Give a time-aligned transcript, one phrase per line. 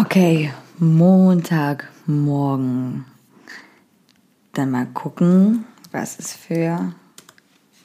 [0.00, 3.04] Okay, Montagmorgen.
[4.52, 6.94] Dann mal gucken, was es für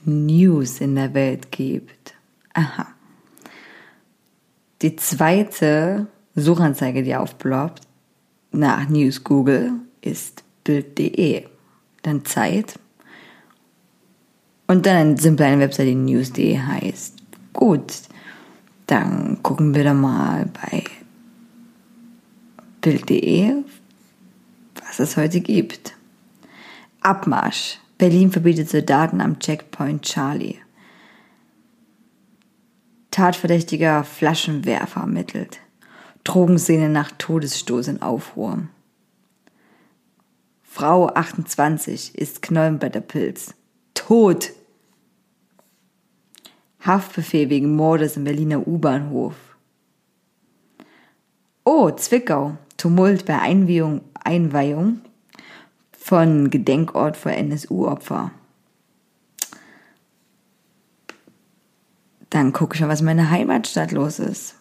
[0.05, 2.13] News in der Welt gibt.
[2.54, 2.86] Aha.
[4.84, 6.05] Die zweite
[6.36, 7.81] Suchanzeige, die aufploppt,
[8.52, 9.71] nach News Google,
[10.02, 11.48] ist Bild.de.
[12.04, 12.77] Dann Zeit.
[14.68, 17.16] Und dann eine simple eine Webseite, die News.de heißt.
[17.54, 18.04] Gut,
[18.86, 20.83] dann gucken wir da mal bei
[22.83, 23.64] Bild.de,
[24.86, 25.96] was es heute gibt.
[27.00, 27.79] Abmarsch.
[27.97, 30.59] Berlin verbietet Soldaten am Checkpoint Charlie.
[33.09, 35.61] Tatverdächtiger Flaschenwerfer ermittelt.
[36.25, 38.67] Drogenszene nach Todesstoß in Aufruhr.
[40.61, 43.56] Frau 28 ist Knollenblätterpilz.
[43.94, 44.52] Tot!
[46.81, 49.36] Haftbefehl wegen Mordes im Berliner U-Bahnhof.
[51.64, 52.58] Oh, Zwickau.
[52.78, 55.02] Tumult bei Einweihung, Einweihung
[55.98, 58.32] von Gedenkort für NSU-Opfer.
[62.30, 64.56] Dann gucke ich mal, was in meiner Heimatstadt los ist.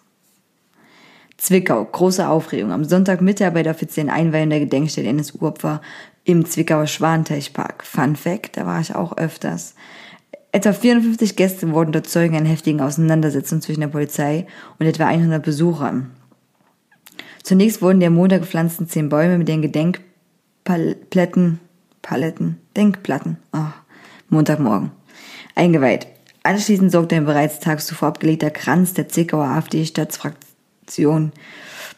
[1.39, 2.71] Zwickau, große Aufregung.
[2.71, 5.81] Am Sonntagmittag bei der offiziellen Einweihung der Gedenkstätte NSU-Opfer
[6.25, 7.85] im Zwickauer Schwanteichpark.
[7.85, 9.75] Fun Fact, da war ich auch öfters.
[10.53, 14.47] Etwa 54 Gäste wurden dort Zeugen einer heftigen Auseinandersetzung zwischen der Polizei
[14.79, 16.11] und etwa 100 Besuchern.
[17.43, 21.61] Zunächst wurden am Montag gepflanzten zehn Bäume mit den Gedenkpaletten,
[22.03, 23.73] Paletten, Denkplatten, oh,
[24.29, 24.93] Montagmorgen,
[25.55, 26.07] eingeweiht.
[26.45, 31.33] Anschließend sorgte ein bereits tags zuvor abgelegter Kranz der Zwickauer AfD-Staatsfraktion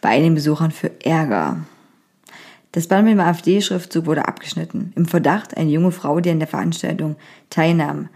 [0.01, 1.64] bei einigen Besuchern für Ärger.
[2.73, 4.92] Das Band mit dem AfD-Schriftzug wurde abgeschnitten.
[4.97, 7.17] Im Verdacht eine junge Frau, die an der Veranstaltung
[7.48, 8.08] teilnahm.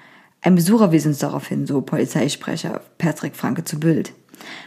[0.43, 4.13] Ein Besucher wies uns darauf hin, so Polizeisprecher Patrick Franke zu Bild.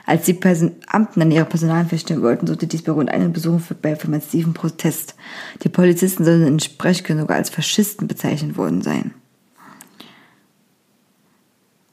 [0.06, 3.76] Als die Beamten dann ihre Personalien feststellen wollten, sorgte dies bei rund einem Besuch für
[4.08, 5.16] massiven Protest.
[5.64, 9.14] Die Polizisten sollen in Sprechchören sogar als Faschisten bezeichnet worden sein.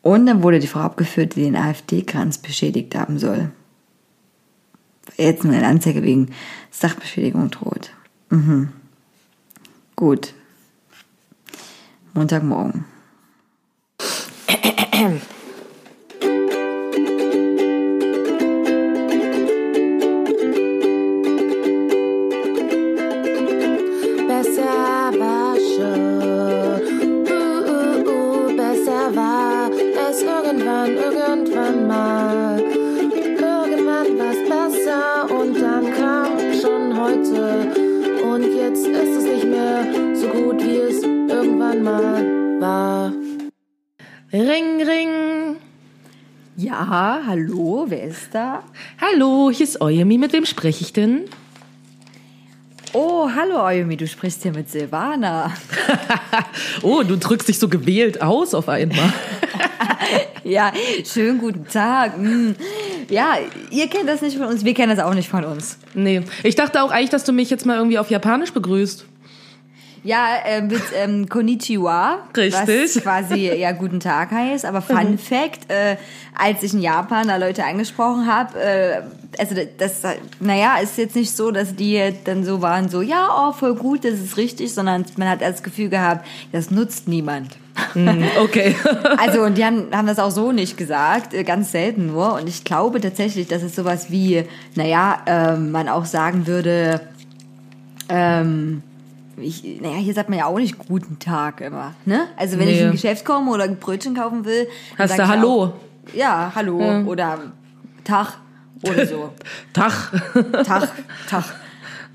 [0.03, 3.51] Und dann wurde die Frau abgeführt, die den AfD-Kranz beschädigt haben soll.
[5.17, 6.31] Jetzt nur eine Anzeige wegen
[6.71, 7.91] Sachbeschädigung droht.
[8.31, 8.69] Mhm.
[9.97, 10.35] Gut.
[12.15, 12.85] Montagmorgen.
[44.33, 45.57] Ring, ring.
[46.57, 48.63] Ja, hallo, wer ist da?
[49.01, 50.19] Hallo, hier ist Oyemi.
[50.19, 51.25] Mit wem spreche ich denn?
[52.93, 55.53] Oh, hallo Oyemi, du sprichst hier mit Silvana.
[56.83, 59.13] oh, du drückst dich so gewählt aus auf einmal.
[60.45, 60.73] ja,
[61.05, 62.13] schönen guten Tag.
[63.11, 63.37] Ja,
[63.71, 65.79] ihr kennt das nicht von uns, wir kennen das auch nicht von uns.
[65.95, 69.07] Nee, ich dachte auch eigentlich, dass du mich jetzt mal irgendwie auf Japanisch begrüßt.
[70.05, 72.19] Ja, äh, mit ähm, Konnichiwa.
[72.37, 72.97] Richtig.
[72.97, 74.65] Was quasi ja guten Tag heißt.
[74.65, 75.19] Aber Fun mhm.
[75.19, 75.97] Fact, äh,
[76.37, 79.03] als ich in Japan da Leute angesprochen habe, äh,
[79.39, 80.03] also das,
[80.41, 84.05] naja, ist jetzt nicht so, dass die dann so waren, so, ja, oh, voll gut,
[84.05, 87.57] das ist richtig, sondern man hat das Gefühl gehabt, das nutzt niemand.
[87.95, 88.75] Mhm, okay.
[89.19, 92.35] also, und die haben, haben das auch so nicht gesagt, äh, ganz selten nur.
[92.35, 94.45] Und ich glaube tatsächlich, dass es sowas wie,
[94.75, 97.01] naja, ähm, man auch sagen würde,
[98.09, 98.83] ähm,
[99.41, 102.29] ich, naja, hier sagt man ja auch nicht guten Tag immer, ne?
[102.37, 102.73] Also wenn nee.
[102.73, 104.67] ich in ein Geschäft komme oder ein Brötchen kaufen will,
[104.97, 105.65] dann hast du Hallo.
[105.65, 105.73] Auch,
[106.15, 107.03] ja, Hallo ja.
[107.05, 107.39] oder
[108.05, 108.39] Tag
[108.83, 109.31] oder so.
[109.73, 109.93] Tag.
[110.65, 110.91] Tag,
[111.29, 111.45] Tag.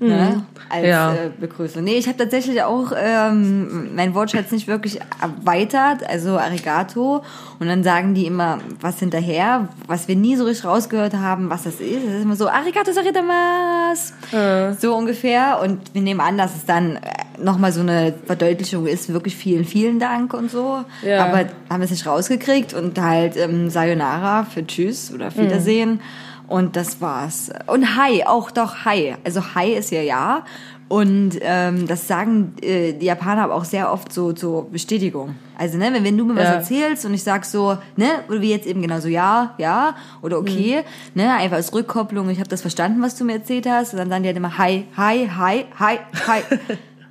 [0.00, 0.08] Mhm.
[0.08, 0.42] Ne?
[0.68, 1.14] Als ja.
[1.14, 1.84] äh, Begrüßung.
[1.84, 7.22] Nee, ich habe tatsächlich auch ähm, mein Wortschatz nicht wirklich erweitert, also Arigato.
[7.60, 11.64] Und dann sagen die immer was hinterher, was wir nie so richtig rausgehört haben, was
[11.64, 12.04] das ist.
[12.04, 14.12] Das ist immer so, Arigato saritamas.
[14.32, 14.72] Äh.
[14.74, 15.60] So ungefähr.
[15.62, 16.98] Und wir nehmen an, dass es dann
[17.38, 20.84] nochmal so eine Verdeutlichung ist, wirklich vielen, vielen Dank und so.
[21.02, 21.26] Ja.
[21.26, 25.94] Aber haben es nicht rausgekriegt und halt ähm, Sayonara für Tschüss oder auf Wiedersehen.
[25.94, 26.00] Mhm.
[26.46, 27.50] Und das war's.
[27.66, 29.16] Und Hi, auch doch Hi.
[29.24, 30.44] Also Hi ist ja ja.
[30.88, 35.34] Und ähm, das sagen äh, die Japaner aber auch sehr oft so zur Bestätigung.
[35.56, 36.40] Also, ne, wenn, wenn du mir ja.
[36.40, 39.94] was erzählst und ich sag so, ne, oder wie jetzt eben genau so, ja, ja,
[40.20, 41.22] oder okay, mhm.
[41.22, 43.92] ne, einfach als Rückkopplung, ich habe das verstanden, was du mir erzählt hast.
[43.94, 46.42] Und dann sagen die halt immer Hi, Hi, Hi, Hi, Hi.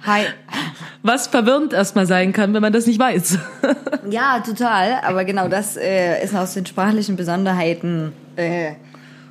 [0.06, 0.24] Hi.
[1.02, 3.38] Was verwirrend erstmal sein kann, wenn man das nicht weiß.
[4.10, 5.00] ja, total.
[5.04, 8.74] Aber genau das äh, ist aus den sprachlichen Besonderheiten äh,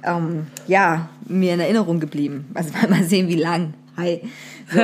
[0.04, 2.50] ähm, ja, mir in Erinnerung geblieben.
[2.54, 3.74] Also mal sehen, wie lang.
[3.96, 4.22] Hi.
[4.72, 4.80] So.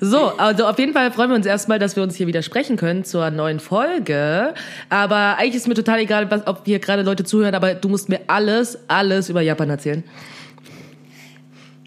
[0.00, 2.76] so, also auf jeden Fall freuen wir uns erstmal, dass wir uns hier wieder sprechen
[2.76, 4.54] können zur neuen Folge.
[4.88, 8.08] Aber eigentlich ist mir total egal, was, ob hier gerade Leute zuhören, aber du musst
[8.08, 10.02] mir alles, alles über Japan erzählen.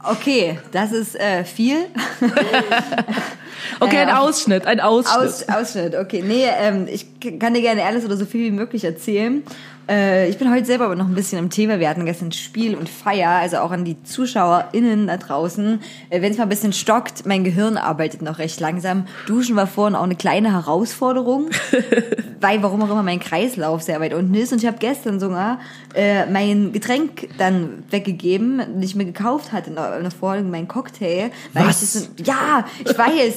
[0.08, 1.78] Okay, das ist äh, viel.
[3.80, 5.18] okay, ein Ausschnitt, ein Ausschnitt.
[5.18, 6.24] Aus, Ausschnitt, okay.
[6.26, 7.08] Nee, ähm, ich
[7.40, 9.42] kann dir gerne alles oder so viel wie möglich erzählen.
[9.88, 11.80] Äh, ich bin heute selber aber noch ein bisschen im Thema.
[11.80, 15.80] Wir hatten gestern Spiel und Feier, also auch an die ZuschauerInnen da draußen.
[16.10, 19.06] Äh, Wenn es mal ein bisschen stockt, mein Gehirn arbeitet noch recht langsam.
[19.28, 21.50] Duschen war vorhin auch eine kleine Herausforderung,
[22.48, 24.52] weil warum auch immer mein Kreislauf sehr weit unten ist.
[24.54, 25.60] Und ich habe gestern sogar
[25.96, 29.84] äh, mein Getränk dann weggegeben, das ich mir gekauft hatte, noch
[30.20, 31.32] vorher mein Cocktail.
[31.54, 31.82] Weil Was?
[31.82, 33.34] Ich das, so- ja, ich weiß.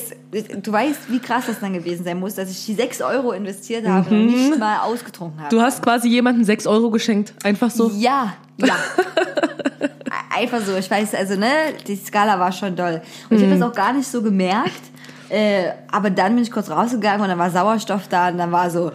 [0.62, 3.88] Du weißt, wie krass das dann gewesen sein muss, dass ich die 6 Euro investiert
[3.88, 5.56] habe und nicht mal ausgetrunken habe.
[5.56, 7.32] Du hast quasi jemandem 6 Euro geschenkt.
[7.44, 7.90] Einfach so.
[7.96, 8.75] Ja, ja.
[10.37, 11.46] Einfach so, ich weiß, also ne,
[11.87, 13.00] die Skala war schon doll.
[13.28, 13.60] Und ich habe Mhm.
[13.60, 14.82] das auch gar nicht so gemerkt.
[15.30, 18.70] Äh, aber dann bin ich kurz rausgegangen und dann war Sauerstoff da und dann war
[18.70, 18.92] so,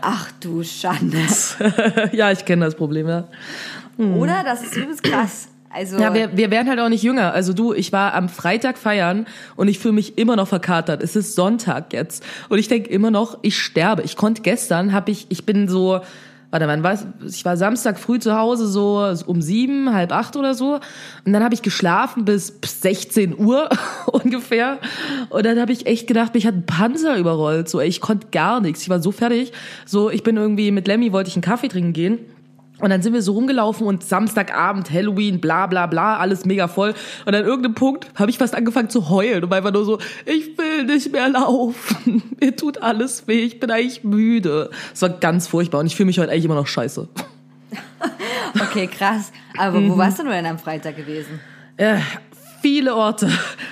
[0.00, 1.18] ach du Schande.
[2.12, 3.24] ja, ich kenne das Problem, ja.
[3.98, 4.42] Oder?
[4.44, 5.48] Das ist übelst krass.
[5.74, 7.32] Also, Ja, wir, wir werden halt auch nicht jünger.
[7.32, 9.26] Also du, ich war am Freitag feiern
[9.56, 11.02] und ich fühle mich immer noch verkatert.
[11.02, 14.02] Es ist Sonntag jetzt und ich denke immer noch, ich sterbe.
[14.02, 16.00] Ich konnte gestern, habe ich, ich bin so,
[16.52, 20.54] warte, wann war Ich war Samstag früh zu Hause, so um sieben, halb acht oder
[20.54, 20.80] so.
[21.24, 23.70] Und dann habe ich geschlafen bis 16 Uhr
[24.06, 24.78] ungefähr.
[25.30, 27.70] Und dann habe ich echt gedacht, mich hat ein Panzer überrollt.
[27.70, 28.82] So, ey, ich konnte gar nichts.
[28.82, 29.52] Ich war so fertig.
[29.86, 32.18] So, ich bin irgendwie mit Lemmy wollte ich einen Kaffee trinken gehen.
[32.82, 36.94] Und dann sind wir so rumgelaufen und Samstagabend, Halloween, bla bla bla, alles mega voll.
[37.24, 39.98] Und an irgendeinem Punkt habe ich fast angefangen zu heulen und war einfach nur so,
[40.26, 42.22] ich will nicht mehr laufen.
[42.40, 44.68] Mir tut alles weh, ich bin eigentlich müde.
[44.92, 47.08] Es war ganz furchtbar und ich fühle mich heute eigentlich immer noch scheiße.
[48.60, 49.32] okay, krass.
[49.56, 49.90] Aber Mhm.
[49.90, 51.38] wo warst du denn am Freitag gewesen?
[51.76, 51.98] Äh,
[52.62, 53.28] viele Orte.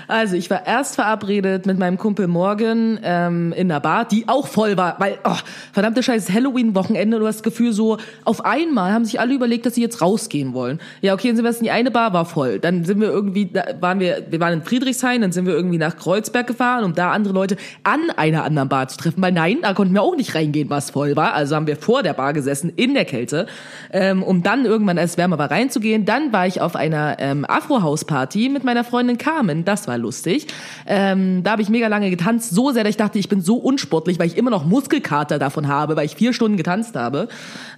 [0.08, 4.48] Also ich war erst verabredet mit meinem Kumpel Morgan ähm, in einer Bar, die auch
[4.48, 5.37] voll war, weil oh,
[5.72, 7.20] verdammte Scheiße Halloween-Wochenende.
[7.20, 10.52] Du hast das Gefühl so auf einmal haben sich alle überlegt, dass sie jetzt rausgehen
[10.52, 10.81] wollen.
[11.00, 12.58] Ja, okay, dann sind wir erst in die eine Bar war voll.
[12.58, 15.78] Dann sind wir irgendwie, da waren wir, wir waren in Friedrichshain, dann sind wir irgendwie
[15.78, 19.22] nach Kreuzberg gefahren, um da andere Leute an einer anderen Bar zu treffen.
[19.22, 21.34] Weil nein, da konnten wir auch nicht reingehen, was voll war.
[21.34, 23.46] Also haben wir vor der Bar gesessen in der Kälte,
[23.92, 26.04] ähm, um dann irgendwann, als wärmer war, reinzugehen.
[26.04, 29.64] Dann war ich auf einer ähm, Afro-House-Party mit meiner Freundin Carmen.
[29.64, 30.46] Das war lustig.
[30.86, 33.56] Ähm, da habe ich mega lange getanzt, so sehr, dass ich dachte, ich bin so
[33.56, 37.28] unsportlich, weil ich immer noch Muskelkater davon habe, weil ich vier Stunden getanzt habe.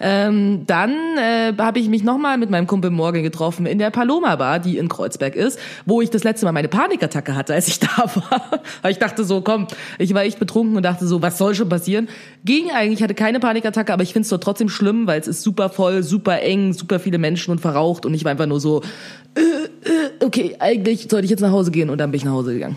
[0.00, 4.36] Ähm, dann äh, habe ich mich nochmal mit meinem Kumpel Morgan getroffen in der Paloma
[4.36, 7.78] Bar, die in Kreuzberg ist, wo ich das letzte Mal meine Panikattacke hatte, als ich
[7.80, 8.60] da war.
[8.82, 9.66] Weil ich dachte so, komm,
[9.98, 12.08] ich war echt betrunken und dachte so, was soll schon passieren?
[12.44, 15.28] Ging eigentlich, ich hatte keine Panikattacke, aber ich finde es doch trotzdem schlimm, weil es
[15.28, 18.58] ist super voll, super eng, super viele Menschen und verraucht und ich war einfach nur
[18.58, 18.82] so,
[19.36, 22.32] äh, äh, okay, eigentlich sollte ich jetzt nach Hause gehen und dann bin ich nach
[22.32, 22.76] Hause gegangen.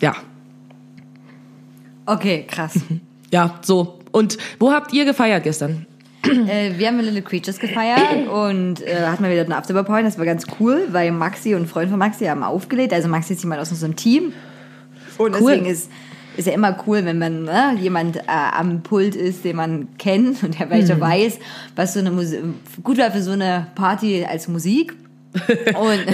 [0.00, 0.14] Ja,
[2.04, 2.74] Okay, krass.
[3.30, 4.00] ja, so.
[4.10, 5.86] Und wo habt ihr gefeiert gestern?
[6.24, 10.04] äh, wir haben mit Little Creatures gefeiert und äh, hatten mal wieder eine Afterbar-Party.
[10.04, 12.92] Das war ganz cool, weil Maxi und ein Freund von Maxi haben aufgelegt.
[12.92, 14.32] Also Maxi ist jemand aus unserem Team.
[15.18, 15.52] Und Cool.
[15.52, 15.90] deswegen ist,
[16.36, 20.42] ist ja immer cool, wenn man ne, jemand äh, am Pult ist, den man kennt
[20.42, 21.38] und der vielleicht auch weiß,
[21.76, 22.40] was so eine Musik,
[22.82, 24.94] gut war für so eine Party als Musik.
[25.80, 26.06] Und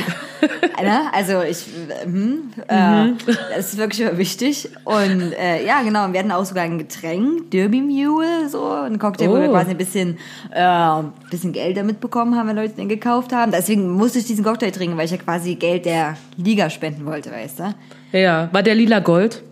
[0.81, 1.65] ne, also ich,
[2.05, 3.09] hm, äh,
[3.57, 4.69] das ist wirklich wichtig.
[4.85, 8.97] Und äh, ja, genau, und wir hatten auch sogar ein Getränk, Derby Mule, so ein
[9.01, 9.51] Cocktail, wo wir Oh.
[9.51, 10.19] quasi ein bisschen,
[10.55, 13.51] äh, ein bisschen Geld damit bekommen haben, wenn Leute den gekauft haben.
[13.51, 17.33] Deswegen musste ich diesen Cocktail trinken, weil ich ja quasi Geld der Liga spenden wollte,
[17.33, 17.75] weißt du?
[18.17, 19.43] Ja, war der lila Gold?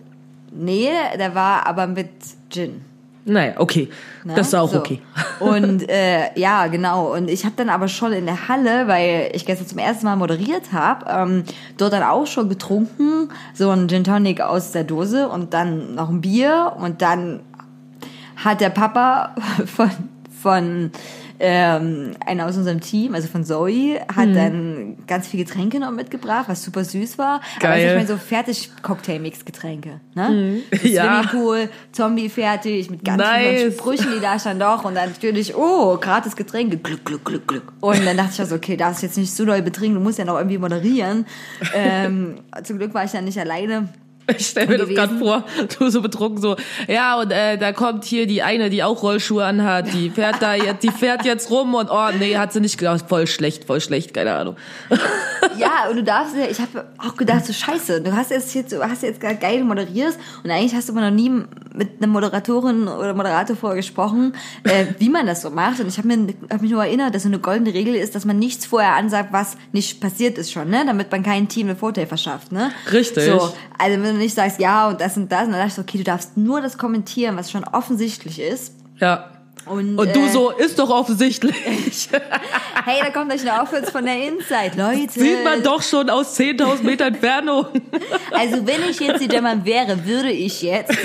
[0.57, 2.11] Nee, der war aber mit
[2.51, 2.83] Gin.
[3.29, 3.89] Naja, okay.
[4.25, 4.35] Ne?
[4.37, 4.79] Das ist auch So.
[4.79, 5.01] okay.
[5.41, 7.13] Und äh, ja, genau.
[7.13, 10.15] Und ich habe dann aber schon in der Halle, weil ich gestern zum ersten Mal
[10.17, 11.45] moderiert habe, ähm,
[11.77, 16.09] dort dann auch schon getrunken, so ein Gin Tonic aus der Dose und dann noch
[16.09, 17.41] ein Bier und dann
[18.37, 19.35] hat der Papa
[19.67, 19.91] von
[20.47, 20.93] von
[21.41, 26.47] ähm, einer aus unserem Team, also von Zoe, hat dann ganz viel Getränke noch mitgebracht,
[26.49, 27.41] was super süß war.
[27.57, 27.89] Aber Geil.
[27.89, 30.01] ich meine so fertig Cocktail-Mix-Getränke.
[30.15, 30.63] Ne?
[30.83, 31.25] Ja.
[31.25, 33.61] Swimmingpool, Zombie fertig, mit ganz Nice.
[33.61, 34.85] vielen Sprüchen, die da stand doch.
[34.85, 37.73] Und dann natürlich, oh, gratis Getränke, Glück, Glück, Glück, Glück.
[37.81, 40.25] Und dann dachte ich also, okay, darfst jetzt nicht so doll betrinken, du musst ja
[40.25, 41.27] noch irgendwie moderieren.
[41.75, 43.89] ähm, zum Glück war ich dann nicht alleine.
[44.37, 45.45] Ich stell mir das gerade vor,
[45.79, 46.57] du so betrunken so,
[46.89, 50.55] ja und äh, da kommt hier die eine, die auch Rollschuhe anhat, die fährt da
[50.55, 53.81] jetzt, die fährt jetzt rum und oh nee, hat sie nicht gedacht, voll schlecht, voll
[53.81, 54.57] schlecht, keine Ahnung.
[55.59, 58.73] Ja, und du darfst ja, ich habe auch gedacht, so scheiße, du hast jetzt jetzt,
[58.73, 61.31] du hast jetzt gerade geil moderierst und eigentlich hast du aber noch nie
[61.77, 65.81] mit einer Moderatorin oder Moderator vorher gesprochen, äh, wie man das so macht.
[65.81, 68.39] Und ich habe hab mich nur erinnert, dass so eine goldene Regel ist, dass man
[68.39, 70.85] nichts vorher ansagt, was nicht passiert ist schon, ne?
[70.87, 72.71] Damit man keinem Team einen Vorteil verschafft, ne?
[72.91, 73.25] Richtig.
[73.25, 75.75] So, also wenn du nicht sagst, ja und das und das, und dann dachte ich
[75.75, 78.75] so, okay, du darfst nur das kommentieren, was schon offensichtlich ist.
[78.99, 79.31] Ja.
[79.67, 81.57] Und, Und du äh, so, ist doch offensichtlich.
[82.85, 85.13] hey, da kommt euch eine Aufwärts von der Inside, Leute.
[85.13, 87.67] Sieht man doch schon aus 10.000 Meter Entfernung.
[88.33, 90.93] Also wenn ich jetzt die German wäre, würde ich jetzt.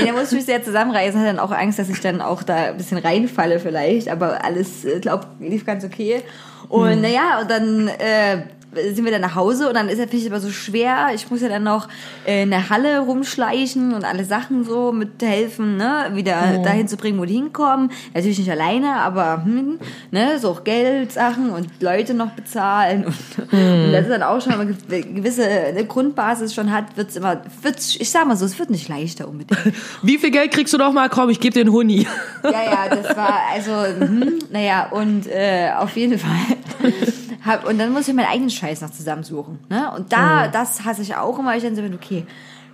[0.00, 1.18] nee, da muss ich mich sehr zusammenreißen.
[1.18, 4.08] Hat dann auch Angst, dass ich dann auch da ein bisschen reinfalle vielleicht.
[4.08, 6.22] Aber alles, äh, glaub, lief ganz okay.
[6.68, 8.42] Und naja, und dann äh,
[8.74, 11.08] sind wir dann nach Hause und dann ist er finde ich aber so schwer.
[11.14, 11.88] Ich muss ja dann noch
[12.24, 17.24] in der Halle rumschleichen und alle Sachen so mithelfen, ne, wieder dahin zu bringen, wo
[17.24, 17.90] die hinkommen.
[18.14, 19.78] Natürlich nicht alleine, aber hm,
[20.10, 24.40] ne, so auch Geld, Sachen und Leute noch bezahlen und, und das ist dann auch
[24.40, 28.36] schon, wenn man eine gewisse eine Grundbasis schon hat, wird's immer, wird's, ich sag mal
[28.36, 29.58] so, es wird nicht leichter unbedingt.
[30.02, 31.08] Wie viel Geld kriegst du noch mal?
[31.08, 32.06] Komm, ich gebe dir einen Huni.
[32.44, 36.56] Ja, ja, das war also, hm, naja, und äh, auf jeden Fall.
[37.44, 39.58] Hab, und dann muss ich meinen eigenen Scheiß noch zusammensuchen.
[39.68, 39.90] Ne?
[39.96, 42.24] Und da, das hasse ich auch immer, weil ich dann so bin, okay,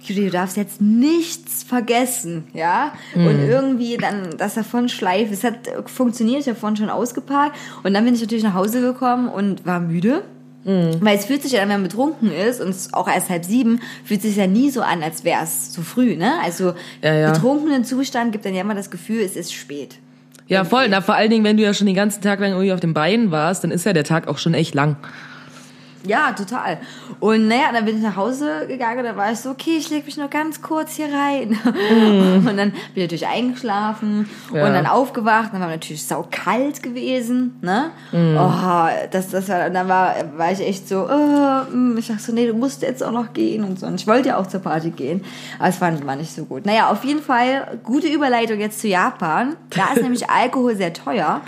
[0.01, 2.93] Judy, du darfst jetzt nichts vergessen, ja?
[3.15, 5.33] Und irgendwie dann das davon schleifen.
[5.33, 5.57] Es hat
[5.87, 7.57] funktioniert, ich habe vorhin schon ausgeparkt.
[7.83, 10.23] Und dann bin ich natürlich nach Hause gekommen und war müde.
[11.01, 13.81] Weil es fühlt sich ja, wenn man betrunken ist und es auch erst halb sieben,
[14.05, 16.35] fühlt sich ja nie so an, als wäre es so früh, ne?
[16.45, 17.33] Also Ja, ja.
[17.33, 19.97] betrunkenen Zustand gibt dann ja immer das Gefühl, es ist spät.
[20.49, 20.89] Ja, voll.
[20.89, 22.95] Na, vor allen Dingen, wenn du ja schon den ganzen Tag lang irgendwie auf den
[22.95, 24.97] Beinen warst, dann ist ja der Tag auch schon echt lang.
[26.05, 26.79] Ja, total.
[27.21, 30.07] Und naja, dann bin ich nach Hause gegangen dann war ich so, okay, ich lege
[30.07, 31.59] mich nur ganz kurz hier rein.
[31.65, 34.67] Und dann bin ich natürlich eingeschlafen Ja.
[34.67, 35.51] und dann aufgewacht.
[35.53, 37.59] Dann war natürlich saukalt gewesen.
[37.63, 37.91] Ne?
[38.13, 42.23] Oh, das, das war, und dann war, war ich echt so, äh, mm, ich dachte
[42.23, 43.87] so, nee, du musst jetzt auch noch gehen und so.
[43.87, 45.25] Und ich wollte ja auch zur Party gehen.
[45.59, 46.65] Aber es fand war nicht so gut.
[46.67, 49.57] Naja, auf jeden Fall gute Überleitung jetzt zu Japan.
[49.71, 51.41] Da ist nämlich Alkohol sehr teuer.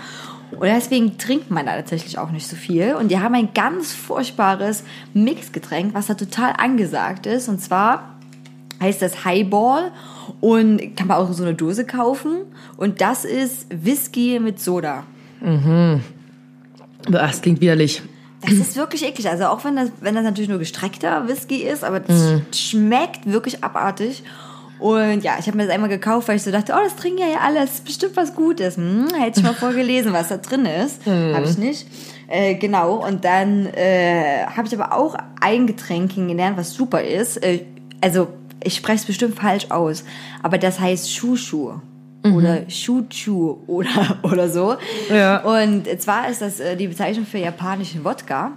[0.51, 2.95] Und deswegen trinkt man da tatsächlich auch nicht so viel.
[2.95, 7.47] Und die haben ein ganz furchtbares Mixgetränk, was da total angesagt ist.
[7.47, 8.15] Und zwar
[8.81, 9.91] heißt das Highball
[10.41, 12.41] und kann man auch so eine Dose kaufen.
[12.77, 15.03] Und das ist Whisky mit Soda.
[17.09, 18.01] Das klingt widerlich.
[18.41, 19.29] Das ist wirklich eklig.
[19.29, 23.63] Also auch wenn das, wenn das natürlich nur gestreckter Whisky ist, aber das schmeckt wirklich
[23.63, 24.23] abartig.
[24.81, 27.19] Und ja, ich habe mir das einmal gekauft, weil ich so dachte, oh, das trinken
[27.19, 28.77] ja alle, das ist bestimmt was Gutes.
[28.77, 31.05] Hm, hätte ich mal vorgelesen, was da drin ist.
[31.05, 31.85] Habe ich nicht.
[32.27, 37.43] Äh, genau, und dann äh, habe ich aber auch ein Getränk kennengelernt, was super ist.
[37.43, 37.65] Äh,
[38.01, 38.29] also,
[38.63, 40.03] ich spreche es bestimmt falsch aus,
[40.41, 41.73] aber das heißt Shushu.
[42.23, 44.77] Oder Shuchu oder, oder so.
[45.09, 45.39] Ja.
[45.39, 48.53] Und zwar ist das äh, die Bezeichnung für japanischen Wodka.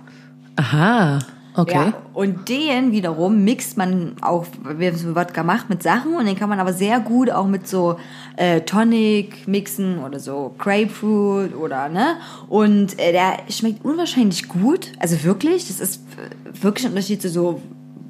[0.57, 1.19] Aha.
[1.57, 1.73] Okay.
[1.73, 6.17] Ja, und den wiederum mixt man auch, wie man es mit Wodka macht, mit Sachen
[6.17, 7.97] und den kann man aber sehr gut auch mit so
[8.37, 12.17] äh, Tonic mixen oder so Grapefruit oder ne
[12.49, 17.29] und äh, der schmeckt unwahrscheinlich gut, also wirklich, das ist äh, wirklich ein Unterschied zu
[17.29, 17.63] so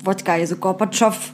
[0.03, 1.33] Wodka, so Gorbatschow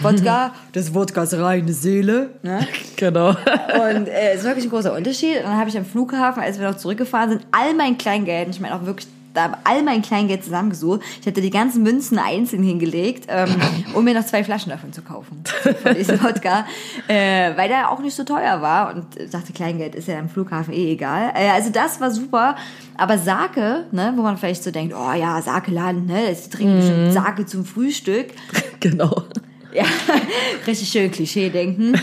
[0.00, 2.66] Wodka, das Wodka ist reine Seele, ne?
[2.96, 3.28] Genau.
[3.28, 5.38] Und äh, es ist wirklich ein großer Unterschied.
[5.38, 8.60] Und dann habe ich am Flughafen, als wir noch zurückgefahren sind, all mein Kleingeld, ich
[8.60, 9.06] meine auch wirklich
[9.38, 11.00] da all mein Kleingeld zusammengesucht.
[11.20, 13.54] Ich hatte die ganzen Münzen einzeln hingelegt, ähm,
[13.94, 15.42] um mir noch zwei Flaschen davon zu kaufen.
[15.82, 16.66] Von diesem Wodka.
[17.06, 18.94] Äh, weil der auch nicht so teuer war.
[18.94, 21.32] Und ich dachte, Kleingeld ist ja am Flughafen eh egal.
[21.34, 22.56] Äh, also das war super.
[22.96, 27.12] Aber Sake, ne, wo man vielleicht so denkt, oh ja, Sake-Laden, ne, das trinken bestimmt
[27.12, 28.28] Sake zum Frühstück.
[28.80, 29.24] genau.
[29.72, 29.84] Ja,
[30.66, 32.00] richtig schön Klischee-denken.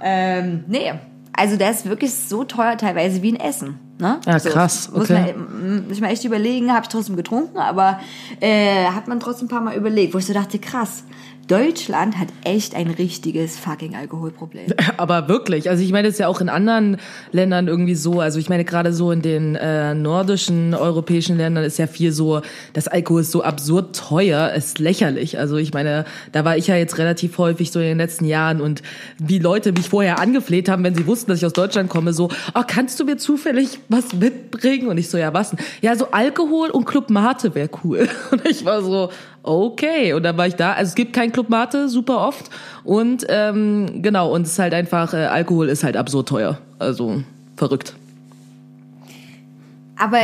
[0.00, 0.92] ähm, nee,
[1.32, 3.89] also der ist wirklich so teuer teilweise wie ein Essen.
[4.00, 4.20] Ne?
[4.26, 5.34] Ah, so, krass, Muss okay.
[5.36, 8.00] man, muss man echt überlegen, habe ich trotzdem getrunken, aber
[8.40, 11.04] äh, hat man trotzdem ein paar Mal überlegt, wo ich so dachte, krass,
[11.50, 14.66] Deutschland hat echt ein richtiges fucking Alkoholproblem.
[14.98, 16.98] Aber wirklich, also ich meine, das ist ja auch in anderen
[17.32, 18.20] Ländern irgendwie so.
[18.20, 22.42] Also ich meine, gerade so in den äh, nordischen europäischen Ländern ist ja viel so,
[22.72, 25.40] das Alkohol ist so absurd teuer, ist lächerlich.
[25.40, 28.60] Also ich meine, da war ich ja jetzt relativ häufig so in den letzten Jahren
[28.60, 28.82] und
[29.18, 32.28] wie Leute mich vorher angefleht haben, wenn sie wussten, dass ich aus Deutschland komme, so,
[32.54, 34.86] oh, kannst du mir zufällig was mitbringen?
[34.86, 35.58] Und ich so, ja, was denn?
[35.80, 38.08] Ja, so Alkohol und Club Mate wäre cool.
[38.30, 39.10] Und ich war so,
[39.42, 40.12] okay.
[40.12, 40.72] Und dann war ich da.
[40.72, 42.50] Also es gibt kein Club Mate, super oft.
[42.84, 46.58] Und ähm, genau, und es ist halt einfach, äh, Alkohol ist halt absurd teuer.
[46.78, 47.22] Also
[47.56, 47.94] verrückt.
[49.96, 50.18] Aber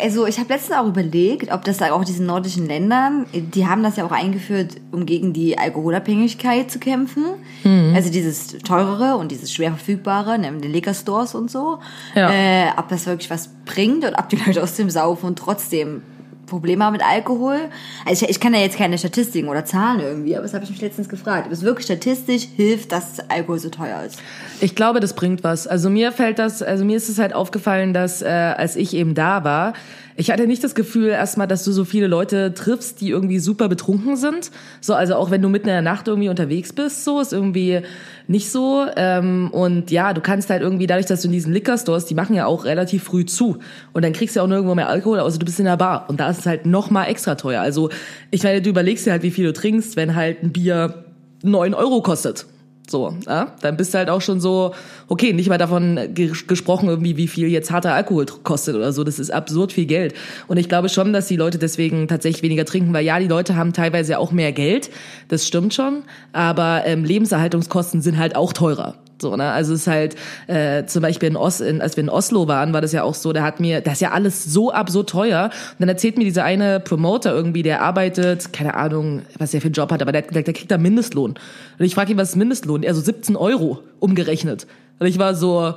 [0.00, 3.82] also ich habe letztens auch überlegt, ob das da auch diesen nordischen Ländern, die haben
[3.82, 7.24] das ja auch eingeführt, um gegen die Alkoholabhängigkeit zu kämpfen.
[7.64, 7.92] Mhm.
[7.94, 11.78] Also dieses teurere und dieses schwer verfügbare, ne, den Liquor Stores und so.
[12.14, 12.30] Ja.
[12.30, 16.02] Äh, ob das wirklich was bringt und ob die Leute aus dem Saufen und trotzdem
[16.48, 17.58] Probleme haben mit Alkohol.
[18.04, 20.70] Also ich, ich kann ja jetzt keine Statistiken oder Zahlen irgendwie, aber das habe ich
[20.70, 21.46] mich letztens gefragt.
[21.46, 24.20] Ob es wirklich statistisch hilft, dass Alkohol so teuer ist?
[24.60, 25.66] Ich glaube, das bringt was.
[25.66, 29.14] Also mir fällt das, also mir ist es halt aufgefallen, dass äh, als ich eben
[29.14, 29.74] da war,
[30.18, 33.68] ich hatte nicht das Gefühl erstmal, dass du so viele Leute triffst, die irgendwie super
[33.68, 34.50] betrunken sind.
[34.80, 37.82] So, also auch wenn du mitten in der Nacht irgendwie unterwegs bist, so ist irgendwie
[38.26, 38.84] nicht so.
[38.96, 42.34] Ähm, und ja, du kannst halt irgendwie, dadurch, dass du in diesen Liquor-Stores, die machen
[42.34, 43.58] ja auch relativ früh zu.
[43.92, 46.10] Und dann kriegst du ja auch nirgendwo mehr Alkohol, außer du bist in der Bar.
[46.10, 47.62] Und da ist es halt noch mal extra teuer.
[47.62, 47.88] Also
[48.32, 51.04] ich meine, du überlegst dir halt, wie viel du trinkst, wenn halt ein Bier
[51.44, 52.46] neun Euro kostet.
[52.90, 53.52] So, ja?
[53.60, 54.74] dann bist du halt auch schon so,
[55.08, 59.04] okay, nicht mal davon gesprochen irgendwie, wie viel jetzt harter Alkohol kostet oder so.
[59.04, 60.14] Das ist absurd viel Geld.
[60.46, 63.56] Und ich glaube schon, dass die Leute deswegen tatsächlich weniger trinken, weil ja, die Leute
[63.56, 64.90] haben teilweise auch mehr Geld.
[65.28, 66.02] Das stimmt schon.
[66.32, 68.94] Aber ähm, Lebenserhaltungskosten sind halt auch teurer.
[69.20, 69.50] So, ne?
[69.50, 72.72] Also es ist halt äh, zum Beispiel in Os in, als wir in Oslo waren,
[72.72, 75.44] war das ja auch so, der hat mir, das ist ja alles so absurd teuer.
[75.44, 79.66] Und dann erzählt mir dieser eine Promoter irgendwie, der arbeitet, keine Ahnung, was der für
[79.66, 81.34] einen Job hat, aber der, der, der kriegt da Mindestlohn.
[81.78, 82.82] Und ich frage ihn, was ist Mindestlohn?
[82.82, 84.66] Er so 17 Euro umgerechnet.
[84.98, 85.74] Und ich war so,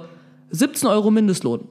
[0.51, 1.61] 17 Euro Mindestlohn.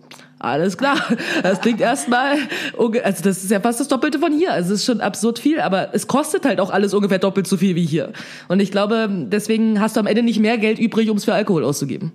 [0.41, 0.97] Alles klar.
[1.43, 2.37] Das klingt erstmal,
[2.79, 4.53] also das ist ja fast das Doppelte von hier.
[4.53, 7.59] Also es ist schon absurd viel, aber es kostet halt auch alles ungefähr doppelt so
[7.59, 8.13] viel wie hier.
[8.49, 11.35] Und ich glaube, deswegen hast du am Ende nicht mehr Geld übrig, um es für
[11.35, 12.13] Alkohol auszugeben.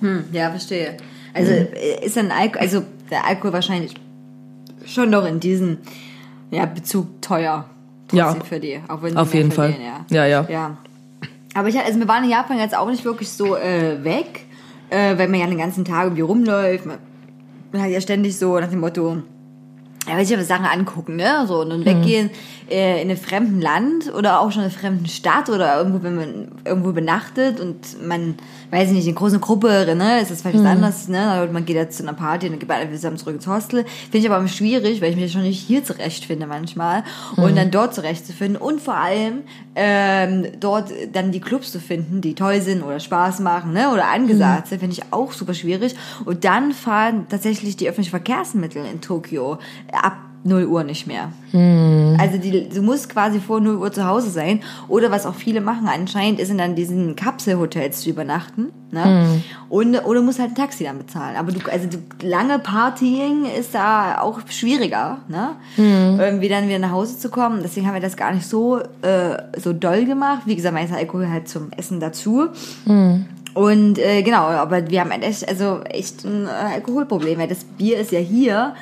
[0.00, 0.96] Hm, ja, verstehe.
[1.34, 1.66] Also hm.
[2.02, 3.94] ist ein Alkohol, also der Alkohol wahrscheinlich
[4.86, 5.76] schon noch in diesem
[6.50, 7.66] ja, Bezug teuer.
[8.12, 8.34] Ja.
[8.34, 9.76] Für die, auch wenn auf jeden Fall.
[9.78, 10.06] Ja.
[10.08, 10.46] ja, ja.
[10.50, 10.78] ja.
[11.52, 14.46] Aber ich, also wir waren in Japan jetzt auch nicht wirklich so äh, weg,
[14.88, 16.86] äh, weil man ja den ganzen Tag irgendwie rumläuft.
[16.86, 16.98] Man,
[17.72, 19.22] man hat ja ständig so nach dem Motto,
[20.08, 21.44] ja, will sich aber Sachen angucken, ne?
[21.46, 22.30] So, und dann weggehen mhm.
[22.70, 26.16] Äh, in einem fremden Land oder auch schon in einer fremden Stadt oder irgendwo, wenn
[26.16, 28.36] man irgendwo benachtet und man,
[28.70, 30.20] weiß ich nicht, in große Gruppe, ne?
[30.20, 30.66] Ist das vielleicht mhm.
[30.66, 31.48] anders, ne?
[31.52, 33.84] Man geht jetzt zu einer Party und dann geht man einfach zusammen zurück ins Hostel.
[33.84, 37.02] Finde ich aber schwierig, weil ich mich schon nicht hier zurechtfinde manchmal.
[37.36, 37.42] Mhm.
[37.42, 39.40] Und dann dort zurechtzufinden und vor allem
[39.74, 43.90] ähm, dort dann die Clubs zu finden, die toll sind oder Spaß machen, ne?
[43.92, 44.68] Oder angesagt mhm.
[44.68, 45.96] sind, finde ich auch super schwierig.
[46.24, 49.58] Und dann fahren tatsächlich die öffentlichen Verkehrsmittel in Tokio
[49.92, 51.32] ab 0 Uhr nicht mehr.
[51.50, 52.16] Hm.
[52.18, 54.60] Also die, du musst quasi vor 0 Uhr zu Hause sein.
[54.88, 58.68] Oder was auch viele machen anscheinend, ist in dann diesen Kapselhotels zu übernachten.
[58.90, 59.04] Ne?
[59.04, 59.42] Hm.
[59.68, 61.36] Und, oder musst halt ein Taxi dann bezahlen.
[61.36, 65.50] Aber du, also du, lange Partying ist da auch schwieriger, ne?
[65.76, 66.18] Hm.
[66.18, 67.60] Irgendwie dann wieder nach Hause zu kommen.
[67.62, 70.42] Deswegen haben wir das gar nicht so, äh, so doll gemacht.
[70.46, 72.48] Wie gesagt, meist Alkohol halt zum Essen dazu.
[72.86, 73.26] Hm.
[73.52, 77.38] Und äh, genau, aber wir haben echt, also echt ein äh, Alkoholproblem.
[77.38, 78.74] Weil das Bier ist ja hier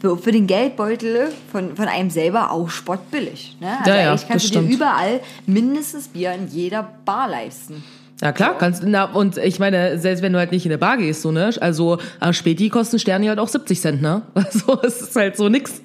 [0.00, 3.56] für, für den Geldbeutel von, von einem selber auch spottbillig.
[3.60, 3.78] Ne?
[3.78, 7.82] Also ja, ja, eigentlich kannst du dir überall mindestens Bier in jeder Bar leisten.
[8.20, 10.96] Ja klar, kannst na, und ich meine, selbst wenn du halt nicht in eine Bar
[10.96, 14.22] gehst, so ne, also äh, Späti kosten Sterne halt auch 70 Cent, ne?
[14.34, 15.82] Also es ist halt so nix.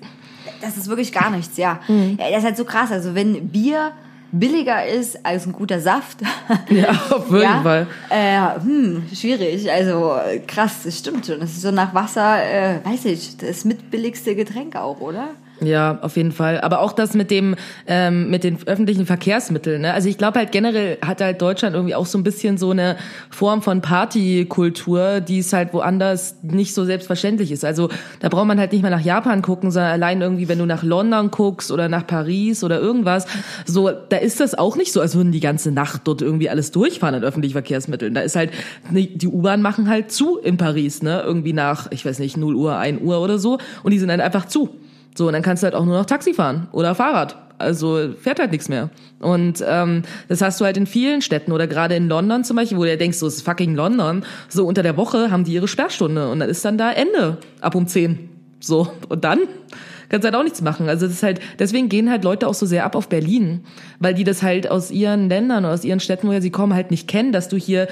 [0.62, 1.80] Das ist wirklich gar nichts, ja.
[1.88, 2.18] Mhm.
[2.20, 2.30] ja.
[2.30, 2.92] Das ist halt so krass.
[2.92, 3.92] Also wenn Bier
[4.32, 6.20] billiger ist als ein guter Saft.
[6.70, 7.62] Ja, auf jeden ja?
[7.62, 7.88] Fall.
[8.10, 9.72] Äh, hm, schwierig.
[9.72, 10.16] Also
[10.48, 11.40] krass, das stimmt schon.
[11.40, 15.30] Das ist so nach Wasser, äh, weiß ich, das mitbilligste Getränk auch, oder?
[15.62, 16.62] Ja, auf jeden Fall.
[16.62, 19.82] Aber auch das mit dem, ähm, mit den öffentlichen Verkehrsmitteln.
[19.82, 19.94] Ne?
[19.94, 22.96] Also ich glaube halt generell hat halt Deutschland irgendwie auch so ein bisschen so eine
[23.30, 27.66] Form von Partykultur, die es halt woanders nicht so selbstverständlich ist.
[27.66, 27.90] Also
[28.22, 30.84] da braucht man halt nicht mal nach Japan gucken, sondern allein irgendwie, wenn du nach
[30.84, 33.26] London guckst oder nach Paris oder irgendwas,
[33.66, 36.72] so, da ist das auch nicht so, als würden die ganze Nacht dort irgendwie alles
[36.72, 38.14] durchfahren in öffentlichen Verkehrsmitteln.
[38.14, 38.52] Da ist halt,
[38.92, 41.22] die U-Bahn machen halt zu in Paris, ne?
[41.26, 43.58] Irgendwie nach, ich weiß nicht, 0 Uhr, 1 Uhr oder so.
[43.84, 44.70] Und die sind dann einfach zu.
[45.18, 47.36] So, und dann kannst du halt auch nur noch Taxi fahren oder Fahrrad.
[47.58, 48.90] Also fährt halt nichts mehr.
[49.20, 52.78] Und ähm, das hast du halt in vielen Städten oder gerade in London zum Beispiel,
[52.78, 54.24] wo du denkst, so ist fucking London.
[54.48, 57.76] So unter der Woche haben die ihre Sperrstunde und dann ist dann da Ende ab
[57.76, 58.30] um 10.
[58.62, 59.40] So, und dann
[60.10, 60.90] kannst halt auch nichts machen.
[60.90, 63.64] Also das ist halt, deswegen gehen halt Leute auch so sehr ab auf Berlin,
[64.00, 67.08] weil die das halt aus ihren Ländern, aus ihren Städten, woher sie kommen, halt nicht
[67.08, 67.88] kennen, dass du hier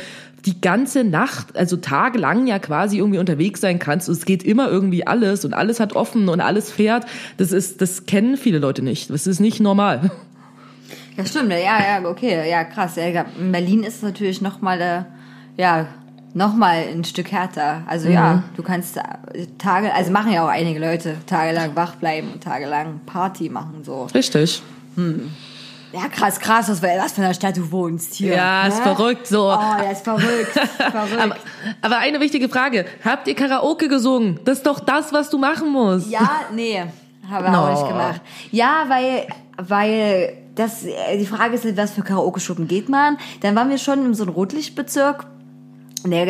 [0.46, 4.08] die ganze Nacht, also tagelang ja quasi irgendwie unterwegs sein kannst.
[4.08, 7.06] Und es geht immer irgendwie alles und alles hat offen und alles fährt.
[7.38, 9.10] Das ist, das kennen viele Leute nicht.
[9.10, 10.12] Das ist nicht normal.
[11.18, 11.52] Ja, stimmt.
[11.52, 12.50] Ja, ja, okay.
[12.50, 12.96] Ja, krass.
[12.96, 15.04] Ja, in Berlin ist natürlich nochmal, äh,
[15.62, 15.88] ja,
[16.34, 17.84] nochmal ein Stück härter.
[17.88, 18.14] Also mhm.
[18.14, 19.00] ja, du kannst
[19.58, 24.08] Tage, also machen ja auch einige Leute tagelang wach bleiben und tagelang Party machen, so.
[24.14, 24.62] Richtig.
[24.96, 25.32] Hm.
[25.94, 28.36] Ja, krass, krass, was, was für eine Stadt du wohnst hier.
[28.36, 28.70] Ja, ne?
[28.70, 29.46] ist verrückt so.
[29.46, 30.52] Oh, ja, ist verrückt.
[30.78, 31.22] verrückt.
[31.22, 31.36] Aber,
[31.82, 32.86] aber eine wichtige Frage.
[33.06, 34.40] Habt ihr Karaoke gesungen?
[34.44, 36.10] Das ist doch das, was du machen musst.
[36.12, 36.84] Ja, nee,
[37.30, 37.72] haben wir auch No.
[37.72, 38.22] nicht gemacht.
[38.52, 43.18] Ja, weil, weil das, äh, die Frage ist, was für Karaoke-Schuppen geht man?
[43.42, 45.26] Dann waren wir schon in so einem Rotlichtbezirk.
[46.06, 46.28] Der,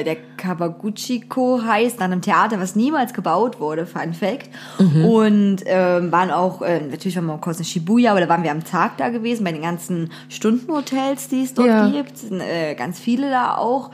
[0.00, 4.48] äh, der Kawaguchiko heißt, nach einem Theater, was niemals gebaut wurde, Fun Fact.
[4.78, 5.04] Mhm.
[5.04, 8.42] Und ähm, waren auch, äh, natürlich waren wir auch kurz in Shibuya, aber da waren
[8.42, 11.88] wir am Tag da gewesen, bei den ganzen Stundenhotels, die es dort Ja.
[11.88, 12.18] gibt.
[12.18, 13.90] Sind, äh, ganz viele da auch.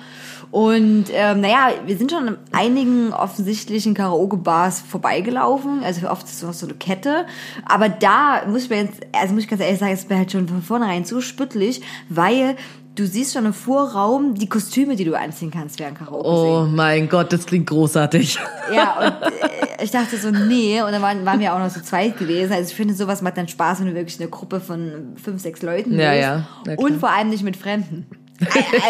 [0.50, 5.82] Und ähm, naja, wir sind schon an einigen offensichtlichen Karaoke-Bars vorbeigelaufen.
[5.84, 7.26] Also oft ist es noch so eine Kette.
[7.64, 10.32] Aber da muss ich mir jetzt, also muss ich ganz ehrlich sagen, es wäre halt
[10.32, 12.56] schon von vornherein so spüttlich, weil
[12.96, 16.74] du siehst schon im Vorraum die Kostüme, die du anziehen kannst während Karaoke Oh singen.
[16.74, 18.38] mein Gott, das klingt großartig.
[18.74, 20.82] Ja, und äh, ich dachte so, nee.
[20.82, 22.52] Und dann waren, waren wir auch noch so zweit gewesen.
[22.52, 25.62] Also ich finde, sowas macht dann Spaß, wenn du wirklich eine Gruppe von fünf, sechs
[25.62, 26.22] Leuten Ja, bist.
[26.22, 26.48] ja.
[26.64, 26.78] Klar.
[26.80, 28.06] Und vor allem nicht mit Fremden.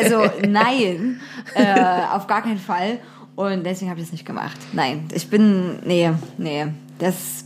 [0.00, 1.20] Also nein,
[1.54, 1.74] äh,
[2.10, 2.98] auf gar keinen Fall.
[3.34, 4.56] Und deswegen habe ich das nicht gemacht.
[4.72, 6.66] Nein, ich bin, nee, nee.
[6.98, 7.44] Das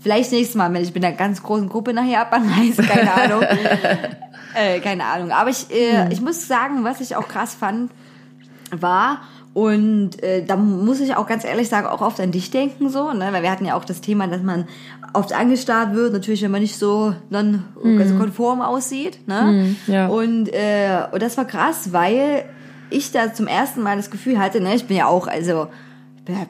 [0.00, 3.42] vielleicht nächstes Mal, wenn ich mit einer ganz großen Gruppe nach Japan reise, keine Ahnung.
[4.56, 5.30] äh, keine Ahnung.
[5.30, 7.90] Aber ich, äh, ich muss sagen, was ich auch krass fand,
[8.70, 9.20] war.
[9.54, 13.12] Und äh, da muss ich auch ganz ehrlich sagen, auch oft an dich denken so,
[13.12, 13.28] ne?
[13.30, 14.68] weil wir hatten ja auch das Thema, dass man
[15.14, 17.64] oft angestarrt wird, natürlich, wenn man nicht so non
[17.98, 19.26] also konform aussieht.
[19.26, 19.74] Ne?
[19.86, 20.08] ja.
[20.08, 22.44] Und, äh, und das war krass, weil
[22.90, 25.68] ich da zum ersten Mal das Gefühl hatte, ne, ich bin ja auch, also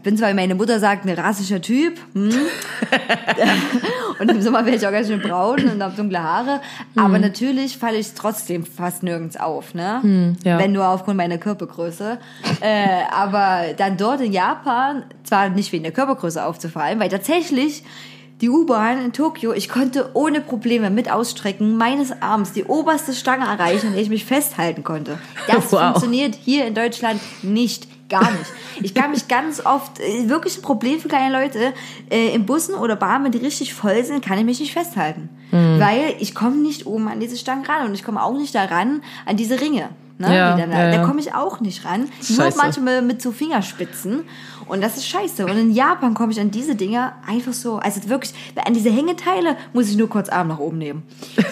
[0.02, 1.98] bin zwar, wie meine Mutter sagt, ein rassischer Typ.
[2.14, 2.30] Hm?
[4.20, 6.60] und im Sommer werde ich auch ganz schön braun und habe dunkle Haare.
[6.96, 10.36] Aber natürlich falle ich trotzdem fast nirgends auf, ne?
[10.44, 10.58] ja.
[10.58, 12.18] Wenn nur aufgrund meiner Körpergröße.
[12.60, 17.82] äh, aber dann dort in Japan, zwar nicht wegen der Körpergröße aufzufallen, weil tatsächlich
[18.42, 23.46] die U-Bahn in Tokio, ich konnte ohne Probleme mit Ausstrecken meines Arms die oberste Stange
[23.46, 25.18] erreichen, in der ich mich festhalten konnte.
[25.46, 25.80] Das Wow.
[25.80, 27.88] funktioniert hier in Deutschland nicht.
[28.08, 28.52] Gar nicht.
[28.82, 31.72] Ich kann mich ganz oft, äh, wirklich ein Problem für kleine Leute,
[32.10, 35.28] äh, in Bussen oder Bahnen, wenn die richtig voll sind, kann ich mich nicht festhalten.
[35.50, 35.80] Hm.
[35.80, 38.64] Weil ich komme nicht oben an diese Stangen ran und ich komme auch nicht da
[38.64, 39.88] ran an diese Ringe.
[40.18, 40.96] Ne, Ja, da ja, ja.
[40.96, 42.00] da komme ich auch nicht ran.
[42.00, 42.10] Nur
[42.46, 42.56] Scheiße.
[42.56, 44.24] manchmal mit so Fingerspitzen.
[44.66, 45.44] Und das ist scheiße.
[45.44, 48.32] Und in Japan komme ich an diese Dinger einfach so, also wirklich,
[48.64, 51.02] an diese Hängeteile muss ich nur kurz Arm nach oben nehmen.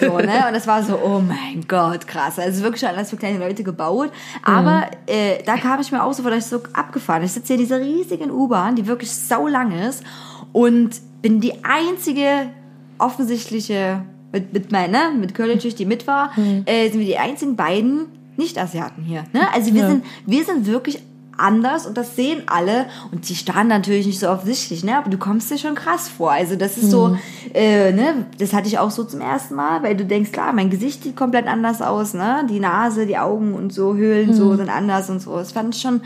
[0.01, 0.47] So, ne?
[0.47, 2.39] Und das war so, oh mein Gott, krass.
[2.39, 4.11] Also wirklich alles für kleine Leute gebaut.
[4.43, 7.23] Aber äh, da kam ich mir auch so vor, dass ich so abgefahren.
[7.23, 10.03] Ich sitze hier in dieser riesigen U-Bahn, die wirklich sau lang ist
[10.51, 12.49] und bin die einzige
[12.97, 14.01] offensichtliche
[14.31, 16.31] mit, mit meiner, mit Curly-Schicht, die mit war,
[16.65, 19.23] äh, sind wir die einzigen beiden Nicht-Asiaten hier.
[19.33, 19.41] Ne?
[19.53, 19.89] Also wir Ja.
[19.89, 21.01] sind, wir sind wirklich
[21.37, 24.97] anders und das sehen alle und die starren natürlich nicht so offensichtlich, ne?
[24.97, 26.31] Aber du kommst dir schon krass vor.
[26.31, 27.17] Also das ist so,
[27.53, 28.25] äh, ne?
[28.37, 31.17] Das hatte ich auch so zum ersten Mal, weil du denkst, klar, mein Gesicht sieht
[31.17, 32.45] komplett anders aus, ne?
[32.49, 35.35] Die Nase, die Augen und so Höhlen so sind anders und so.
[35.35, 35.99] Das fand ich schon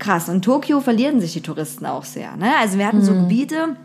[0.00, 0.28] krass.
[0.28, 2.50] Und Tokio verlieren sich die Touristen auch sehr, ne?
[2.60, 3.76] Also wir hatten so Gebiete,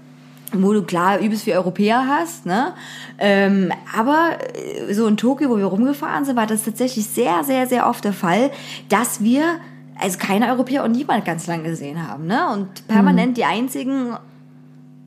[0.53, 2.73] wo du klar übelst wie Europäer hast, ne?
[3.17, 7.67] Ähm, aber äh, so in Tokio, wo wir rumgefahren sind, war das tatsächlich sehr, sehr,
[7.67, 8.51] sehr oft der Fall,
[8.89, 9.59] dass wir
[9.99, 12.47] also keine Europäer und niemand ganz lang gesehen haben, ne?
[12.53, 14.15] Und permanent die einzigen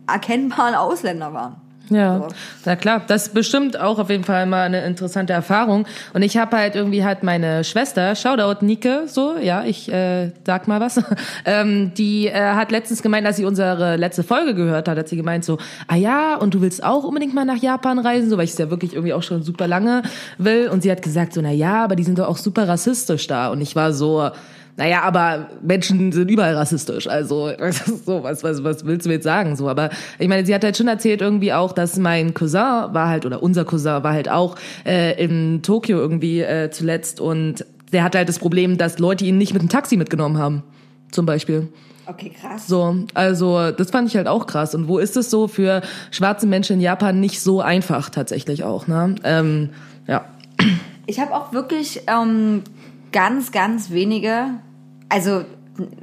[0.06, 1.56] erkennbaren Ausländer waren.
[1.90, 2.28] Ja, So.
[2.66, 5.86] na klar, das ist bestimmt auch auf jeden Fall mal eine interessante Erfahrung.
[6.14, 10.68] Und ich habe halt irgendwie halt meine Schwester, Shoutout Nike, so, ja, ich äh, sag
[10.68, 11.02] mal was,
[11.44, 15.16] ähm, die äh, hat letztens gemeint, als sie unsere letzte Folge gehört hat, hat sie
[15.16, 18.44] gemeint so, ah ja, und du willst auch unbedingt mal nach Japan reisen, so, weil
[18.44, 20.02] ich es ja wirklich irgendwie auch schon super lange
[20.38, 20.68] will.
[20.68, 23.48] Und sie hat gesagt so, na ja, aber die sind doch auch super rassistisch da.
[23.50, 24.30] Und ich war so,
[24.76, 27.06] naja, aber Menschen sind überall rassistisch.
[27.06, 27.50] Also
[28.06, 29.56] so, was, was, was willst du mir jetzt sagen?
[29.56, 33.08] So, aber ich meine, sie hat halt schon erzählt irgendwie auch, dass mein Cousin war
[33.08, 34.56] halt, oder unser Cousin war halt auch
[34.86, 39.38] äh, in Tokio irgendwie äh, zuletzt und der hatte halt das Problem, dass Leute ihn
[39.38, 40.62] nicht mit dem Taxi mitgenommen haben.
[41.10, 41.68] Zum Beispiel.
[42.06, 42.66] Okay, krass.
[42.66, 44.74] So, also das fand ich halt auch krass.
[44.74, 48.86] Und wo ist es so für schwarze Menschen in Japan nicht so einfach tatsächlich auch,
[48.86, 49.14] ne?
[49.24, 49.70] Ähm,
[50.06, 50.24] ja.
[51.06, 52.62] Ich habe auch wirklich ähm,
[53.12, 54.46] ganz, ganz wenige,
[55.08, 55.44] also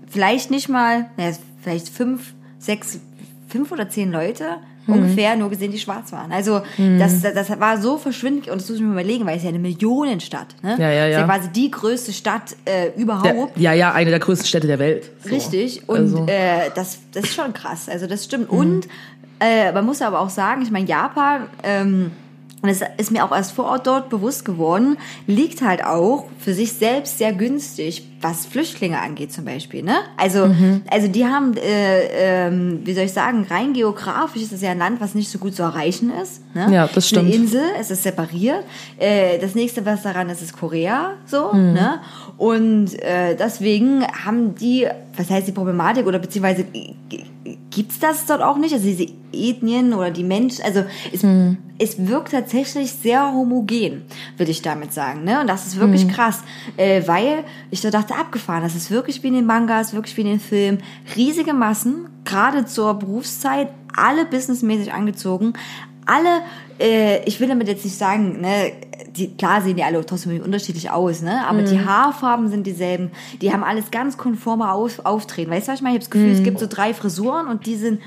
[0.07, 2.99] vielleicht nicht mal, naja, vielleicht fünf, sechs,
[3.47, 4.93] fünf oder zehn Leute Mhm.
[4.93, 6.31] ungefähr nur gesehen, die schwarz waren.
[6.31, 9.43] Also das, das, das war so verschwindend und das muss ich mir überlegen, weil es
[9.43, 10.77] ja eine Millionenstadt, ne?
[10.79, 11.19] Ja, ja, Es ja.
[11.19, 13.57] ist quasi die größte Stadt äh, Der, überhaupt.
[13.57, 15.11] ja, ja, eine der größten Städte der Welt.
[15.23, 15.29] So.
[15.29, 15.89] Richtig.
[15.89, 16.25] Und Also.
[16.27, 17.89] äh, das, das ist schon krass.
[17.89, 18.49] Also das stimmt.
[18.49, 18.57] Mhm.
[18.57, 18.87] Und
[19.41, 22.11] äh, man muss aber auch sagen, ich meine, Japan, ähm,
[22.61, 26.53] und es ist mir auch erst vor Ort dort bewusst geworden, liegt halt auch für
[26.53, 29.83] sich selbst sehr günstig, was Flüchtlinge angeht zum Beispiel.
[29.83, 29.95] Ne?
[30.17, 30.81] Also, mhm.
[30.89, 32.51] also die haben, äh, äh,
[32.83, 35.55] wie soll ich sagen, rein geografisch ist es ja ein Land, was nicht so gut
[35.55, 36.41] zu erreichen ist.
[36.55, 36.67] Ne?
[36.73, 37.27] Ja, das stimmt.
[37.27, 38.63] Eine Insel, es ist separiert.
[38.97, 41.13] Äh, das nächste, was daran ist, ist Korea.
[41.25, 41.73] So, mhm.
[41.73, 41.99] ne?
[42.37, 46.65] Und äh, deswegen haben die, was heißt die Problematik oder beziehungsweise
[47.71, 48.73] gibt's das dort auch nicht?
[48.73, 51.57] Also diese Ethnien oder die Menschen, also es, hm.
[51.77, 54.03] es wirkt tatsächlich sehr homogen,
[54.37, 55.23] würde ich damit sagen.
[55.23, 55.41] Ne?
[55.41, 56.11] Und das ist wirklich hm.
[56.11, 56.43] krass,
[56.77, 60.21] äh, weil ich so dachte, abgefahren, das ist wirklich wie in den Mangas, wirklich wie
[60.21, 60.83] in den Filmen.
[61.15, 65.53] Riesige Massen, gerade zur Berufszeit, alle businessmäßig angezogen,
[66.05, 66.41] alle,
[66.79, 68.71] äh, ich will damit jetzt nicht sagen, ne,
[69.17, 71.45] die, klar sehen die alle trotzdem unterschiedlich aus, ne?
[71.47, 71.65] Aber mhm.
[71.65, 73.11] die Haarfarben sind dieselben.
[73.41, 75.51] Die haben alles ganz konforme auf, Auftreten.
[75.51, 75.97] Weißt du, was ich meine?
[75.97, 76.35] Ich habe das Gefühl, mhm.
[76.35, 77.99] es gibt so drei Frisuren und die sind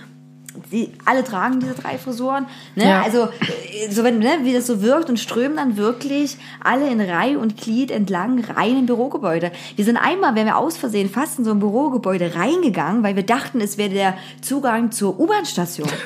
[0.72, 2.46] die alle tragen diese drei Frisuren.
[2.74, 2.88] Ne?
[2.88, 3.02] Ja.
[3.02, 7.00] Also, äh, so wenn, ne, wie das so wirkt und strömen dann wirklich alle in
[7.00, 9.52] Reihe und Glied entlang rein im Bürogebäude.
[9.76, 13.24] Wir sind einmal, wenn wir aus Versehen fast in so ein Bürogebäude reingegangen, weil wir
[13.24, 15.88] dachten, es wäre der Zugang zur U-Bahn-Station.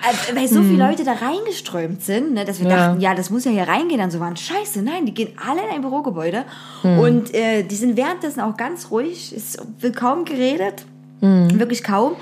[0.00, 0.90] Äh, weil so viele hm.
[0.90, 2.76] Leute da reingeströmt sind, ne, dass wir ja.
[2.88, 4.00] dachten, ja, das muss ja hier reingehen.
[4.00, 6.44] Dann so waren, scheiße, nein, die gehen alle in ein Bürogebäude.
[6.82, 6.98] Mhm.
[6.98, 10.86] Und äh, die sind währenddessen auch ganz ruhig, es wird kaum geredet.
[11.20, 11.58] Mhm.
[11.58, 12.16] Wirklich kaum.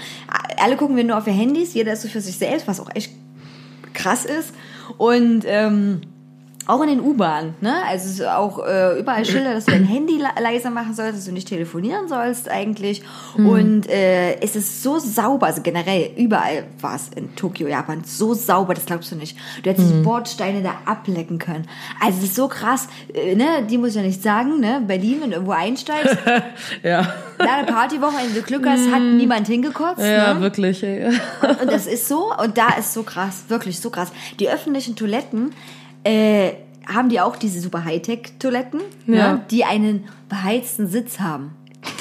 [0.60, 2.90] Alle gucken wir nur auf ihr Handys, jeder ist so für sich selbst, was auch
[2.94, 3.12] echt
[3.94, 4.52] krass ist.
[4.96, 6.00] Und ähm,
[6.68, 7.76] auch in den U-Bahnen, ne?
[7.86, 11.48] Also auch äh, überall Schilder, dass du dein Handy leiser machen sollst, dass du nicht
[11.48, 13.02] telefonieren sollst eigentlich.
[13.38, 13.48] Mhm.
[13.48, 18.34] Und äh, es ist so sauber, also generell überall war es in Tokio, Japan, so
[18.34, 19.38] sauber, das glaubst du nicht.
[19.62, 20.02] Du hättest mhm.
[20.02, 21.66] Bordsteine da ablecken können.
[22.04, 23.66] Also es ist so krass, äh, ne?
[23.68, 24.82] Die muss ich ja nicht sagen, ne?
[24.86, 26.18] Berlin, wenn du irgendwo einsteigst.
[26.82, 27.14] ja.
[27.38, 29.16] Da eine Partywoche, wenn du Glück hast, hat mhm.
[29.16, 30.02] niemand hingekotzt.
[30.02, 30.40] Ja, ne?
[30.42, 30.82] wirklich.
[30.82, 31.06] Ey.
[31.06, 34.12] Und, und das ist so, und da ist so krass, wirklich so krass.
[34.38, 35.52] Die öffentlichen Toiletten,
[36.04, 36.52] äh,
[36.86, 39.34] haben die auch diese super Hightech-Toiletten, ja.
[39.34, 41.50] ne, die einen beheizten Sitz haben.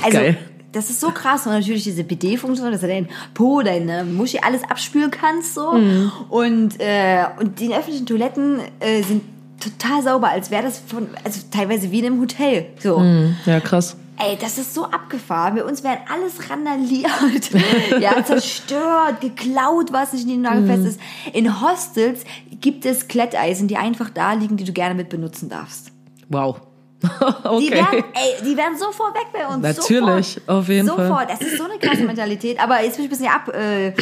[0.04, 0.38] Also, Geil.
[0.72, 1.46] das ist so krass.
[1.46, 5.74] Und natürlich diese PD-Funktion, dass du dein Po, deine Muschi alles abspülen kannst, so.
[5.74, 6.12] Mhm.
[6.30, 9.24] Und, äh, und die öffentlichen Toiletten äh, sind
[9.60, 13.00] total sauber, als wäre das von, also teilweise wie in einem Hotel, so.
[13.00, 13.36] Mhm.
[13.46, 13.98] Ja, krass.
[14.20, 15.56] Ey, das ist so abgefahren.
[15.56, 17.52] Bei uns werden alles randaliert,
[18.02, 20.88] ja, zerstört, geklaut, was nicht in die nagelfest mhm.
[20.88, 21.00] ist.
[21.34, 22.24] In Hostels
[22.60, 25.92] gibt es Kletteisen, die einfach da liegen, die du gerne mit benutzen darfst.
[26.30, 26.62] Wow.
[27.44, 27.60] okay.
[27.60, 29.62] Die werden, ey, die werden sofort weg bei uns.
[29.62, 30.50] Natürlich, sofort.
[30.50, 31.08] auf jeden sofort.
[31.08, 31.28] Fall.
[31.28, 32.60] Das ist so eine krasse Mentalität.
[32.60, 33.94] Aber jetzt bin ich ein bisschen ab, äh, äh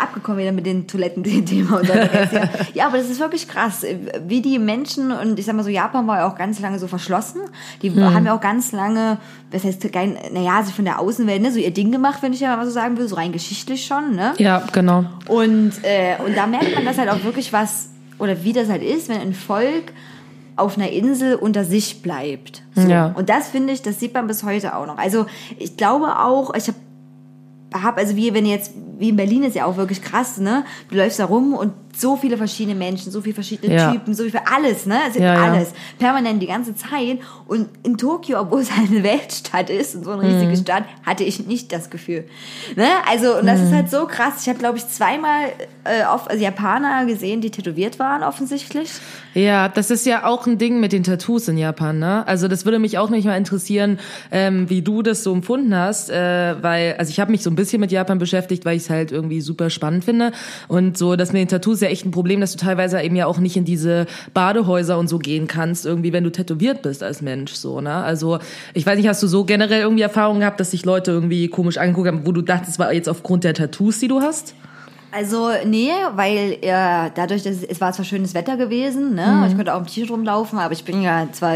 [0.00, 1.82] abgekommen wieder mit den Toiletten-Thema.
[2.74, 3.84] ja, aber das ist wirklich krass,
[4.26, 6.86] wie die Menschen, und ich sag mal so, Japan war ja auch ganz lange so
[6.86, 7.40] verschlossen.
[7.82, 8.14] Die hm.
[8.14, 9.18] haben ja auch ganz lange,
[9.50, 12.40] das heißt, kein, naja, sich von der Außenwelt, ne, so ihr Ding gemacht, wenn ich
[12.40, 14.32] ja mal so sagen will, so rein geschichtlich schon, ne?
[14.38, 15.04] Ja, genau.
[15.26, 17.88] Und, äh, und da merkt man das halt auch wirklich was,
[18.20, 19.92] oder wie das halt ist, wenn ein Volk
[20.56, 22.62] auf einer Insel unter sich bleibt.
[22.74, 22.88] So.
[22.88, 23.12] Ja.
[23.16, 24.98] Und das finde ich, das sieht man bis heute auch noch.
[24.98, 25.26] Also
[25.58, 26.78] ich glaube auch, ich habe
[27.82, 30.64] hab, also wie wenn jetzt, wie in Berlin ist ja auch wirklich krass, ne?
[30.90, 33.92] Du läufst da rum und so viele verschiedene Menschen, so viele verschiedene ja.
[33.92, 34.98] Typen, so viel alles, ne?
[35.08, 35.70] Es ja, alles.
[35.70, 36.06] Ja.
[36.06, 37.18] Permanent die ganze Zeit.
[37.46, 40.56] Und in Tokio, obwohl es eine Weltstadt ist, so eine riesige mhm.
[40.56, 42.24] Stadt, hatte ich nicht das Gefühl.
[42.76, 42.86] Ne?
[43.08, 43.66] Also, und das mhm.
[43.66, 44.42] ist halt so krass.
[44.42, 45.46] Ich habe, glaube ich, zweimal
[45.84, 48.90] äh, oft, also Japaner gesehen, die tätowiert waren, offensichtlich.
[49.34, 52.26] Ja, das ist ja auch ein Ding mit den Tattoos in Japan, ne?
[52.26, 53.98] Also das würde mich auch nicht mal interessieren,
[54.30, 57.56] ähm, wie du das so empfunden hast, äh, weil, also ich habe mich so ein
[57.56, 60.32] bisschen mit Japan beschäftigt, weil ich es halt irgendwie super spannend finde.
[60.68, 63.26] Und so, dass mit den Tattoos ja echt ein Problem, dass du teilweise eben ja
[63.26, 67.22] auch nicht in diese Badehäuser und so gehen kannst, irgendwie, wenn du tätowiert bist als
[67.22, 67.94] Mensch, so, ne?
[67.94, 68.38] Also,
[68.74, 71.78] ich weiß nicht, hast du so generell irgendwie Erfahrungen gehabt, dass sich Leute irgendwie komisch
[71.78, 74.54] angeguckt haben, wo du dachtest, es war jetzt aufgrund der Tattoos, die du hast?
[75.14, 79.44] Also nee, weil äh, dadurch, dass es, es war zwar schönes Wetter gewesen, ne, mhm.
[79.46, 81.54] ich konnte auch im T-Shirt rumlaufen, aber ich bin ja zwar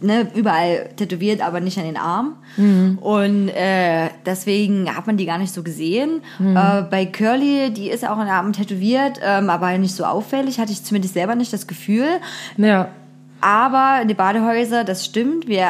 [0.00, 2.98] ne, überall tätowiert, aber nicht an den Armen mhm.
[2.98, 6.20] und äh, deswegen hat man die gar nicht so gesehen.
[6.40, 6.56] Mhm.
[6.56, 10.58] Äh, bei Curly, die ist auch an den Armen tätowiert, ähm, aber nicht so auffällig,
[10.58, 12.08] hatte ich zumindest selber nicht das Gefühl.
[12.56, 12.88] Ja.
[13.40, 15.46] Aber die Badehäuser, das stimmt.
[15.46, 15.68] Wir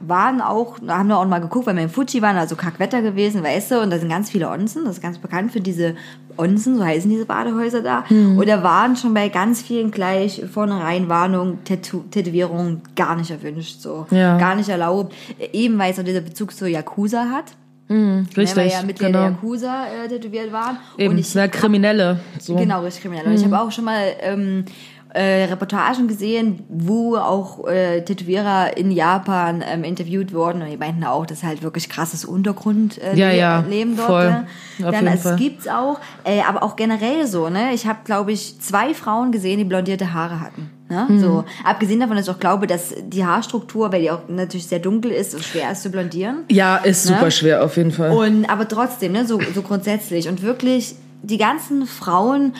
[0.00, 3.42] waren auch, haben wir auch mal geguckt, weil wir in Fuji waren, also Kackwetter gewesen,
[3.42, 4.84] weißt du, und da sind ganz viele Onsen.
[4.84, 5.94] Das ist ganz bekannt für diese
[6.36, 8.04] Onsen, so heißen diese Badehäuser da.
[8.08, 8.38] Mhm.
[8.38, 13.80] Und da waren schon bei ganz vielen gleich vornherein Warnung, Tätow Tätowierung gar nicht erwünscht,
[13.80, 14.06] so.
[14.10, 14.38] Ja.
[14.38, 15.14] Gar nicht erlaubt.
[15.52, 17.46] Eben weil es auch dieser Bezug zur Yakuza hat.
[17.88, 19.22] Mhm, richtig, weil ja Mitglieder genau.
[19.22, 20.76] der Yakuza äh, tätowiert waren.
[20.98, 22.20] Eben, und ich, Kriminelle.
[22.38, 22.54] So.
[22.54, 23.28] Genau, richtig Kriminelle.
[23.30, 23.54] Und ich mhm.
[23.54, 24.66] habe auch schon mal ähm,
[25.14, 31.04] äh, Reportagen gesehen, wo auch äh, Tätowierer in Japan ähm, interviewt wurden und die meinten
[31.04, 34.06] auch, das ist halt wirklich krasses Untergrund äh, Ja, ja, Leben dort.
[34.08, 34.30] voll.
[34.30, 34.46] ne?
[34.78, 35.36] Dann es Fall.
[35.36, 37.72] gibt's auch, äh, aber auch generell so, ne?
[37.72, 40.70] Ich habe, glaube ich, zwei Frauen gesehen, die blondierte Haare hatten.
[40.90, 41.06] Ne?
[41.08, 41.20] Mhm.
[41.20, 44.78] So, abgesehen davon, dass ich auch glaube, dass die Haarstruktur, weil die auch natürlich sehr
[44.78, 46.44] dunkel ist, so schwer ist zu blondieren.
[46.50, 47.30] Ja, ist super Ne?
[47.30, 48.10] schwer auf jeden Fall.
[48.10, 50.28] Und aber trotzdem, ne, so, so grundsätzlich.
[50.28, 52.54] Und wirklich die ganzen Frauen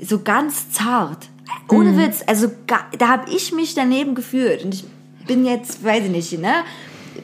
[0.00, 1.28] so ganz zart.
[1.68, 1.98] Ohne Mhm.
[1.98, 2.22] Witz.
[2.26, 2.50] Also
[2.98, 4.64] da habe ich mich daneben gefühlt.
[4.64, 4.84] Und ich
[5.26, 6.64] bin jetzt, weiß ich nicht, ne?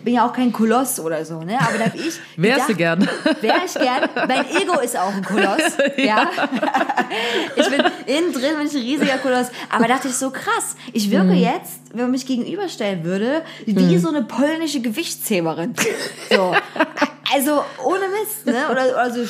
[0.04, 1.58] Bin ja auch kein Koloss oder so, ne?
[1.60, 2.20] Aber da habe ich.
[2.36, 3.08] Wärst du gern.
[3.40, 4.08] Wär ich gern.
[4.28, 5.76] Mein Ego ist auch ein Koloss.
[5.96, 6.30] ja.
[7.56, 9.46] ich bin innen drin bin ich ein riesiger Koloss.
[9.70, 10.76] Aber dachte ich so krass.
[10.92, 15.74] Ich wirke jetzt, wenn man mich gegenüberstellen würde, wie so eine polnische Gewichtshebnerin.
[16.30, 16.54] So.
[17.34, 18.68] Also ohne Mist, ne?
[18.70, 19.20] Oder, oder so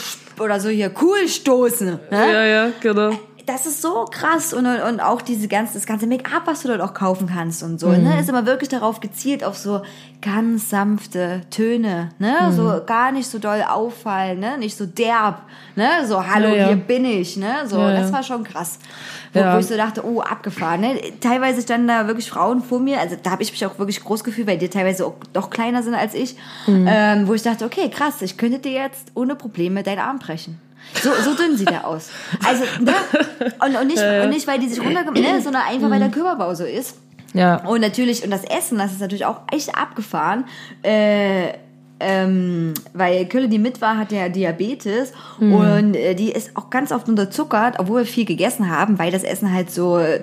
[0.42, 1.87] oder so hier cool stoßen.
[1.87, 2.01] Ne?
[2.11, 3.11] ja, ja, genau.
[3.49, 6.81] Das ist so krass und, und auch diese ganze, das ganze Make-up, was du dort
[6.81, 9.83] auch kaufen kannst und so, ne, ist immer wirklich darauf gezielt auf so
[10.21, 15.43] ganz sanfte Töne, ne, so gar nicht so doll auffallen, ne, nicht so derb,
[15.77, 16.67] ne, so hallo, Ja, ja.
[16.67, 18.79] hier bin ich, ne, so, Ja, das war schon krass.
[19.33, 23.01] Wo, wo ich so dachte, oh, abgefahren, ne, teilweise standen da wirklich Frauen vor mir,
[23.01, 25.83] also da habe ich mich auch wirklich groß gefühlt, weil die teilweise auch doch kleiner
[25.83, 26.87] sind als ich, Mhm.
[26.89, 30.61] ähm, wo ich dachte, okay, krass, ich könnte dir jetzt ohne Probleme deinen Arm brechen.
[31.03, 32.11] So, so dünn sieht er aus.
[32.47, 32.95] Also, ne?
[33.64, 35.41] Und, und, nicht, und nicht, weil die sich runtergemacht, ne?
[35.41, 36.97] sondern einfach, weil der Körperbau so ist.
[37.35, 37.57] Ja.
[37.67, 40.45] Und natürlich, und das Essen, das ist natürlich auch echt abgefahren.
[40.83, 41.53] Äh,
[42.01, 46.93] ähm, weil Kölle, die mit war, hat ja Diabetes und äh, die ist auch ganz
[46.93, 50.21] oft unterzuckert, obwohl wir viel gegessen haben, weil das Essen halt so äh,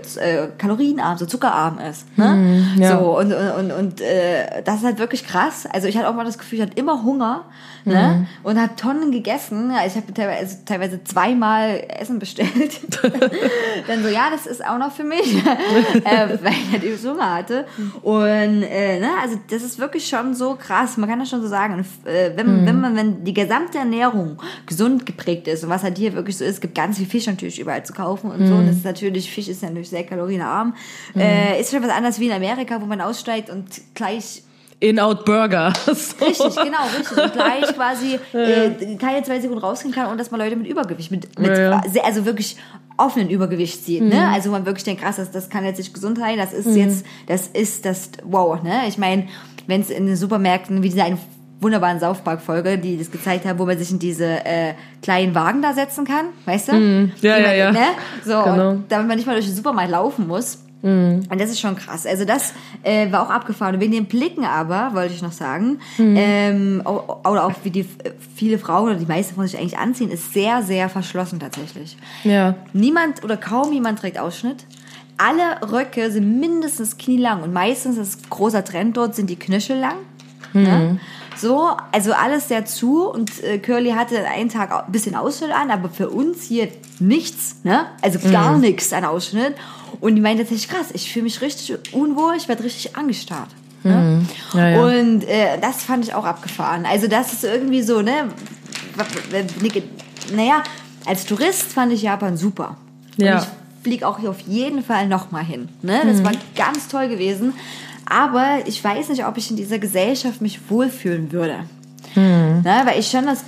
[0.58, 2.18] kalorienarm, so zuckerarm ist.
[2.18, 2.66] Ne?
[2.80, 2.98] ja.
[2.98, 5.68] So und und und, und äh, das ist halt wirklich krass.
[5.70, 7.44] Also ich hatte auch mal das Gefühl, ich hatte immer Hunger
[7.86, 8.28] ne?
[8.44, 9.72] und habe Tonnen gegessen.
[9.86, 12.82] Ich habe teilweise, also teilweise zweimal Essen bestellt.
[13.88, 15.36] Dann so, ja, das ist auch noch für mich,
[16.04, 17.66] äh, weil ich halt eben Hunger hatte.
[18.02, 20.98] Und äh, ne, also das ist wirklich schon so krass.
[20.98, 21.76] Man kann das schon so sagen.
[21.76, 25.98] Und, äh, wenn, wenn man, wenn die gesamte Ernährung gesund geprägt ist und was halt
[25.98, 28.56] hier wirklich so ist, es gibt ganz viel Fisch natürlich überall zu kaufen und so.
[28.56, 30.76] Und das ist natürlich, Fisch ist ja natürlich sehr kalorienarm.
[31.16, 34.44] Äh, ist schon was anderes wie in Amerika, wo man aussteigt und gleich
[34.80, 35.74] In-Out Burger.
[35.86, 36.26] So.
[36.26, 37.18] Richtig, genau, richtig.
[37.18, 41.12] Und gleich quasi äh, keine zwei Sekunden rausgehen kann und dass man Leute mit Übergewicht,
[41.12, 42.04] mit, mit Ja, ja.
[42.04, 42.58] also wirklich
[42.98, 44.04] offenen Übergewicht sieht.
[44.04, 44.28] Ne?
[44.34, 47.06] Also man wirklich denkt, krass, das, das kann jetzt nicht gesund sein, das ist jetzt,
[47.28, 48.84] das ist das, wow, ne?
[48.88, 49.28] Ich meine,
[49.68, 51.18] wenn es in den Supermärkten, wie diese eine
[51.60, 55.34] wunderbaren South Park Folge, die das gezeigt haben, wo man sich in diese äh, kleinen
[55.36, 56.72] Wagen da setzen kann, weißt du?
[56.74, 56.78] Ja,
[57.22, 57.72] Die ja, man, ja.
[57.72, 57.86] Ne?
[58.24, 58.76] So, Genau.
[58.90, 60.60] damit man nicht mal durch den Supermarkt laufen muss.
[60.82, 61.24] Mhm.
[61.30, 62.06] Und das ist schon krass.
[62.06, 63.76] Also das äh, war auch abgefahren.
[63.76, 66.16] Und wegen den Blicken aber, wollte ich noch sagen, Mhm.
[66.18, 70.12] ähm, oder auch wie die äh, viele Frauen oder die meisten von sich eigentlich anziehen,
[70.12, 71.98] ist sehr, sehr verschlossen tatsächlich.
[72.24, 72.56] Ja.
[72.74, 74.66] Niemand oder kaum jemand trägt Ausschnitt.
[75.18, 79.78] Alle Röcke sind mindestens knielang und meistens ist ein großer Trend dort, sind die Knöchel
[79.80, 79.96] lang.
[80.54, 81.00] Ne?
[81.38, 85.70] So, also alles sehr zu und äh, Curly hatte einen Tag ein bisschen Ausschnitt an,
[85.70, 87.88] aber für uns hier nichts, ne?
[88.02, 89.54] Also gar nichts an Ausschnitt.
[90.06, 93.50] Und die meinte tatsächlich krass, ich fühle mich richtig unwohl, ich werde richtig angestarrt.
[93.82, 94.24] Ne?
[94.54, 94.82] Ja, ja.
[94.84, 96.86] Und äh, das fand ich auch abgefahren.
[96.86, 98.30] Also das ist irgendwie so, ne?
[100.32, 100.62] Naja,
[101.08, 102.78] als Tourist fand ich Japan super.
[103.18, 103.40] Ja.
[103.40, 103.48] Und ich
[103.82, 105.70] fliege auch hier auf jeden Fall nochmal hin.
[105.82, 106.04] Ne?
[106.06, 107.54] Das war ganz toll gewesen.
[108.06, 111.62] Aber ich weiß nicht, ob ich in dieser Gesellschaft mich wohlfühlen würde.
[112.14, 112.82] Ne?
[112.86, 113.44] Weil ich schon das,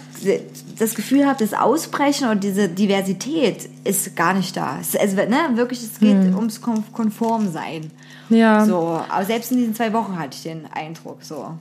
[0.80, 4.78] das Gefühl habe, das Ausbrechen und diese Diversität ist gar nicht da.
[4.80, 5.38] Es, also, ne?
[5.56, 7.92] Wirklich, es geht ums Kon Konformsein.
[8.30, 8.66] Ja.
[8.66, 11.52] So, aber selbst in diesen zwei Wochen hatte ich den Eindruck, so.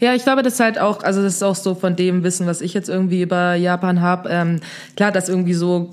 [0.00, 2.46] Ja, ich glaube, das ist halt auch, also das ist auch so von dem Wissen,
[2.46, 4.28] was ich jetzt irgendwie über Japan habe.
[4.30, 4.60] Ähm,
[4.94, 5.90] klar, das irgendwie so,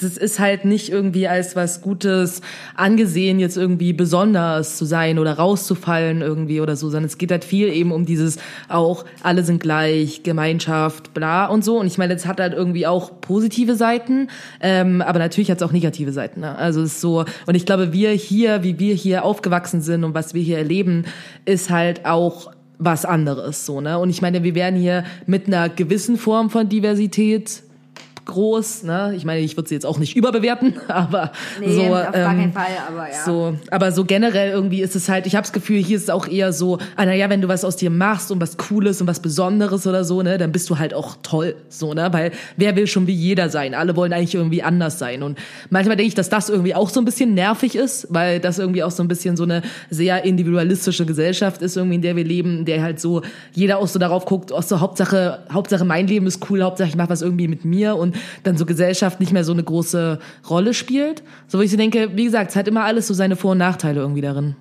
[0.00, 2.40] das ist halt nicht irgendwie als was Gutes
[2.76, 7.44] angesehen, jetzt irgendwie besonders zu sein oder rauszufallen irgendwie oder so, sondern es geht halt
[7.44, 8.38] viel eben um dieses
[8.70, 11.78] auch, alle sind gleich, Gemeinschaft, bla und so.
[11.78, 14.28] Und ich meine, das hat halt irgendwie auch positive Seiten,
[14.62, 16.40] ähm, aber natürlich hat es auch negative Seiten.
[16.40, 16.56] Ne?
[16.56, 20.14] Also es ist so, und ich glaube, wir hier, wie wir hier aufgewachsen sind und
[20.14, 21.04] was wir hier erleben,
[21.44, 22.50] ist halt auch
[22.84, 23.98] was anderes, so, ne?
[23.98, 27.62] Und ich meine, wir werden hier mit einer gewissen Form von Diversität
[28.24, 29.12] groß, ne?
[29.16, 32.38] Ich meine, ich würde sie jetzt auch nicht überbewerten, aber Nee, so, auf gar ähm,
[32.38, 33.24] keinen Fall, aber ja.
[33.24, 36.10] so, aber so generell irgendwie ist es halt, ich habe das Gefühl, hier ist es
[36.10, 39.06] auch eher so, ah, naja, wenn du was aus dir machst und was Cooles und
[39.06, 42.76] was Besonderes oder so, ne, dann bist du halt auch toll, so, ne, weil wer
[42.76, 43.74] will schon wie jeder sein?
[43.74, 45.38] Alle wollen eigentlich irgendwie anders sein und
[45.70, 48.82] manchmal denke ich, dass das irgendwie auch so ein bisschen nervig ist, weil das irgendwie
[48.82, 52.60] auch so ein bisschen so eine sehr individualistische Gesellschaft ist, irgendwie in der wir leben,
[52.60, 56.26] in der halt so jeder auch so darauf guckt, auch so Hauptsache, Hauptsache mein Leben
[56.26, 58.11] ist cool, Hauptsache ich mache was irgendwie mit mir und
[58.42, 61.22] dann so Gesellschaft nicht mehr so eine große Rolle spielt.
[61.48, 63.58] So, wo ich so denke, wie gesagt, es hat immer alles so seine Vor- und
[63.58, 64.56] Nachteile irgendwie darin.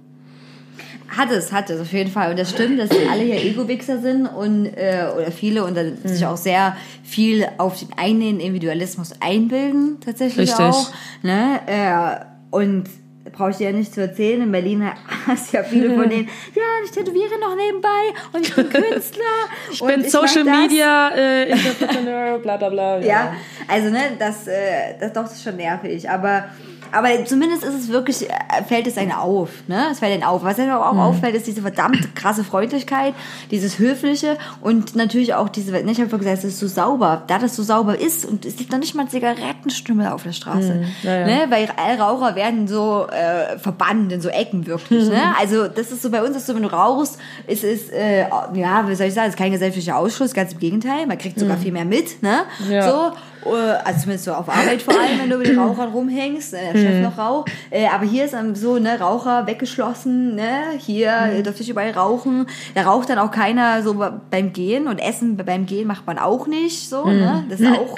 [1.09, 2.31] Hat es, hat es auf jeden Fall.
[2.31, 6.25] Und das stimmt, dass alle hier Ego-Wichser sind und äh, oder viele und dann sich
[6.25, 10.65] auch sehr viel auf den eigenen Individualismus einbilden, tatsächlich Richtig.
[10.65, 10.89] auch.
[11.21, 11.59] Ne?
[11.67, 12.85] Äh, und
[13.31, 14.84] brauche ich dir ja nicht zu erzählen, in Berlin
[15.27, 17.89] hast du ja viele von denen, ja, ich tätowiere noch nebenbei
[18.34, 19.23] und ich bin Künstler.
[19.71, 20.43] Ich und bin mach Social.
[20.43, 22.99] Media äh, Entrepreneur, bla bla bla.
[22.99, 23.36] Ja,
[23.67, 26.09] also ne, das, äh, das doch das ist schon nervig.
[26.09, 26.45] Aber,
[26.91, 28.33] aber zumindest ist es wirklich, äh,
[28.67, 29.87] fällt es einem auf, ne?
[29.91, 30.43] Es fällt einem auf.
[30.43, 33.13] Was einem auch auffällt, ist diese verdammt krasse Freundlichkeit,
[33.49, 37.23] dieses Höfliche und natürlich auch diese, ne, ich habe vorhin gesagt, es ist so sauber.
[37.27, 40.85] Da das so sauber ist und es liegt noch nicht mal Zigarettenstümmel auf der Straße.
[41.03, 41.25] ja, ja.
[41.25, 41.45] Ne?
[41.49, 45.09] Weil alle Raucher werden so äh, verbannt in so Ecken wirklich.
[45.09, 45.21] Ne?
[45.39, 47.17] Also das ist so bei uns, ist so, wenn du rauchst,
[47.47, 48.21] es ist, äh,
[48.53, 51.07] ja, wie soll ich sagen, es ist kein gesellschaftlicher Ausschluss, ganz im Gegenteil.
[51.07, 52.41] Man kriegt sogar viel mehr mit, ne?
[52.69, 52.89] Ja.
[52.89, 53.11] So.
[53.45, 53.49] Äh,
[53.83, 56.79] Also zumindest so auf Arbeit vor allem, wenn du mit den Rauchern rumhängst, äh, der
[56.79, 57.51] Chef noch raucht.
[57.69, 62.47] Äh, aber hier ist so, ne, Raucher weggeschlossen, ne, hier äh, dürfte ich überall rauchen.
[62.75, 66.47] Da raucht dann auch keiner so beim Gehen und Essen beim Gehen macht man auch
[66.47, 67.95] nicht, so, ne, das ist auch.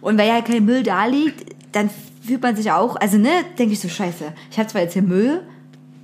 [0.00, 1.90] Und weil ja kein Müll da liegt, dann
[2.26, 5.02] fühlt man sich auch, also ne, denke ich so, scheiße, ich habe zwar jetzt hier
[5.02, 5.40] Müll,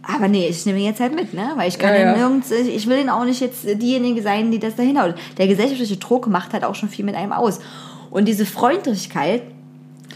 [0.03, 1.51] aber nee, ich nehme ihn jetzt halt mit, ne?
[1.57, 4.61] Weil ich kann Ja, ja, nirgends, ich will ihn auch nicht jetzt diejenige sein, die
[4.61, 5.17] das da hinhaut.
[5.37, 7.59] Der gesellschaftliche Druck macht halt auch schon viel mit einem aus.
[8.17, 9.43] Und diese Freundlichkeit,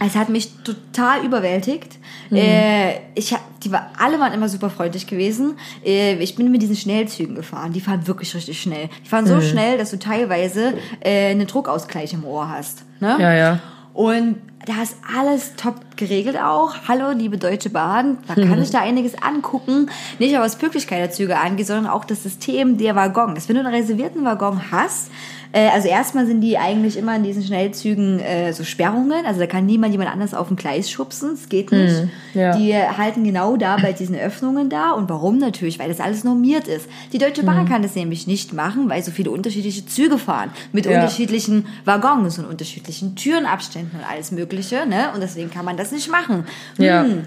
[0.02, 1.98] es hat mich total überwältigt.
[2.32, 5.58] Äh, ich hab, die war, alle waren immer super freundlich gewesen.
[5.84, 7.74] Äh, ich bin mit diesen Schnellzügen gefahren.
[7.74, 8.88] Die fahren wirklich richtig schnell.
[9.04, 12.84] Die fahren so schnell, dass du teilweise äh, einen Druckausgleich im Ohr hast.
[13.00, 13.18] Ne?
[13.20, 13.58] Ja, ja.
[13.92, 16.74] Und da ist alles top geregelt auch.
[16.88, 18.16] Hallo, liebe Deutsche Bahn.
[18.28, 19.90] Da kann ich da einiges angucken.
[20.18, 23.48] Nicht aber was Pünktlichkeit der Züge angeht, sondern auch das System der Waggons.
[23.48, 25.10] Wenn du einen reservierten Waggon hast,
[25.52, 29.24] äh, also erstmal sind die eigentlich immer in diesen Schnellzügen äh, so Sperrungen.
[29.26, 31.30] Also da kann niemand jemand anders auf dem Gleis schubsen.
[31.32, 32.04] Das geht nicht.
[32.34, 32.56] ja.
[32.56, 34.92] Die halten genau da bei diesen Öffnungen da.
[34.92, 35.78] Und warum natürlich?
[35.78, 36.88] Weil das alles normiert ist.
[37.12, 40.50] Die Deutsche Bahn kann das nämlich nicht machen, weil so viele unterschiedliche Züge fahren.
[40.72, 40.92] Mit Ja.
[40.94, 44.86] unterschiedlichen Waggons und unterschiedlichen Türenabständen und alles Mögliche.
[44.86, 45.10] Ne?
[45.14, 46.44] Und deswegen kann man das nicht machen.
[46.78, 47.02] Ja.
[47.02, 47.22] Hm.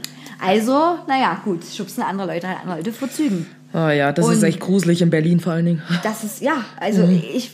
[0.45, 3.47] Also, naja, gut, schubsen andere Leute halt andere Leute vor Zügen.
[3.76, 5.82] Oh ja, das ist Und- echt gruselig in Berlin vor allen Dingen.
[6.03, 7.51] Das ist, ja, also ich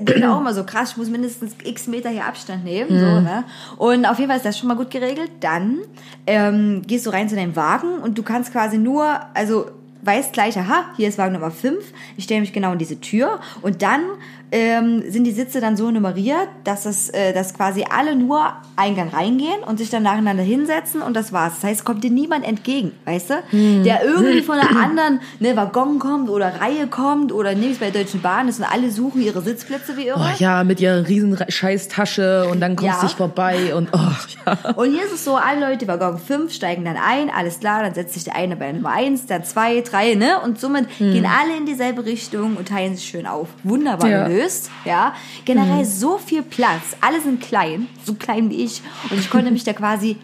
[0.00, 2.90] denke auch immer so krass, ich muss mindestens x Meter hier Abstand nehmen.
[2.90, 3.44] So, ne?
[3.78, 5.30] Und auf jeden Fall ist das schon mal gut geregelt.
[5.40, 5.78] Dann
[6.26, 9.70] ähm, gehst du rein zu deinem Wagen und du kannst quasi nur, also
[10.02, 11.78] weißt gleich, aha, hier ist Wagen Nummer 5,
[12.16, 14.00] ich stelle mich genau in diese Tür und dann
[14.52, 19.08] ähm, sind die Sitze dann so nummeriert, dass es, äh, dass quasi alle nur Eingang
[19.08, 21.54] reingehen und sich dann nacheinander hinsetzen und das war's.
[21.54, 23.34] Das heißt, es kommt dir niemand entgegen, weißt du?
[23.84, 28.02] Der irgendwie von einer anderen ne, Waggon kommt oder Reihe kommt oder nämlich bei der
[28.02, 30.20] Deutschen Bahn ist und alle suchen ihre Sitzplätze wie irre.
[30.20, 33.00] Oh ja, mit ihrer riesen Scheißtasche und dann kommst Ja.
[33.00, 33.98] du dich vorbei und oh
[34.46, 34.72] ja.
[34.74, 37.94] Und hier ist es so, alle Leute, Waggon 5 steigen dann ein, alles klar, dann
[37.94, 40.40] setzt sich der eine bei Nummer 1, dann 2, 3, ne?
[40.44, 43.48] Und somit gehen alle in dieselbe Richtung und teilen sich schön auf.
[43.64, 44.28] Wunderbar Ja.
[44.28, 44.41] gelöst,
[44.84, 45.14] ja.
[45.44, 48.82] Generell so viel Platz, alle sind klein, so klein wie ich.
[49.10, 50.16] Und ich konnte mich da quasi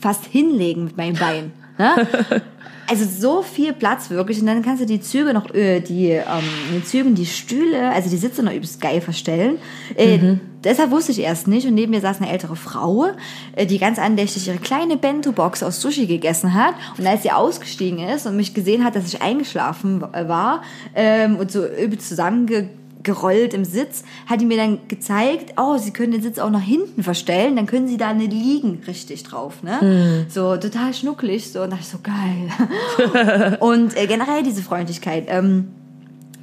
[0.00, 1.52] fast hinlegen mit meinem Bein.
[1.78, 2.06] Ne?
[2.88, 6.24] Also so viel Platz wirklich und dann kannst du die Züge noch, äh, die, ähm,
[6.72, 9.58] den Zügen die Stühle, also die Sitze noch übelst geil verstellen.
[9.96, 13.06] Äh, Deshalb wusste ich erst nicht und neben mir saß eine ältere Frau,
[13.54, 18.00] äh, die ganz andächtig ihre kleine Bento-Box aus Sushi gegessen hat und als sie ausgestiegen
[18.00, 20.62] ist und mich gesehen hat, dass ich eingeschlafen äh, war
[20.96, 22.68] ähm, und so übelst zusammenge
[23.06, 26.60] gerollt im Sitz, hat die mir dann gezeigt, oh, sie können den Sitz auch nach
[26.60, 30.26] hinten verstellen, dann können sie da nicht liegen richtig drauf, ne?
[30.28, 33.56] So total schnucklig, so und dachte ich so geil.
[33.60, 35.26] und äh, generell diese Freundlichkeit.
[35.28, 35.68] Ähm,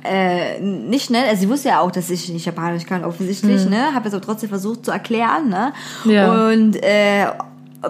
[0.04, 1.20] äh, nicht, ne?
[1.30, 3.94] Also sie wusste ja auch, dass ich nicht Japanisch kann, offensichtlich, ne?
[3.94, 5.74] Habe es aber trotzdem versucht zu erklären, ne?
[6.06, 6.48] Ja.
[6.48, 7.28] Und äh,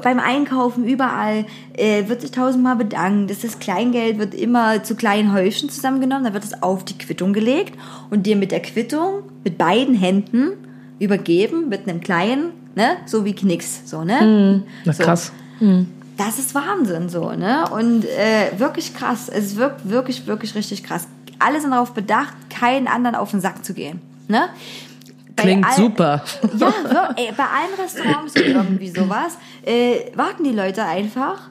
[0.02, 1.46] beim Einkaufen überall
[1.78, 3.30] äh, wird sich tausendmal bedankt.
[3.32, 7.34] Das, das Kleingeld wird immer zu kleinen Häufchen zusammengenommen, dann wird es auf die Quittung
[7.34, 7.78] gelegt
[8.10, 10.52] und dir mit der Quittung mit beiden Händen
[11.00, 12.98] übergeben, mit einem kleinen, ne?
[13.06, 14.64] So wie Knicks, so, ne?
[14.86, 15.04] Na, So.
[15.04, 15.32] krass.
[16.18, 17.66] Das ist Wahnsinn so, ne?
[17.72, 19.30] Und äh, wirklich krass.
[19.30, 21.08] Es wirkt wirklich, wirklich richtig krass.
[21.40, 24.00] Alle sind darauf bedacht, keinen anderen auf den Sack zu gehen.
[24.28, 24.44] Ne?
[25.36, 26.24] Klingt all- super.
[26.60, 31.50] Ja, ey, bei allen Restaurants und irgendwie sowas äh, warten die Leute einfach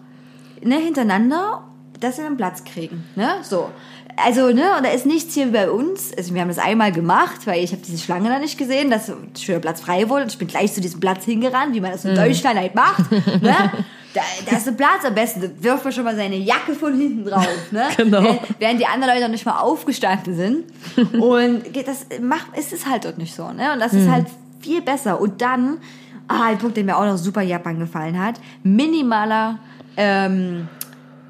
[0.62, 1.64] ne, hintereinander,
[2.00, 3.04] dass sie einen Platz kriegen.
[3.16, 3.28] Ne?
[3.42, 3.70] So.
[4.16, 6.12] Also, ne, und da ist nichts hier bei uns.
[6.16, 9.10] Also, wir haben das einmal gemacht, weil ich habe diese Schlange da nicht gesehen, dass
[9.40, 10.24] schöner Platz frei wurde.
[10.24, 13.10] Und ich bin gleich zu diesem Platz hingerannt, wie man das in Deutschland halt macht.
[13.10, 13.56] Ne?
[14.14, 17.24] Da, da ist ein Platz, am besten wirft man schon mal seine Jacke von hinten
[17.24, 17.48] drauf.
[17.70, 17.84] Ne?
[17.96, 18.22] Genau.
[18.22, 20.64] Äh, während die anderen Leute noch nicht mal aufgestanden sind.
[21.20, 23.50] Und geht das macht, ist es halt dort nicht so.
[23.52, 23.72] Ne?
[23.72, 24.26] Und das ist halt
[24.60, 25.20] viel besser.
[25.20, 25.78] Und dann,
[26.28, 28.36] Ah, ein Punkt, der mir auch noch super Japan gefallen hat.
[28.62, 29.58] Minimaler
[29.96, 30.68] ähm,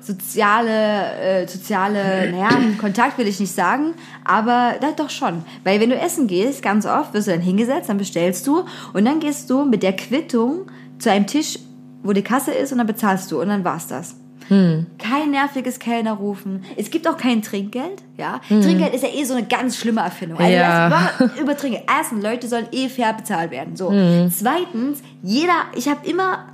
[0.00, 5.44] soziale, äh, soziale, naja, Kontakt will ich nicht sagen, aber das doch schon.
[5.64, 9.04] Weil wenn du essen gehst, ganz oft wirst du dann hingesetzt, dann bestellst du und
[9.04, 10.66] dann gehst du mit der Quittung
[10.98, 11.58] zu einem Tisch,
[12.02, 14.16] wo die Kasse ist und dann bezahlst du und dann war's das.
[14.48, 14.86] Hm.
[14.98, 16.64] Kein nerviges Kellner rufen.
[16.76, 18.02] Es gibt auch kein Trinkgeld.
[18.18, 18.60] Ja, hm.
[18.62, 20.38] Trinkgeld ist ja eh so eine ganz schlimme Erfindung.
[20.38, 21.10] Also ja.
[21.40, 21.84] über Trinkgeld.
[21.88, 23.76] Erstens, Leute sollen eh fair bezahlt werden.
[23.76, 23.90] So.
[23.90, 24.30] Hm.
[24.30, 26.46] Zweitens, jeder, ich habe immer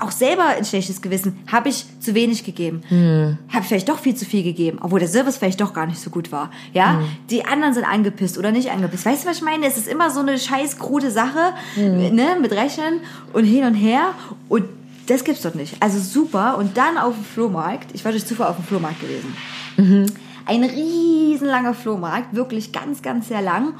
[0.00, 1.40] auch selber ein schlechtes Gewissen.
[1.50, 2.82] Habe ich zu wenig gegeben?
[2.88, 3.38] Hm.
[3.48, 6.00] Habe ich vielleicht doch viel zu viel gegeben, obwohl der Service vielleicht doch gar nicht
[6.00, 6.50] so gut war.
[6.72, 7.08] Ja, hm.
[7.30, 9.06] die anderen sind angepisst oder nicht angepisst.
[9.06, 9.66] Weißt du, was ich meine?
[9.66, 12.14] Es ist immer so eine scheiß krude Sache, hm.
[12.14, 13.00] ne, mit Rechnen
[13.32, 14.14] und hin und her
[14.48, 14.64] und
[15.08, 15.76] das gibt's doch nicht.
[15.80, 16.58] Also super.
[16.58, 17.94] Und dann auf dem Flohmarkt.
[17.94, 19.34] Ich war durch Zufall auf dem Flohmarkt gewesen.
[19.76, 20.06] Mhm.
[20.46, 23.74] Ein riesenlanger Flohmarkt, wirklich ganz, ganz sehr lang.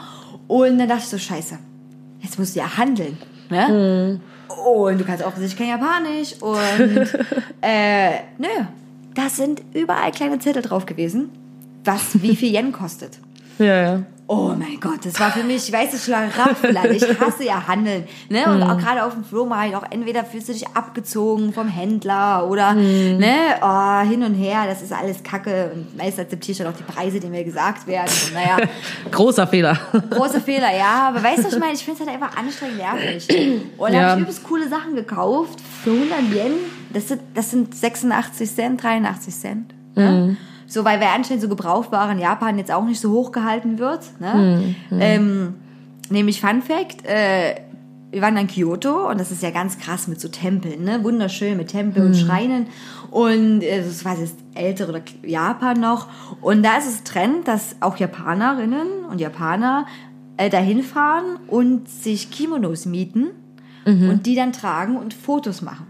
[0.49, 1.59] Und dann dachte ich so, scheiße,
[2.21, 3.17] jetzt musst du ja handeln.
[3.51, 4.21] Ne?
[4.51, 4.55] Mhm.
[4.65, 6.35] Und du kannst offensichtlich kein Japanisch.
[6.41, 7.15] Und
[7.61, 8.65] äh, nö,
[9.15, 11.31] da sind überall kleine Zettel drauf gewesen,
[11.85, 13.19] was wie viel Yen kostet.
[13.59, 14.03] Ja, ja.
[14.31, 16.91] Oh mein Gott, das war für mich, ich weiß es schon, Raffler.
[16.91, 18.05] Ich hasse ja Handeln.
[18.29, 18.45] Ne?
[18.45, 22.75] Und auch gerade auf dem Flohmarkt, auch entweder fühlst du dich abgezogen vom Händler oder
[22.75, 23.17] mhm.
[23.17, 25.71] ne, oh, hin und her, das ist alles Kacke.
[25.75, 28.11] Und meist akzeptierst du dann auch die Preise, die mir gesagt werden.
[28.27, 28.69] Und, naja,
[29.11, 29.79] Großer Fehler.
[30.11, 31.09] Großer Fehler, ja.
[31.09, 31.73] Aber weißt du, was ich meine?
[31.73, 33.29] Ich finde es halt einfach anstrengend nervig.
[33.79, 34.09] Und da ja.
[34.11, 36.53] habe ich übelst coole Sachen gekauft für 100 Yen.
[36.93, 39.75] Das sind, das sind 86 Cent, 83 Cent.
[39.95, 40.11] Ne?
[40.11, 40.37] Mhm.
[40.69, 44.21] So, weil wer anscheinend so Gebrauchware in Japan jetzt auch nicht so hoch gehalten wird.
[44.21, 44.75] Ne?
[44.91, 45.01] Mhm.
[45.01, 45.55] Ähm,
[46.11, 47.55] nämlich Fun Fact, äh,
[48.11, 51.05] wir waren in Kyoto und das ist ja ganz krass mit so Tempeln, ne?
[51.05, 52.11] Wunderschön mit Tempeln mhm.
[52.13, 52.67] und Schreinen.
[53.11, 56.09] Und äh, das war das ältere oder Japan noch.
[56.41, 59.87] Und da ist es Trend, dass auch Japanerinnen und Japaner
[60.37, 63.29] äh, dahin fahren und sich Kimonos mieten
[63.87, 64.11] mhm.
[64.11, 65.87] und die dann tragen und Fotos machen.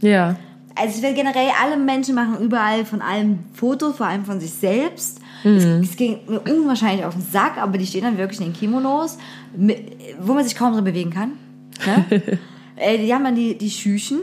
[0.00, 0.36] Ja
[0.74, 4.52] also ich will generell, alle Menschen machen überall von allem Fotos, vor allem von sich
[4.52, 5.20] selbst.
[5.44, 5.56] Mhm.
[5.56, 8.52] Es, es, ging mir unwahrscheinlich auf den Sack, aber die stehen dann wirklich in den
[8.54, 9.18] Kimonos,
[10.20, 11.32] wo man sich kaum drin bewegen kann.
[11.84, 12.22] Ne?
[12.76, 14.20] äh, die haben dann die, die Schüchen.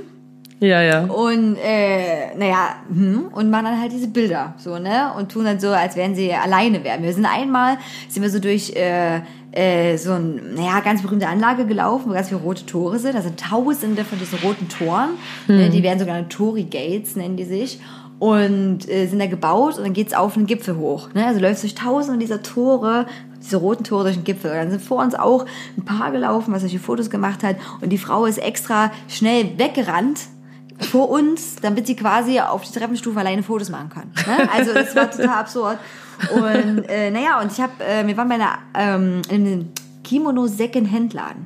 [0.59, 1.05] Ja, ja.
[1.05, 5.13] Und äh, naja, hm, und machen dann halt diese Bilder so, ne?
[5.17, 7.01] Und tun dann so, als wären sie alleine wären.
[7.01, 7.77] Wir sind einmal,
[8.09, 12.27] sind wir so durch äh, äh, so ein, naja, ganz berühmte Anlage gelaufen, wo ganz
[12.27, 13.15] viele rote Tore sind.
[13.15, 15.11] Da sind tausende von diesen roten Toren.
[15.47, 15.71] Hm.
[15.71, 17.79] Die werden sogar Tory Gates, nennen die sich.
[18.19, 21.13] Und äh, sind da gebaut und dann geht's auf einen Gipfel hoch.
[21.13, 21.25] Ne?
[21.25, 23.05] Also läufst durch tausende dieser Tore,
[23.41, 24.51] diese roten Tore durch den Gipfel.
[24.51, 25.45] Und dann sind vor uns auch
[25.77, 27.55] ein Paar gelaufen, was solche Fotos gemacht hat.
[27.79, 30.19] Und die Frau ist extra schnell weggerannt,
[30.79, 34.11] vor uns, damit sie quasi auf die Treppenstufe alleine Fotos machen kann.
[34.25, 34.49] Ne?
[34.55, 35.77] Also das war total absurd.
[36.33, 39.69] Und äh, naja, und ich habe, äh, wir waren bei einer, ähm, in einem
[40.03, 41.45] Kimono Second Laden.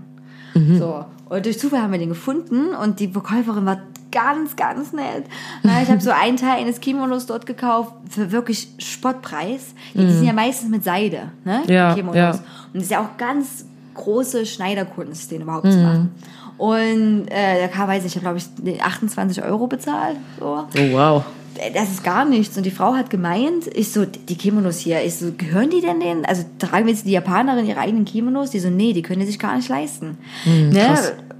[0.53, 0.77] Mhm.
[0.77, 1.05] So.
[1.29, 3.79] Und durch Zufall haben wir den gefunden und die Verkäuferin war
[4.11, 5.25] ganz, ganz nett.
[5.63, 9.73] Ich habe so einen Teil eines Kimonos dort gekauft für wirklich Spottpreis.
[9.93, 10.07] Die, mhm.
[10.07, 11.63] die sind ja meistens mit Seide, ne?
[11.67, 12.15] Ja, Kimonos.
[12.15, 12.31] Ja.
[12.31, 13.65] Und das ist ja auch ganz
[13.95, 15.71] große Schneiderkunst, den überhaupt mhm.
[15.71, 16.11] zu machen.
[16.57, 20.17] Und äh, da weiß ich, ich habe, glaube ich, 28 Euro bezahlt.
[20.39, 20.65] So.
[20.77, 21.25] Oh, wow
[21.73, 22.57] das ist gar nichts.
[22.57, 25.99] Und die Frau hat gemeint, ich so, die Kimonos hier, ich so, gehören die denn
[25.99, 26.25] denen?
[26.25, 28.51] Also tragen jetzt die Japanerin ihre eigenen Kimonos?
[28.51, 30.17] Die so, nee, die können die sich gar nicht leisten.
[30.43, 30.97] Hm, ne?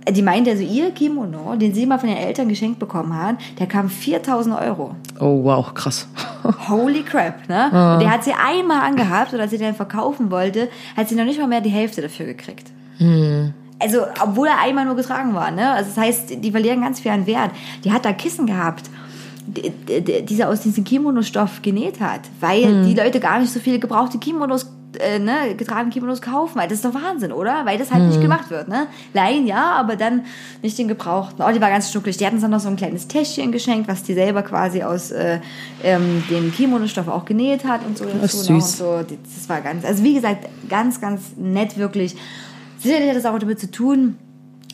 [0.09, 3.67] Die meinte also, ihr Kimono, den sie mal von den Eltern geschenkt bekommen hat, der
[3.67, 4.95] kam 4000 Euro.
[5.19, 6.07] Oh, wow, krass.
[6.67, 7.71] Holy crap, ne?
[7.71, 7.93] Ah.
[7.93, 11.23] Und der hat sie einmal angehabt und als sie den verkaufen wollte, hat sie noch
[11.23, 12.69] nicht mal mehr die Hälfte dafür gekriegt.
[12.97, 13.53] Hm
[13.83, 15.71] also obwohl er einmal nur getragen war, ne?
[15.71, 17.51] Also das heißt, die verlieren ganz viel an Wert.
[17.83, 18.89] Die hat da Kissen gehabt
[19.45, 22.87] dieser aus diesem Kimono-Stoff genäht hat, weil mhm.
[22.87, 26.77] die Leute gar nicht so viele gebrauchte Kimonos äh, ne, getragene Kimonos kaufen, weil das
[26.79, 27.65] ist doch Wahnsinn, oder?
[27.65, 28.09] Weil das halt mhm.
[28.09, 28.87] nicht gemacht wird, ne?
[29.13, 30.23] Leihen ja, aber dann
[30.61, 31.43] nicht den gebrauchten.
[31.43, 32.17] Oh, die war ganz schnucklig.
[32.17, 35.11] Die hatten uns dann noch so ein kleines Täschchen geschenkt, was die selber quasi aus
[35.11, 35.39] äh,
[35.83, 38.05] ähm, dem Kimono-Stoff auch genäht hat und so.
[38.05, 38.81] Das ist süß.
[38.81, 39.15] Und so.
[39.33, 42.15] Das war ganz, also wie gesagt, ganz, ganz nett wirklich.
[42.83, 44.17] Sicherlich hat das auch damit zu tun,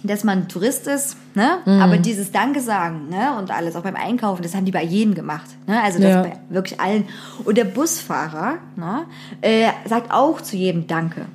[0.03, 1.59] dass man Tourist ist, ne?
[1.65, 1.81] Mhm.
[1.81, 3.37] Aber dieses Danke sagen, ne?
[3.37, 5.81] Und alles, auch beim Einkaufen, das haben die bei jedem gemacht, ne?
[5.81, 6.21] Also das ja.
[6.21, 7.05] bei wirklich allen.
[7.43, 9.05] Und der Busfahrer, ne?
[9.41, 11.25] Äh, sagt auch zu jedem Danke.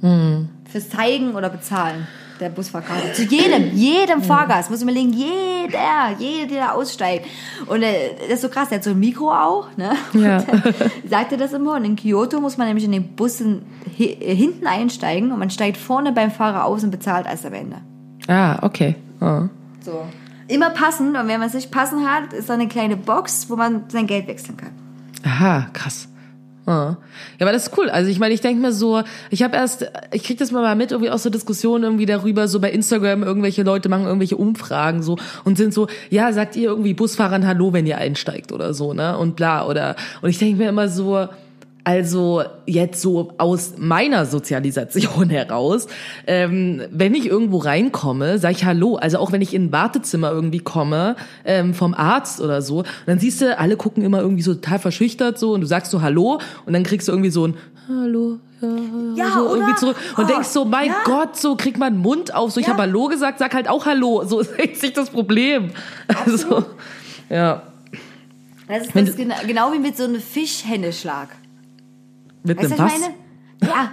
[0.00, 0.48] Mhm.
[0.70, 2.06] Fürs Zeigen oder Bezahlen
[2.40, 3.12] der Busfahrer.
[3.12, 4.22] Zu jedem, jedem.
[4.22, 7.26] Fahrgast, muss ich mir legen, jeder, jeder, der da aussteigt.
[7.66, 9.92] Und äh, das ist so krass, der hat so ein Mikro auch, ne?
[10.14, 10.42] Ja.
[11.08, 11.74] sagt er das immer.
[11.74, 13.62] Und in Kyoto muss man nämlich in den Bussen
[13.96, 17.76] hinten einsteigen und man steigt vorne beim Fahrer aus und bezahlt erst am Ende.
[18.28, 18.96] Ah, okay.
[19.20, 19.42] Oh.
[19.80, 20.04] So.
[20.48, 23.56] Immer passend, und wenn man es nicht passend hat, ist da eine kleine Box, wo
[23.56, 24.72] man sein Geld wechseln kann.
[25.24, 26.08] Aha, krass.
[26.66, 26.96] Ja,
[27.40, 27.90] aber das ist cool.
[27.90, 30.92] Also ich meine, ich denke mir so, ich habe erst, ich krieg das mal mit,
[30.92, 35.18] irgendwie aus so Diskussionen irgendwie darüber, so bei Instagram, irgendwelche Leute machen irgendwelche Umfragen so
[35.44, 39.18] und sind so, ja, sagt ihr irgendwie Busfahrern Hallo, wenn ihr einsteigt oder so, ne?
[39.18, 41.28] Und bla, oder und ich denke mir immer so,
[41.84, 45.86] also jetzt so aus meiner Sozialisation heraus,
[46.26, 48.96] ähm, wenn ich irgendwo reinkomme, sage ich Hallo.
[48.96, 53.18] Also auch wenn ich in ein Wartezimmer irgendwie komme ähm, vom Arzt oder so, dann
[53.18, 56.40] siehst du, alle gucken immer irgendwie so total verschüchtert so und du sagst so Hallo
[56.66, 57.54] und dann kriegst du irgendwie so ein
[57.88, 58.38] Hallo.
[59.14, 59.56] Ja, so oder?
[59.56, 60.94] irgendwie zurück und Oh, denkst so, mein ja.
[61.04, 62.72] Gott, so kriegt man Mund auf, so ich Ja.
[62.72, 65.70] habe Hallo gesagt, sag halt auch Hallo, so ist echt nicht das Problem.
[66.24, 66.64] Also,
[67.28, 67.62] ja,
[68.66, 71.28] Das ist, das genau, genau wie mit so einem Fischhändeschlag.
[72.44, 73.10] Mit Weißt du, einem was ich Pass.
[73.10, 73.14] meine?
[73.62, 73.90] Ja.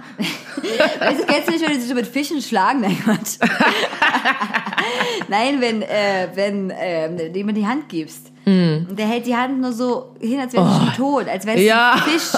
[1.06, 2.80] weißt du, kennst du nicht, wenn die sich so mit Fischen schlagen?
[2.82, 3.38] Nein, Quatsch.
[5.28, 8.30] Nein, wenn, äh, wenn äh, du ihm die Hand gibst.
[8.44, 11.58] Und der hält die Hand nur so hin, als wäre sie schon tot, als wäre
[11.58, 11.66] es Mm.
[11.68, 11.92] Ja.
[11.92, 12.32] ein Fisch.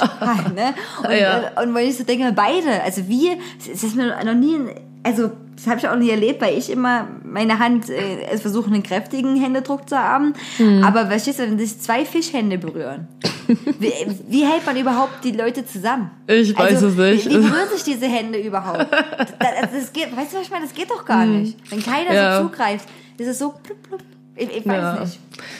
[0.54, 0.74] Ne?
[1.02, 1.36] und, Ja.
[1.62, 4.58] und, und wenn ich so denke, beide, also wir, es ist mir noch nie,
[5.04, 8.66] also das habe ich auch nie erlebt, weil ich immer meine Hand äh, also versuche,
[8.66, 10.34] einen kräftigen Händedruck zu haben.
[10.58, 10.82] Mm.
[10.82, 13.06] Aber verstehst du, wenn sich zwei Fischhände berühren,
[13.78, 13.92] wie,
[14.28, 16.10] wie hält man überhaupt die Leute zusammen?
[16.26, 17.26] Ich weiß es nicht.
[17.26, 18.86] Wie, wie berühren sich diese Hände überhaupt?
[19.38, 20.64] Das, das, geht, weißt du, was ich meine?
[20.64, 21.56] Das geht doch gar nicht.
[21.70, 22.12] Wenn keiner.
[22.12, 22.38] Ja.
[22.38, 22.88] so zugreift,
[23.18, 24.00] ist es so plupp, plupp.
[24.36, 25.00] Ich, ich weiß Ja.
[25.00, 25.18] nicht.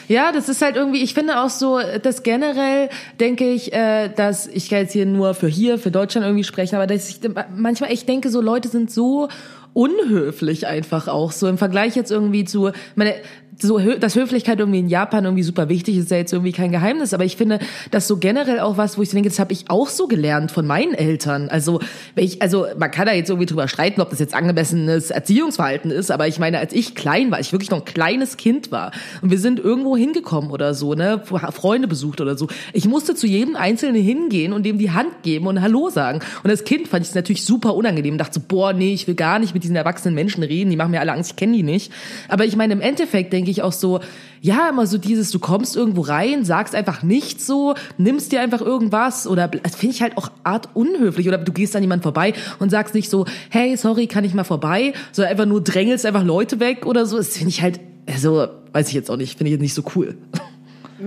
[0.08, 2.88] Ja, das ist halt irgendwie, ich finde auch so, dass generell
[3.20, 6.74] denke ich, äh, dass ich kann jetzt hier nur für hier, für Deutschland irgendwie sprechen,
[6.76, 7.20] aber dass ich
[7.56, 9.28] manchmal echt denke, so Leute sind so
[9.72, 13.14] unhöflich einfach auch so im Vergleich jetzt irgendwie zu meine
[13.60, 16.72] so dass Höflichkeit irgendwie in Japan irgendwie super wichtig ist, ist ja jetzt irgendwie kein
[16.72, 17.58] Geheimnis, aber ich finde,
[17.90, 20.66] das so generell auch was, wo ich denke, das habe ich auch so gelernt von
[20.66, 21.48] meinen Eltern.
[21.48, 21.80] Also,
[22.14, 25.90] wenn ich, also man kann da jetzt irgendwie drüber streiten, ob das jetzt angemessenes Erziehungsverhalten
[25.90, 28.92] ist, aber ich meine, als ich klein war, ich wirklich noch ein kleines Kind war
[29.22, 33.26] und wir sind irgendwo hingekommen oder so, ne, Freunde besucht oder so, ich musste zu
[33.26, 36.20] jedem Einzelnen hingehen und dem die Hand geben und Hallo sagen.
[36.42, 39.14] Und als Kind fand ich es natürlich super unangenehm, dachte so, boah, nee, ich will
[39.14, 41.62] gar nicht mit diesen erwachsenen Menschen reden, die machen mir alle Angst, ich kenne die
[41.62, 41.92] nicht.
[42.28, 44.00] Aber ich meine, im Endeffekt denke ich auch so,
[44.40, 48.60] ja, immer so dieses, du kommst irgendwo rein, sagst einfach nichts so, nimmst dir einfach
[48.60, 52.34] irgendwas oder das finde ich halt auch art unhöflich oder du gehst an jemand vorbei
[52.58, 56.24] und sagst nicht so, hey, sorry, kann ich mal vorbei, sondern einfach nur drängelst einfach
[56.24, 57.16] Leute weg oder so.
[57.16, 59.82] Das finde ich halt, also, weiß ich jetzt auch nicht, finde ich jetzt nicht so
[59.94, 60.16] cool.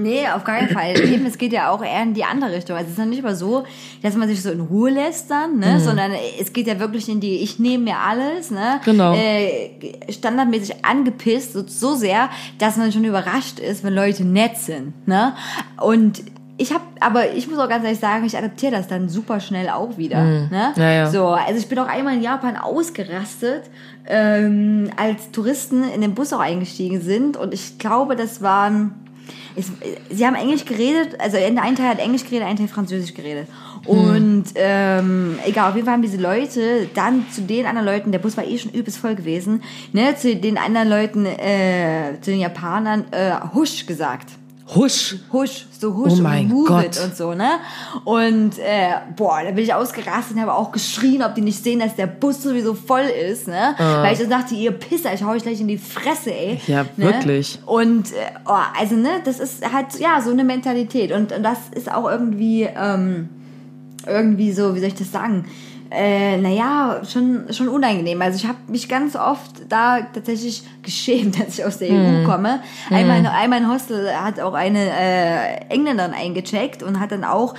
[0.03, 0.99] Nee, auf gar keinen Fall.
[1.11, 2.75] Eben, es geht ja auch eher in die andere Richtung.
[2.75, 3.63] Also es ist ja nicht immer so,
[4.03, 5.59] dass man sich so in Ruhe lässt dann, Mhm.
[5.59, 5.79] ne?
[5.79, 8.79] sondern es geht ja wirklich in die, ich nehme mir alles, ne?
[8.85, 9.13] Genau.
[9.13, 9.71] Äh,
[10.11, 12.29] standardmäßig angepisst, so, so sehr,
[12.59, 15.07] dass man schon überrascht ist, wenn Leute nett sind.
[15.07, 15.33] Ne?
[15.81, 16.21] Und
[16.59, 19.69] ich habe, aber ich muss auch ganz ehrlich sagen, ich adaptiere das dann super schnell
[19.69, 20.23] auch wieder.
[20.23, 20.49] Ne?
[20.75, 20.81] Mhm.
[20.81, 21.09] Ja, ja.
[21.11, 23.63] So, also ich bin auch einmal in Japan ausgerastet,
[24.07, 28.95] ähm, als Touristen in den Bus auch eingestiegen sind und ich glaube, das waren
[29.57, 29.71] es,
[30.09, 33.47] sie haben Englisch geredet, also ein Teil hat Englisch geredet, ein Teil Französisch geredet.
[33.85, 38.19] Und ähm, egal, auf jeden Fall haben diese Leute dann zu den anderen Leuten, der
[38.19, 42.39] Bus war eh schon übelst voll gewesen, ne, zu den anderen Leuten, äh, zu den
[42.39, 44.31] Japanern, äh, Husch gesagt.
[44.75, 45.15] Husch.
[45.31, 46.85] Husch, so Husch Oh mein und Move Gott.
[46.85, 47.51] it und so, ne?
[48.03, 51.79] Und äh, boah, da bin ich ausgerastet und habe auch geschrien, ob die nicht sehen,
[51.79, 53.75] dass der Bus sowieso voll ist, ne?
[53.77, 56.59] Weil ich so dachte, ihr Pisser, ich hau euch gleich in die Fresse, ey.
[56.67, 57.05] Ja, ne?
[57.05, 57.59] wirklich.
[57.65, 58.15] Und äh,
[58.45, 61.11] oh, also, ne, das ist halt, ja, so eine Mentalität.
[61.11, 63.29] Und, und das ist auch irgendwie, ähm,
[64.05, 65.45] irgendwie so, wie soll ich das sagen?
[65.89, 68.21] Äh, naja, schon, schon unangenehm.
[68.21, 72.61] Also ich habe mich ganz oft da tatsächlich geschämt, dass ich aus der EU komme.
[72.89, 77.55] Einmal, einmal ein Hostel hat auch eine äh, Engländerin eingecheckt und hat dann auch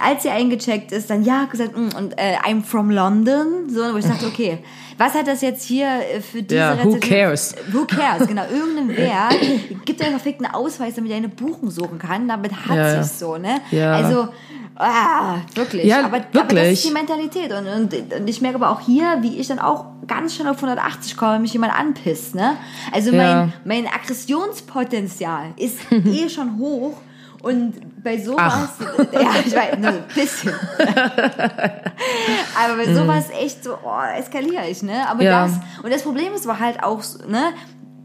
[0.00, 3.96] als sie eingecheckt ist, dann ja gesagt, mm, und äh, I'm from London, so, wo
[3.96, 4.58] ich dachte, okay,
[4.98, 7.54] was hat das jetzt hier äh, für diese Ja, who Rezession- cares?
[7.72, 9.34] Who cares, genau, irgendein Wert,
[9.84, 13.36] gibt einen verfickten Ausweis, damit er eine Buchung suchen kann, damit hat Ja, sich's so,
[13.36, 13.60] ne?
[13.70, 13.92] Ja.
[13.96, 14.28] Also,
[14.76, 15.84] ah, wirklich.
[15.86, 16.72] Ja, aber, aber das wirklich.
[16.72, 19.86] ist die Mentalität und, und, und ich merke aber auch hier, wie ich dann auch
[20.06, 22.56] ganz schnell auf 180 komme, wenn mich jemand anpisst, ne?
[22.92, 23.46] Also Ja.
[23.64, 26.96] mein, mein Aggressionspotenzial ist eh schon hoch
[27.42, 28.68] und bei sowas,
[29.12, 30.52] ja, ich weiß, nur ein bisschen.
[32.56, 35.08] Aber bei sowas echt so, oh, eskaliere ich, ne?
[35.08, 35.26] Aber Mhm.
[35.26, 35.42] Ja.
[35.46, 35.52] das,
[35.82, 37.42] und das Problem ist aber halt auch, so, ne?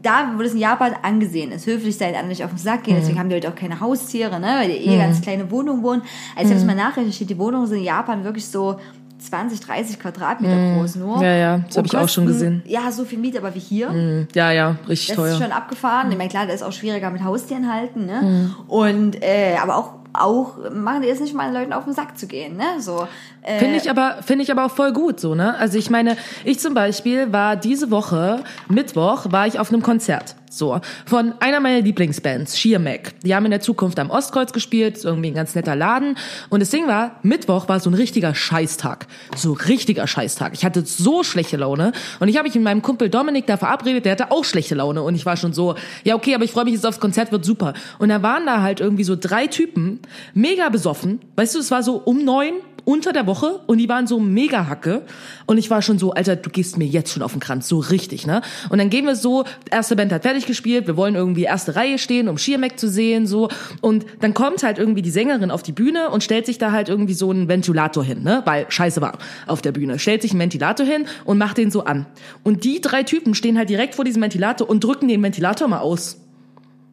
[0.02, 2.82] Da, wo das in Japan angesehen ist, höflich sein, anderen nicht auf den Sack Mhm.
[2.84, 4.56] gehen, deswegen haben die halt auch keine Haustiere, ne?
[4.60, 6.02] Weil die eh ganz kleine Wohnungen wohnen.
[6.36, 8.78] Also ich habe es mal nachrecherchiert, die Wohnungen sind in Japan wirklich so
[9.18, 11.18] 20, 30 Quadratmeter groß nur.
[11.18, 11.22] Mhm.
[11.22, 12.62] Ja, ja, das hab Und ich auch schon gesehen.
[12.66, 14.26] Ja, so viel Miete, aber wie hier.
[14.34, 15.32] Ja, ja, richtig Das teuer.
[15.34, 16.10] ist schon abgefahren.
[16.10, 18.50] Ich meine, klar, das ist auch schwieriger mit Haustieren halten, ne?
[18.68, 22.26] Und äh, aber auch auch machen die es nicht mal Leuten auf den Sack zu
[22.26, 22.64] gehen, ne?
[22.80, 23.06] So.
[23.42, 25.56] Äh, Finde ich aber, finde ich aber auch voll gut, so, ne?
[25.56, 30.36] Also ich meine, ich zum Beispiel war diese Woche, Mittwoch, war ich auf einem Konzert.
[30.52, 33.12] So, von einer meiner Lieblingsbands, Sheer Mac.
[33.22, 36.16] Die haben in der Zukunft am Ostkreuz gespielt, ist irgendwie ein ganz netter Laden.
[36.48, 39.06] Und das Ding war, Mittwoch war so ein richtiger Scheißtag.
[39.36, 40.52] So richtiger Scheißtag.
[40.54, 41.92] Ich hatte so schlechte Laune.
[42.18, 45.02] Und ich habe mich mit meinem Kumpel Dominik da verabredet, der hatte auch schlechte Laune.
[45.02, 47.44] Und ich war schon so, ja okay, aber ich freue mich jetzt aufs Konzert, wird
[47.44, 47.72] super.
[48.00, 50.00] Und da waren da halt irgendwie so drei Typen,
[50.34, 51.20] mega besoffen.
[51.36, 52.54] Weißt du, es war so um neun
[52.84, 55.02] unter der Woche und die waren so mega Hacke
[55.46, 57.78] und ich war schon so, Alter, du gehst mir jetzt schon auf den Kranz, so
[57.78, 58.42] richtig, ne?
[58.68, 61.98] Und dann gehen wir so, erste Band hat fertig gespielt, wir wollen irgendwie erste Reihe
[61.98, 63.48] stehen, um Schiermeck zu sehen, so
[63.80, 66.88] und dann kommt halt irgendwie die Sängerin auf die Bühne und stellt sich da halt
[66.88, 68.42] irgendwie so einen Ventilator hin, ne?
[68.44, 71.84] Weil scheiße war auf der Bühne, stellt sich einen Ventilator hin und macht den so
[71.84, 72.06] an.
[72.42, 75.80] Und die drei Typen stehen halt direkt vor diesem Ventilator und drücken den Ventilator mal
[75.80, 76.18] aus.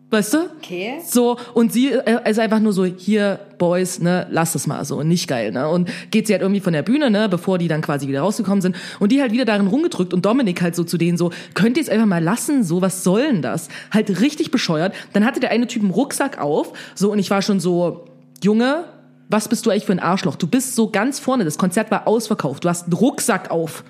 [0.10, 0.38] Weißt du?
[0.58, 1.02] Okay.
[1.06, 5.04] So, und sie äh, ist einfach nur so, hier, Boys, ne, lass es mal so,
[5.04, 5.68] nicht geil, ne?
[5.68, 8.62] Und geht sie halt irgendwie von der Bühne, ne, bevor die dann quasi wieder rausgekommen
[8.62, 8.78] sind.
[9.00, 11.84] Und die halt wieder darin rumgedrückt und Dominik halt so zu denen so, könnt ihr
[11.84, 13.68] es einfach mal lassen, so, was soll denn das?
[13.92, 14.96] Halt richtig bescheuert.
[15.12, 18.06] Dann hatte der eine Typ einen Rucksack auf, so, und ich war schon so,
[18.42, 18.86] Junge,
[19.30, 20.38] was bist du eigentlich für ein Arschloch?
[20.38, 23.84] Du bist so ganz vorne, das Konzert war ausverkauft, du hast einen Rucksack auf.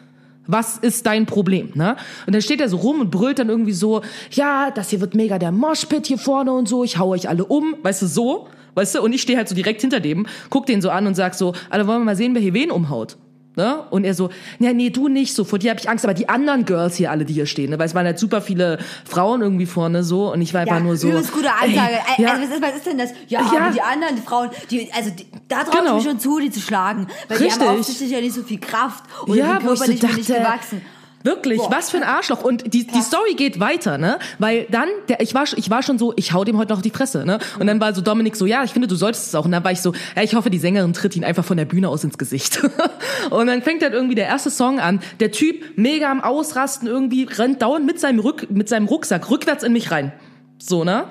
[0.48, 1.96] Was ist dein Problem, ne?
[2.26, 5.14] Und dann steht er so rum und brüllt dann irgendwie so, ja, das hier wird
[5.14, 8.48] mega der Moshpit hier vorne und so, ich hau euch alle um, weißt du, so,
[8.76, 11.16] weißt du, und ich stehe halt so direkt hinter dem, guck den so an und
[11.16, 13.18] sag so, alle wollen wir mal sehen, wer hier wen umhaut.
[13.58, 13.84] Ne?
[13.90, 14.30] Und er so,
[14.60, 17.10] ja, nee, du nicht, so, vor dir habe ich Angst, aber die anderen Girls hier
[17.10, 17.80] alle, die hier stehen, ne?
[17.80, 20.82] weil es waren halt super viele Frauen irgendwie vorne so und ich war einfach Ja,
[20.84, 21.10] nur so.
[21.10, 21.96] übelst gute Ansage.
[22.18, 22.34] Ey, ja.
[22.34, 23.10] also, was, ist, was ist denn das?
[23.28, 23.72] Ja, Ja.
[23.72, 25.98] die anderen die Frauen, die, also die, da traue Genau.
[25.98, 27.08] ich mich schon zu, die zu schlagen.
[27.28, 27.62] Weil die Richtig.
[27.64, 30.82] haben offensichtlich ja nicht so viel Kraft und ja, wo ich so nicht dachte, gewachsen.
[31.24, 31.72] Wirklich, Boah.
[31.72, 32.44] was für ein Arschloch.
[32.44, 34.20] Und die, die Story geht weiter, ne?
[34.40, 36.84] Weil dann, der, ich war, ich war schon so, ich hau dem heute noch auf
[36.84, 37.40] die Fresse, ne?
[37.60, 39.46] Und dann war so Dominik so, ja, ich finde, du solltest es auch.
[39.46, 41.66] Und dann war ich so, ja, ich hoffe, die Sängerin tritt ihn einfach von der
[41.66, 42.62] Bühne aus ins Gesicht.
[43.30, 45.02] und dann fängt halt irgendwie der erste Song an.
[45.20, 49.64] Der Typ, mega am Ausrasten, irgendwie rennt dauernd mit seinem Rück, mit seinem Rucksack rückwärts
[49.64, 50.14] in mich rein.
[50.60, 51.06] So, ne?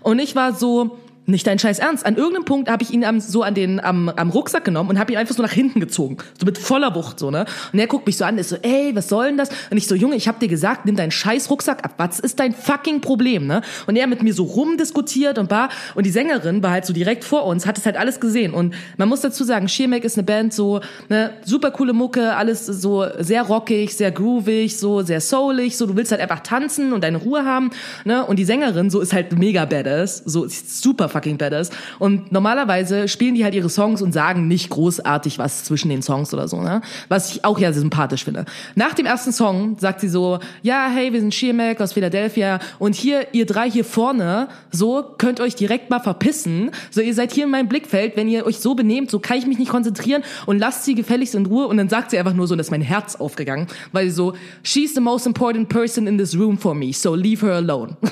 [0.00, 0.98] Und ich war so,
[1.28, 2.06] nicht dein Scheiß Ernst.
[2.06, 4.98] An irgendeinem Punkt habe ich ihn am, so an den am, am Rucksack genommen und
[4.98, 7.44] habe ihn einfach so nach hinten gezogen, so mit voller Wucht so ne.
[7.72, 9.50] Und er guckt mich so an, ist so, ey, was soll denn das?
[9.70, 11.94] Und ich so, Junge, ich habe dir gesagt, nimm deinen Scheiß Rucksack ab.
[11.98, 13.62] Was ist dein fucking Problem, ne?
[13.86, 17.24] Und er mit mir so rumdiskutiert und war und die Sängerin war halt so direkt
[17.24, 18.54] vor uns, hat es halt alles gesehen.
[18.54, 22.64] Und man muss dazu sagen, Schirmek ist eine Band so ne super coole Mucke, alles
[22.64, 27.04] so sehr rockig, sehr groovig, so sehr soulig, so du willst halt einfach tanzen und
[27.04, 27.70] deine Ruhe haben,
[28.04, 28.24] ne?
[28.24, 31.70] Und die Sängerin so ist halt mega badass, so ist super fucking badass.
[31.98, 36.32] Und normalerweise spielen die halt ihre Songs und sagen nicht großartig was zwischen den Songs
[36.32, 36.80] oder so, ne?
[37.08, 38.44] Was ich auch ja sympathisch finde.
[38.76, 42.94] Nach dem ersten Song sagt sie so, ja, hey, wir sind Sheermack aus Philadelphia und
[42.94, 46.70] hier, ihr drei hier vorne, so könnt euch direkt mal verpissen.
[46.90, 49.46] So, ihr seid hier in meinem Blickfeld, wenn ihr euch so benehmt, so kann ich
[49.46, 51.66] mich nicht konzentrieren und lasst sie gefälligst in Ruhe.
[51.66, 54.12] Und dann sagt sie einfach nur so, und das ist mein Herz aufgegangen, weil sie
[54.12, 57.96] so, she's the most important person in this room for me, so leave her alone.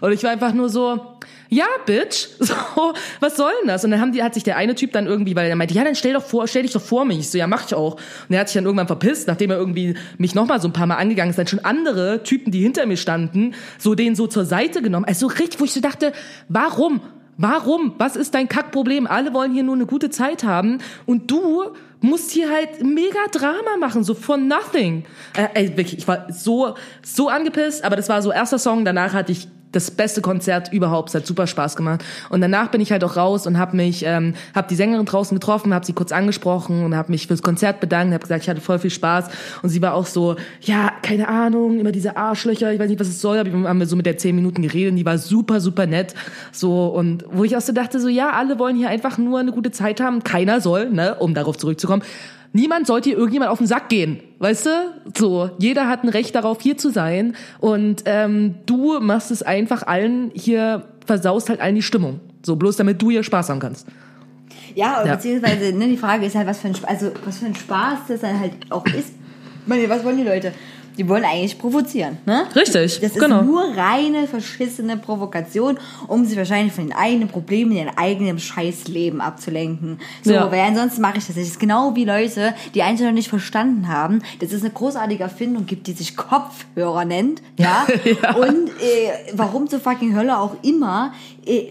[0.00, 1.00] Und ich war einfach nur so,
[1.54, 2.54] ja, Bitch, so,
[3.20, 3.84] was soll denn das?
[3.84, 5.84] Und dann haben die, hat sich der eine Typ dann irgendwie, weil er meinte, ja,
[5.84, 7.20] dann stell doch vor, stell dich doch vor mich.
[7.20, 7.94] Ich so, ja, mach ich auch.
[7.94, 10.86] Und er hat sich dann irgendwann verpisst, nachdem er irgendwie mich nochmal so ein paar
[10.86, 14.44] Mal angegangen ist, dann schon andere Typen, die hinter mir standen, so den so zur
[14.44, 15.04] Seite genommen.
[15.04, 16.12] Also richtig, wo ich so dachte,
[16.48, 17.00] warum?
[17.36, 17.94] Warum?
[17.98, 19.06] Was ist dein Kackproblem?
[19.06, 21.64] Alle wollen hier nur eine gute Zeit haben und du
[22.00, 25.04] musst hier halt mega Drama machen, so von nothing.
[25.34, 29.14] Äh, ey, wirklich, ich war so, so angepisst, aber das war so erster Song, danach
[29.14, 31.10] hatte ich das beste Konzert überhaupt.
[31.10, 32.04] Es hat super Spaß gemacht.
[32.30, 35.34] Und danach bin ich halt auch raus und habe mich, ähm, habe die Sängerin draußen
[35.34, 38.60] getroffen, habe sie kurz angesprochen und habe mich fürs Konzert bedankt, habe gesagt, ich hatte
[38.60, 39.26] voll viel Spaß.
[39.62, 43.08] Und sie war auch so, ja, keine Ahnung, immer diese Arschlöcher, ich weiß nicht, was
[43.08, 43.38] es soll.
[43.38, 44.92] Aber haben wir so mit der zehn Minuten geredet.
[44.92, 46.14] Und die war super, super nett.
[46.52, 49.52] So und wo ich auch so dachte, so ja, alle wollen hier einfach nur eine
[49.52, 50.22] gute Zeit haben.
[50.24, 52.02] Keiner soll, ne, um darauf zurückzukommen.
[52.56, 54.70] Niemand sollte hier irgendjemand auf den Sack gehen, weißt du?
[55.18, 59.82] So, jeder hat ein Recht darauf, hier zu sein und ähm, du machst es einfach
[59.88, 62.20] allen hier, versaust halt allen die Stimmung.
[62.46, 63.88] So, bloß damit du hier Spaß haben kannst.
[64.76, 65.16] Ja, Ja.
[65.16, 68.20] beziehungsweise, ne, die Frage ist halt, was für ein, also, was für ein Spaß das
[68.20, 69.08] dann halt auch ist.
[69.08, 70.52] Ich meine, was wollen die Leute?
[70.96, 72.44] Die wollen eigentlich provozieren, ne?
[72.54, 73.42] Richtig, Das ist genau.
[73.42, 79.20] nur reine, verschissene Provokation, um sich wahrscheinlich von den eigenen Problemen in ihrem eigenen Scheißleben
[79.20, 79.98] abzulenken.
[80.22, 80.50] So, Ja.
[80.52, 81.46] weil ansonsten mache ich das nicht.
[81.46, 85.22] Das ist genau wie Leute, die eigentlich noch nicht verstanden haben, dass es eine großartige
[85.24, 87.86] Erfindung gibt, die sich Kopfhörer nennt, ja?
[88.36, 91.12] Und äh, warum zur fucking Hölle auch immer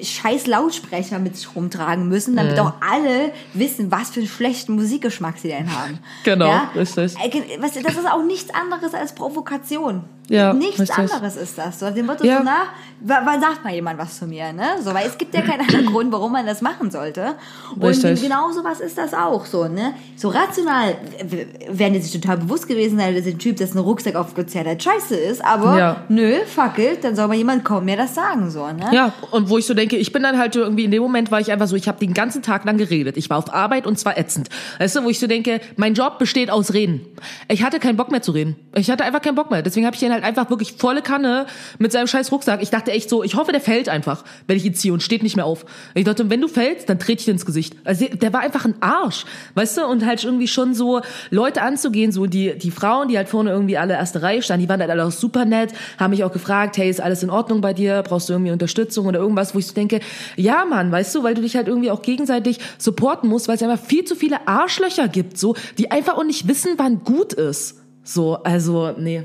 [0.01, 5.38] scheiß Lautsprecher mit sich rumtragen müssen, damit auch alle wissen, was für einen schlechten Musikgeschmack
[5.38, 5.99] sie denn haben.
[6.24, 6.71] Genau, ja?
[6.76, 7.15] richtig.
[7.19, 10.03] Äh, was- Das ist auch nichts anderes als Provokation.
[10.30, 10.97] Ja, Nichts richtig.
[10.97, 11.80] anderes ist das.
[11.80, 12.38] So, dem Motto Ja.
[12.38, 12.55] so, na,
[13.01, 14.63] wa- wann sagt mal jemand was zu mir, ne?
[14.82, 17.36] So, weil es gibt ja keinen anderen Grund, warum man das machen sollte.
[17.76, 18.21] Und Richtig.
[18.21, 19.93] genau sowas ist das auch so, ne?
[20.15, 23.80] So rational w- werden die sich total bewusst gewesen sein, dass der Typ, das ein
[23.80, 25.95] Rucksack auf Konzert halt scheiße ist, aber Ja.
[26.07, 28.89] nö, fackelt, dann soll mal jemand kommen, mir das sagen, so, ne?
[28.93, 31.41] Ja, und wo ich so denke, ich bin dann halt irgendwie in dem Moment war
[31.41, 33.17] ich einfach so, ich habe den ganzen Tag lang geredet.
[33.17, 34.47] Ich war auf Arbeit und zwar ätzend.
[34.80, 37.05] Weißt du, wo ich so denke, mein Job besteht aus Reden.
[37.49, 38.55] Ich hatte keinen Bock mehr zu reden.
[38.74, 39.61] Ich hatte einfach keinen Bock mehr.
[39.61, 41.45] Deswegen habe ich ihn halt einfach wirklich volle Kanne
[41.80, 42.61] mit seinem scheiß Rucksack.
[42.61, 45.24] Ich dachte echt so, ich hoffe, der fällt einfach, wenn ich ihn ziehe und steht
[45.24, 45.66] nicht mehr auf.
[45.93, 47.76] Ich dachte, wenn du fällst, dann trete ich dir ins Gesicht.
[47.84, 52.11] Also der war einfach ein Arsch, weißt du, und halt irgendwie schon so Leute anzugehen,
[52.11, 54.91] so die die Frauen, die halt vorne irgendwie alle erste Reihe standen, die waren halt
[54.91, 58.03] alle auch super nett, haben mich auch gefragt, hey, ist alles in Ordnung bei dir?
[58.03, 59.99] Brauchst du irgendwie Unterstützung oder irgendwas, wo ich so denke,
[60.36, 63.64] ja, Mann, weißt du, weil du dich halt irgendwie auch gegenseitig supporten musst, weil es
[63.64, 67.82] einfach viel zu viele Arschlöcher gibt, so, die einfach auch nicht wissen, wann gut ist.
[68.03, 69.24] So, also, nee.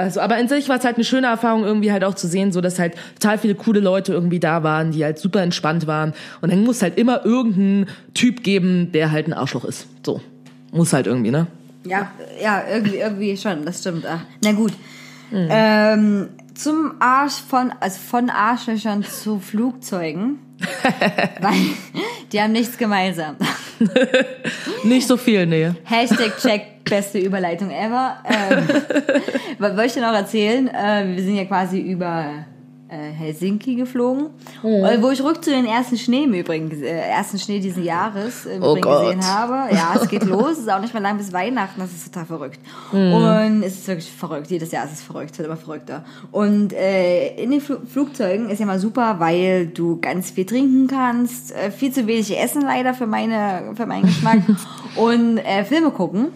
[0.00, 2.52] Also, aber in sich war es halt eine schöne Erfahrung, irgendwie halt auch zu sehen,
[2.52, 6.14] so dass halt total viele coole Leute irgendwie da waren, die halt super entspannt waren.
[6.40, 9.86] Und dann muss halt immer irgendein Typ geben, der halt ein Arschloch ist.
[10.04, 10.22] So.
[10.72, 11.48] Muss halt irgendwie, ne?
[11.84, 12.10] Ja,
[12.42, 14.06] ja, irgendwie, irgendwie schon, das stimmt.
[14.08, 14.72] Ach, na gut.
[15.30, 15.48] Mhm.
[15.50, 20.38] Ähm, zum Arsch von, also von Arschlöchern zu Flugzeugen.
[21.40, 21.52] Weil
[22.32, 23.36] die haben nichts gemeinsam.
[24.84, 25.70] Nicht so viel, nee.
[25.84, 28.18] Hashtag check, beste Überleitung ever.
[28.24, 28.68] Ähm,
[29.58, 30.68] was wollte ich dir noch erzählen?
[30.68, 32.44] Äh, wir sind ja quasi über
[32.96, 34.26] Helsinki geflogen.
[34.62, 38.46] Äh, wo ich rück zu den ersten Schnee im Übrigen, äh, ersten Schnee diesen Jahres
[38.46, 39.74] im Oh Übrigen gesehen habe.
[39.74, 40.52] Ja, es geht los.
[40.52, 41.80] Es ist auch nicht mehr lang bis Weihnachten.
[41.80, 42.60] Das ist total verrückt.
[42.92, 44.50] Und es ist wirklich verrückt.
[44.50, 45.32] Jedes Jahr ist es verrückt.
[45.32, 46.04] Es wird immer verrückter.
[46.32, 50.86] Und äh, in den Fl Flugzeugen ist ja mal super, weil du ganz viel trinken
[50.86, 51.54] kannst.
[51.54, 54.40] Äh, viel zu wenig essen leider für, meine, für meinen Geschmack.
[54.96, 56.28] und äh, Filme gucken.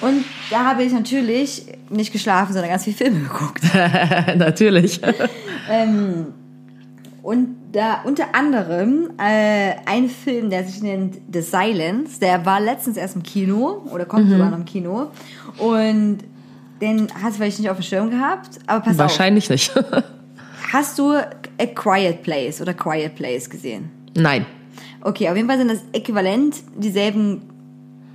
[0.00, 3.62] Und da habe ich natürlich nicht geschlafen, sondern ganz viel Filme geguckt.
[4.36, 5.00] Natürlich.
[7.22, 12.96] Und da unter anderem äh, ein Film, der sich nennt The Silence, der war letztens
[12.96, 15.10] erst im Kino oder kommt sogar noch im Kino.
[15.58, 16.18] Und
[16.80, 19.76] den hast du vielleicht nicht auf dem Schirm gehabt, aber pass Wahrscheinlich nicht.
[19.76, 20.04] auf.
[20.72, 23.90] Hast du A Quiet Place oder Quiet Place gesehen?
[24.14, 24.44] Nein.
[25.00, 27.42] Okay, auf jeden Fall sind das äquivalent dieselben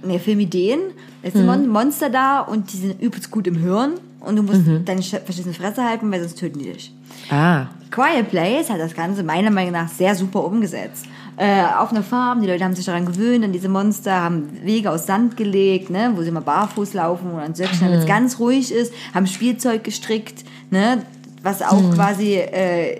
[0.03, 0.79] nee, Filmideen.
[1.23, 4.61] Es sind Mon Monster da und die sind übelst gut im Hirn und du musst
[4.85, 6.93] deine sch- verschissene Fresse halten, weil sonst töten die dich.
[7.29, 7.67] Ah.
[7.91, 11.05] Quiet Place hat das Ganze meiner Meinung nach sehr super umgesetzt.
[11.37, 14.91] Äh, auf einer Farm, die Leute haben sich daran gewöhnt, an diese Monster, haben Wege
[14.91, 18.37] aus Sand gelegt, ne, wo sie mal barfuß laufen oder an Söckchen, damit es ganz
[18.39, 21.03] ruhig ist, haben Spielzeug gestrickt, ne,
[21.41, 22.99] was auch quasi, äh,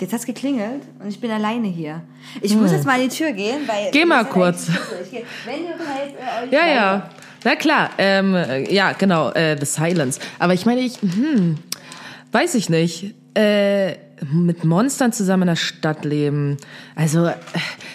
[0.00, 2.02] jetzt hat's geklingelt und ich bin alleine hier.
[2.40, 3.90] Ich muss jetzt mal an die Tür gehen, weil...
[3.92, 4.68] Geh mal ist kurz.
[4.68, 6.52] Wenn ihr äh, euch...
[6.52, 7.10] Ja, ja.
[7.44, 10.20] Na klar, ähm, äh, ja, genau, äh, The Silence.
[10.38, 11.58] Aber ich meine, ich, hm,
[12.30, 13.14] weiß ich nicht.
[13.34, 13.94] Äh,
[14.30, 16.56] mit Monstern zusammen in der Stadt leben.
[16.94, 17.34] Also, äh,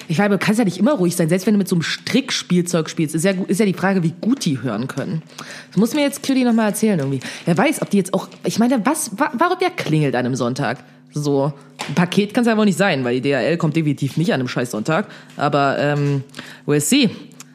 [0.08, 1.30] ich meine, du kannst ja nicht immer ruhig sein.
[1.30, 4.14] Selbst wenn du mit so einem Strickspielzeug spielst, ist ja, ist ja die Frage, wie
[4.20, 5.22] gut die hören können.
[5.70, 7.20] Das muss mir jetzt Cutie noch mal erzählen irgendwie.
[7.46, 10.36] Wer weiß, ob die jetzt auch, ich meine, was, wa, warum der klingelt an einem
[10.36, 10.80] Sonntag?
[11.14, 11.54] So,
[11.88, 14.40] ein Paket kann es ja wohl nicht sein, weil die DHL kommt definitiv nicht an
[14.40, 15.08] einem scheiß Sonntag.
[15.38, 16.24] Aber, ähm,
[16.66, 17.10] we'll see.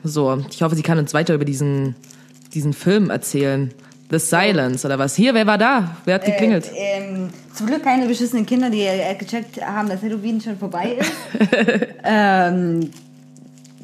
[0.04, 1.94] So, ich hoffe, sie kann uns weiter über diesen,
[2.54, 3.72] diesen Film erzählen.
[4.10, 5.16] The Silence oder was?
[5.16, 5.96] Hier, wer war da?
[6.04, 6.70] Wer hat geklingelt?
[6.74, 11.12] Ähm, zum Glück keine beschissenen Kinder, die äh, gecheckt haben, dass Halloween schon vorbei ist.
[12.04, 12.90] ähm,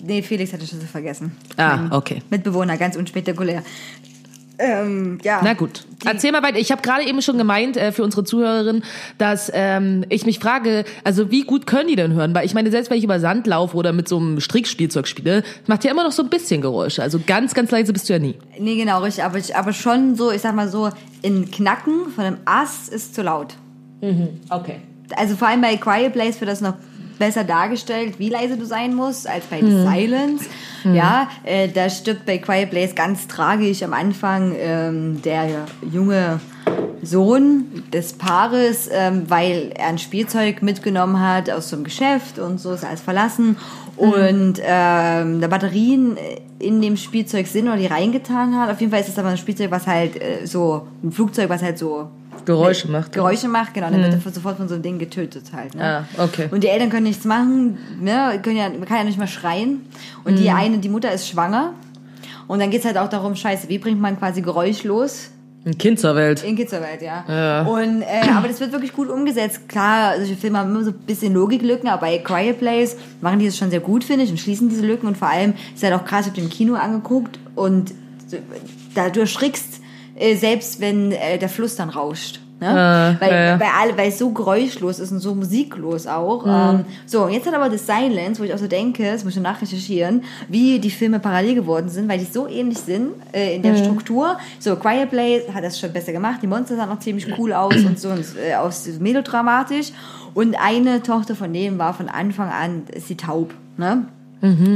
[0.02, 1.34] nee, Felix hatte Schlüssel vergessen.
[1.56, 2.20] ah, okay.
[2.28, 3.62] Mitbewohner, ganz unspektakulär.
[4.58, 5.40] Ähm, ja.
[5.42, 5.84] Na gut.
[6.04, 6.58] Erzähl mal weiter.
[6.58, 8.82] Ich habe gerade eben schon gemeint äh, für unsere Zuhörerin,
[9.16, 12.34] dass ähm, ich mich frage, also wie gut können die denn hören?
[12.34, 15.42] Weil ich meine, selbst wenn ich über Sand laufe oder mit so einem Strickspielzeug spiele,
[15.66, 17.02] macht ja immer noch so ein bisschen Geräusche.
[17.02, 18.34] Also ganz, ganz leise bist du ja nie.
[18.58, 19.24] Nee, genau, richtig.
[19.24, 20.90] Aber, ich, aber schon so, ich sag mal so,
[21.22, 23.54] in Knacken von einem Ast ist zu laut.
[24.50, 24.76] Okay.
[25.16, 26.74] Also vor allem bei Quiet Place wird das noch
[27.18, 30.46] besser dargestellt, wie leise du sein musst, als bei The Silence.
[30.84, 36.40] Ja, äh, da stirbt bei Quiet Place ganz tragisch am Anfang ähm, der junge
[37.02, 42.72] Sohn des Paares, ähm, weil er ein Spielzeug mitgenommen hat aus einem Geschäft und so
[42.72, 43.56] ist alles verlassen
[43.96, 46.16] und ähm, da Batterien
[46.58, 48.70] in dem Spielzeug sind oder die reingetan hat.
[48.70, 51.62] Auf jeden Fall ist es aber ein Spielzeug, was halt äh, so, ein Flugzeug, was
[51.62, 52.08] halt so
[52.48, 53.12] Geräusche macht.
[53.12, 55.74] Geräusche macht, genau, dann wird er sofort von so einem Ding getötet halt.
[55.74, 56.04] Ne?
[56.18, 56.48] Ah, okay.
[56.50, 58.40] Und die Eltern können nichts machen, ne?
[58.42, 59.86] können ja, man kann ja nicht mal schreien.
[60.24, 61.74] Und die eine, die Mutter ist schwanger.
[62.46, 65.28] Und dann geht's halt auch darum, scheiße, wie bringt man quasi geräuschlos
[65.66, 66.42] Ein Kind zur Welt.
[66.42, 67.24] in Kinderwelt, ja.
[67.28, 67.62] Ja.
[67.62, 69.68] Und, äh, aber das wird wirklich gut umgesetzt.
[69.68, 73.46] Klar, solche Filme haben immer so ein bisschen Logiklücken, aber bei Quiet Place machen die
[73.46, 75.06] das schon sehr gut, finde ich, und schließen diese Lücken.
[75.06, 77.92] Und vor allem ist halt auch krass, ich habe den im Kino angeguckt und
[78.94, 79.77] da du erschrickst
[80.18, 82.40] äh, selbst wenn äh, der Fluss dann rauscht.
[82.60, 82.66] Ne?
[82.66, 83.56] Äh, weil, ja, ja.
[83.56, 86.44] Bei all, weil es so geräuschlos ist und so musiklos auch.
[86.46, 89.36] Ähm, so, und jetzt hat aber The Silence, wo ich auch so denke, das muss
[89.36, 93.62] ich nachrecherchieren, wie die Filme parallel geworden sind, weil die so ähnlich sind äh, in
[93.62, 94.38] der Struktur.
[94.58, 97.76] So, Quiet Place hat das schon besser gemacht, die Monster sahen noch ziemlich cool aus
[97.76, 99.92] und so und, äh, aus melodramatisch.
[100.34, 103.54] Und eine Tochter von denen war von Anfang an, ist sie taub.
[103.76, 104.06] Ne?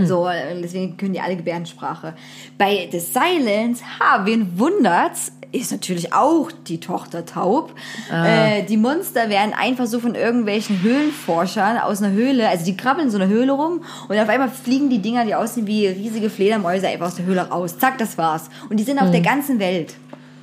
[0.07, 2.15] So, äh, deswegen können die alle Gebärdensprache.
[2.59, 7.75] Bei The Silence, ha, wen wundert's, ist natürlich auch die Tochter taub.
[8.11, 13.09] Äh, die Monster werden einfach so von irgendwelchen Höhlenforschern aus einer Höhle, also die krabbeln
[13.09, 16.31] in so einer Höhle rum und auf einmal fliegen die Dinger, die aussehen wie riesige
[16.31, 17.79] Fledermäuse, einfach aus der Höhle raus.
[17.79, 18.49] Zack, das war's.
[18.71, 19.95] Und die sind auf der ganzen Welt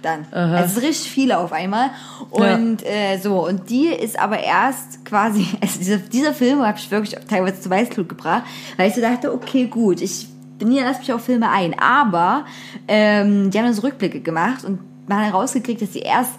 [0.02, 0.26] dann.
[0.32, 1.92] Also es ist richtig viele auf einmal.
[2.30, 6.90] Und äh, so, und die ist aber erst quasi, also dieser, dieser Film habe ich
[6.92, 8.44] wirklich teilweise zu Weißglut gebracht,
[8.78, 10.28] weil ich so dachte, okay, gut, ich
[10.58, 11.78] bin hier, lass mich auf Filme ein.
[11.80, 12.46] Aber
[12.88, 16.34] ähm, die haben so Rückblicke gemacht und man hat herausgekriegt, dass sie erst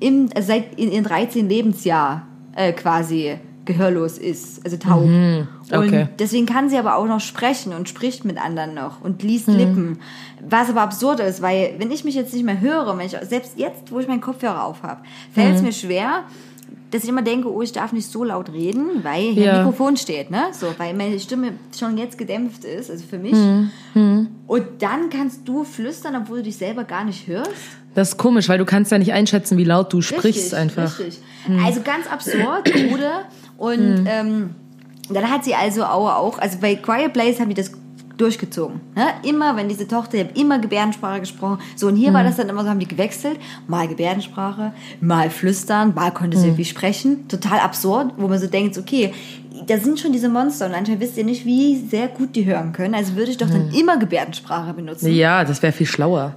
[0.00, 1.48] im, also seit in ihrem 13.
[1.48, 2.22] Lebensjahr
[2.56, 5.02] äh, quasi gehörlos ist, also taub.
[5.02, 5.46] okay.
[6.02, 9.48] Und deswegen kann sie aber auch noch sprechen und spricht mit anderen noch und liest
[9.48, 9.98] Lippen.
[10.48, 13.58] Was aber absurd ist, weil wenn ich mich jetzt nicht mehr höre, wenn ich, selbst
[13.58, 15.02] jetzt, wo ich meinen Kopfhörer auf habe,
[15.32, 16.24] fällt es mir schwer,
[16.90, 19.52] dass ich immer denke, oh, ich darf nicht so laut reden, weil hier Ja.
[19.52, 20.46] ein Mikrofon steht, ne?
[20.50, 23.36] So, weil meine Stimme schon jetzt gedämpft ist, also für mich.
[23.94, 27.50] Und dann kannst du flüstern, obwohl du dich selber gar nicht hörst.
[27.94, 30.98] Das ist komisch, weil du kannst ja nicht einschätzen, wie laut du sprichst einfach.
[30.98, 31.20] Richtig.
[31.64, 33.22] Also ganz absurd, oder?
[33.60, 34.54] Und ähm,
[35.10, 37.72] dann hat sie also auch, also bei Quiet Place haben die das
[38.16, 38.80] durchgezogen.
[38.96, 39.04] Ne?
[39.22, 41.58] Immer, wenn diese Tochter, die haben immer Gebärdensprache gesprochen.
[41.76, 43.38] So, und hier war das dann immer so, haben die gewechselt.
[43.66, 47.28] Mal Gebärdensprache, mal flüstern, mal konnte sie irgendwie sprechen.
[47.28, 49.12] Total absurd, wo man so denkt, okay,
[49.66, 52.72] da sind schon diese Monster und anscheinend wisst ihr nicht, wie sehr gut die hören
[52.72, 52.94] können.
[52.94, 55.12] Also würde ich doch dann immer Gebärdensprache benutzen.
[55.12, 56.34] Ja, das wäre viel schlauer.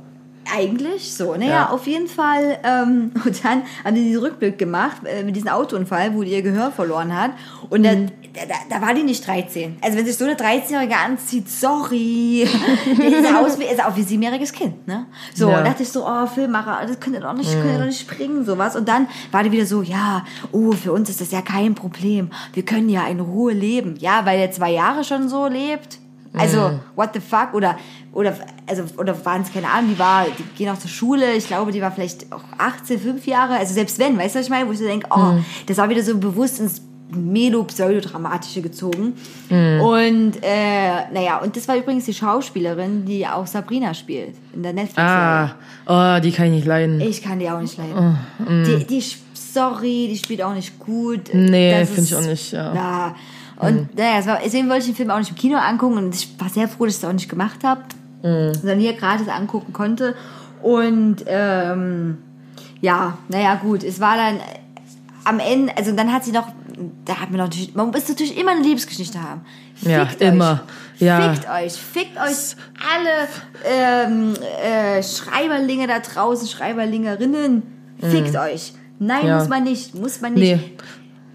[0.52, 1.70] Eigentlich so, naja, Ja.
[1.70, 2.58] auf jeden Fall.
[2.64, 6.42] Ähm, und dann haben die diesen Rückblick gemacht äh, mit diesem Autounfall, wo die ihr
[6.42, 7.32] Gehör verloren hat.
[7.70, 9.78] Und da, da, da war die nicht 13.
[9.82, 12.48] Also wenn sich so eine 13-Jährige anzieht, sorry,
[12.98, 15.06] der sieht aus wie, ist auch wie ein siebenjähriges Kind, ne?
[15.34, 15.62] So, Ja.
[15.64, 18.46] dachte ich so, oh, Filmmacher, das könnt ihr doch nicht, könnt ihr doch nicht springen,
[18.46, 18.76] sowas.
[18.76, 22.30] Und dann war die wieder so, ja, oh, für uns ist das ja kein Problem.
[22.54, 23.96] Wir können ja in Ruhe leben.
[24.00, 26.00] Ja, weil er zwei Jahre schon so lebt.
[26.36, 27.54] Also, what the fuck?
[27.54, 27.78] Oder,
[28.14, 28.36] oder,
[28.68, 31.72] also, oder waren es, keine Ahnung, die war, die gehen auch zur Schule, ich glaube,
[31.72, 34.68] die war vielleicht auch 18, 5 Jahre, also selbst wenn, weißt du, was ich meine?
[34.68, 35.34] Wo ich so denke, oh,
[35.66, 36.82] das war wieder so bewusst ins
[37.16, 39.14] Melo-Pseudodramatische gezogen.
[39.50, 44.74] Und, äh, naja, und das war übrigens die Schauspielerin, die auch Sabrina spielt, in der
[44.74, 45.56] Netflix-Serie.
[45.86, 47.02] Ah, oh, die kann ich nicht leiden.
[47.02, 48.18] Ich kann die auch nicht leiden.
[48.66, 49.04] Die, die,
[49.34, 51.30] sorry, die spielt auch nicht gut.
[51.34, 52.74] Nee, Das find ich auch nicht, ja.
[52.74, 53.16] Ja.
[53.60, 56.16] Und naja, es war, deswegen wollte ich den Film auch nicht im Kino angucken und
[56.16, 57.82] ich war sehr froh, dass ich es auch nicht gemacht habe,
[58.24, 58.54] Hm.
[58.54, 60.16] sondern hier gratis angucken konnte.
[60.62, 62.18] Und ähm,
[62.80, 64.40] ja, naja, gut, es war dann
[65.26, 66.48] am Ende, also dann hat sie noch,
[67.06, 69.42] da hat man noch natürlich, man muss natürlich immer eine Liebesgeschichte haben.
[69.82, 70.64] Ja, Fickt immer.
[70.96, 71.02] Euch.
[71.02, 71.34] Ja.
[71.34, 72.56] Fickt euch, fickt euch
[72.96, 73.28] alle
[73.66, 77.64] ähm, äh, Schreiberlinge da draußen, Schreiberlingerinnen,
[78.00, 78.74] fickt euch.
[79.00, 79.28] Nein.
[79.28, 79.40] Ja.
[79.40, 80.56] muss man nicht, muss man nicht.
[80.56, 80.78] Nee.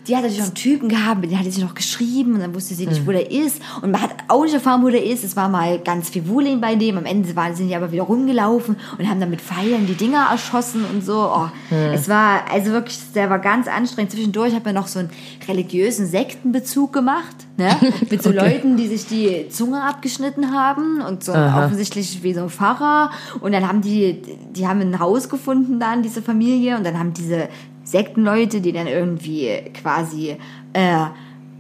[0.08, 2.54] Die hat natürlich noch einen Typen gehabt, mit dem hatte sie noch geschrieben und dann
[2.54, 3.60] wusste sie nicht, wo der ist.
[3.82, 5.22] Und man hat auch nicht erfahren, wo der ist.
[5.22, 6.96] Es war mal ganz viel Wuling bei dem.
[6.96, 10.28] Am Ende waren, sind die aber wieder rumgelaufen und haben dann mit Pfeilen die Dinger
[10.30, 11.30] erschossen und so.
[11.30, 11.92] Oh, Hm.
[11.92, 14.12] Es war also wirklich, der war ganz anstrengend.
[14.12, 15.10] Zwischendurch hat man noch so einen
[15.46, 17.36] religiösen Sektenbezug gemacht.
[17.56, 17.76] Ne?
[18.10, 22.50] Mit so Leuten, die sich die Zunge abgeschnitten haben und so offensichtlich wie so ein
[22.50, 23.10] Pfarrer.
[23.40, 24.22] Und dann haben die,
[24.54, 26.76] die haben ein Haus gefunden dann, diese Familie.
[26.76, 27.48] Und dann haben diese
[27.88, 29.48] Sektenleute, die dann irgendwie
[29.80, 30.36] quasi,
[30.74, 31.04] äh,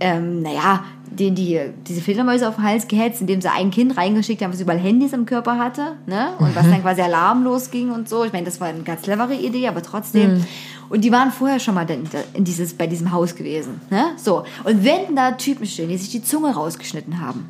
[0.00, 4.42] ähm, naja, denen die diese Fledermäuse auf den Hals gehetzt, indem sie ein Kind reingeschickt
[4.42, 6.30] haben, was überall Handys im Körper hatte, ne?
[6.38, 8.24] Und was dann quasi Alarm losging und so.
[8.24, 10.44] Ich meine, das war eine ganz clevere Idee, aber trotzdem.
[10.90, 11.86] Und die waren vorher schon mal
[12.34, 14.04] in, dieses, bei diesem Haus gewesen, ne?
[14.16, 14.44] So.
[14.64, 17.48] Und wenn da Typen stehen, die sich die Zunge rausgeschnitten haben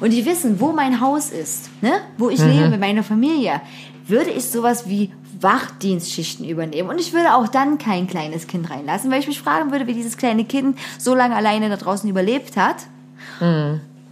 [0.00, 1.92] und die wissen, wo mein Haus ist, ne?
[2.18, 3.60] Wo ich lebe mit meiner Familie,
[4.06, 6.88] würde ich sowas wie Wachdienstschichten übernehmen.
[6.88, 9.94] Und ich würde auch dann kein kleines Kind reinlassen, weil ich mich fragen würde, wie
[9.94, 12.76] dieses kleine Kind so lange alleine da draußen überlebt hat.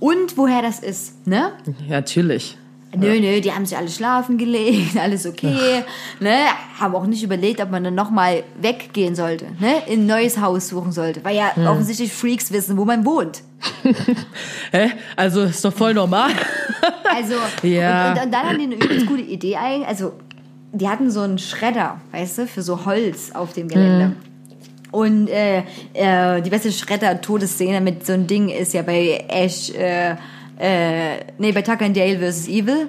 [0.01, 1.53] Und woher das ist, ne?
[1.86, 2.59] Ja, natürlich.
[2.95, 5.82] Nö, nö, die haben sich alle schlafen gelegt, alles okay,
[6.20, 6.36] ne?
[6.78, 9.82] Haben auch nicht überlegt, ob man dann nochmal weggehen sollte, ne?
[9.86, 13.43] In ein neues Haus suchen sollte, weil ja offensichtlich Freaks wissen, wo man wohnt.
[14.72, 14.90] Hä?
[15.16, 16.30] Also ist doch voll normal.
[17.14, 17.34] Also,
[17.68, 18.12] Ja.
[18.12, 19.86] und, und, und dann haben die eine übelst gute Idee eigentlich.
[19.86, 20.14] Also,
[20.72, 24.12] die hatten so einen Schredder, weißt du, für so Holz auf dem Gelände.
[24.90, 25.59] Und äh,
[25.93, 30.16] äh, die beste Schredder-Todesszene mit so einem Ding ist ja bei Ash, äh,
[30.63, 32.49] äh, nee, bei Tucker and Dale vs.
[32.49, 32.89] Evil.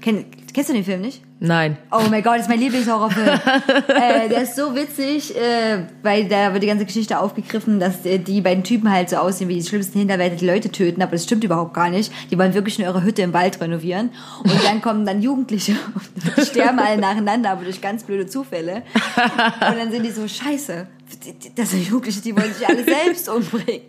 [0.00, 1.22] Kenn, kennst du den Film nicht?
[1.40, 1.76] Nein.
[1.90, 3.28] Oh mein Gott, das ist mein Lieblingshorrorfilm.
[3.88, 8.18] äh, der ist so witzig, äh, weil da wird die ganze Geschichte aufgegriffen, dass äh,
[8.18, 11.24] die beiden Typen halt so aussehen wie die schlimmsten Hinterwälte, die Leute töten, aber das
[11.24, 12.12] stimmt überhaupt gar nicht.
[12.30, 14.10] Die wollen wirklich nur ihre Hütte im Wald renovieren.
[14.42, 15.76] Und dann kommen dann Jugendliche
[16.36, 18.82] und sterben alle nacheinander, aber durch ganz blöde Zufälle.
[19.16, 20.88] Und dann sind die so, scheiße,
[21.56, 23.82] das sind Jugendliche, die wollen sich alle selbst umbringen.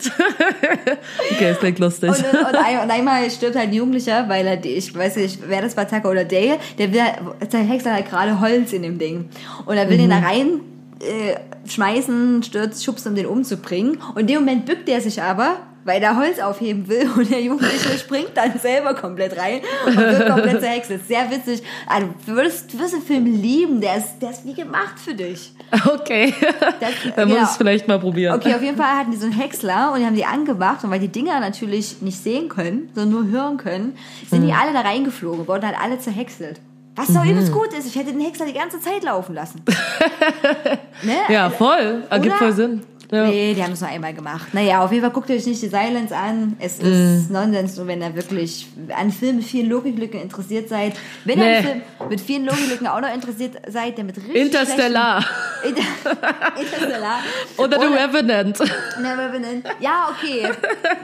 [1.31, 2.09] Okay, das klingt lustig.
[2.09, 5.61] Und, und, ein, und einmal stirbt halt ein Jugendlicher, weil er, ich weiß nicht, wer
[5.61, 7.01] das war, Tucker oder Dale, der will,
[7.49, 9.29] sein Hexer hat gerade Holz in dem Ding.
[9.65, 10.61] Und er will den da rein
[10.99, 11.35] äh,
[11.67, 13.99] schmeißen, stürzt, schubst, um den umzubringen.
[14.15, 15.57] Und in dem Moment bückt er sich aber,
[15.89, 20.27] weil er Holz aufheben will und der Jugendliche springt dann selber komplett rein und wird
[20.29, 20.99] komplett zur Hexe.
[21.07, 21.63] Sehr witzig.
[21.87, 25.15] Also, du würdest, du wirst den Film lieben, der ist, der ist wie gemacht für
[25.15, 25.51] dich.
[25.91, 26.33] Okay.
[26.79, 27.45] Das, Dann muss genau.
[27.45, 28.35] ich es vielleicht mal probieren.
[28.39, 30.91] Okay, auf jeden Fall hatten die so einen Häcksler und die haben die angemacht und
[30.91, 33.97] weil die Dinger natürlich nicht sehen können, sondern nur hören können,
[34.29, 34.47] sind Mhm.
[34.47, 36.59] die alle da reingeflogen, wurden halt alle zerhäckselt.
[36.95, 37.31] Was doch Mhm.
[37.31, 37.87] übelst gut ist.
[37.87, 39.61] Ich hätte den Häcksler die ganze Zeit laufen lassen.
[41.03, 41.13] ne?
[41.29, 42.03] Ja, voll.
[42.09, 42.81] Ergibt voll Sinn.
[43.11, 43.25] Ja.
[43.25, 44.53] Nee, die haben es nur einmal gemacht.
[44.53, 46.55] Naja, auf jeden Fall guckt euch nicht die Silence an.
[46.59, 50.93] Es ist Nonsens, nur wenn ihr wirklich an Filmen mit vielen Logiklücken interessiert seid.
[51.25, 51.57] Wenn ihr Nee.
[51.57, 55.25] an Film mit vielen Logiklücken auch noch interessiert seid, der mit richtig Interstellar.
[55.67, 55.81] Inter
[56.59, 57.19] Interstellar.
[57.57, 58.57] Oder The Revenant.
[58.59, 59.63] Been in.
[59.79, 60.43] Ja, okay.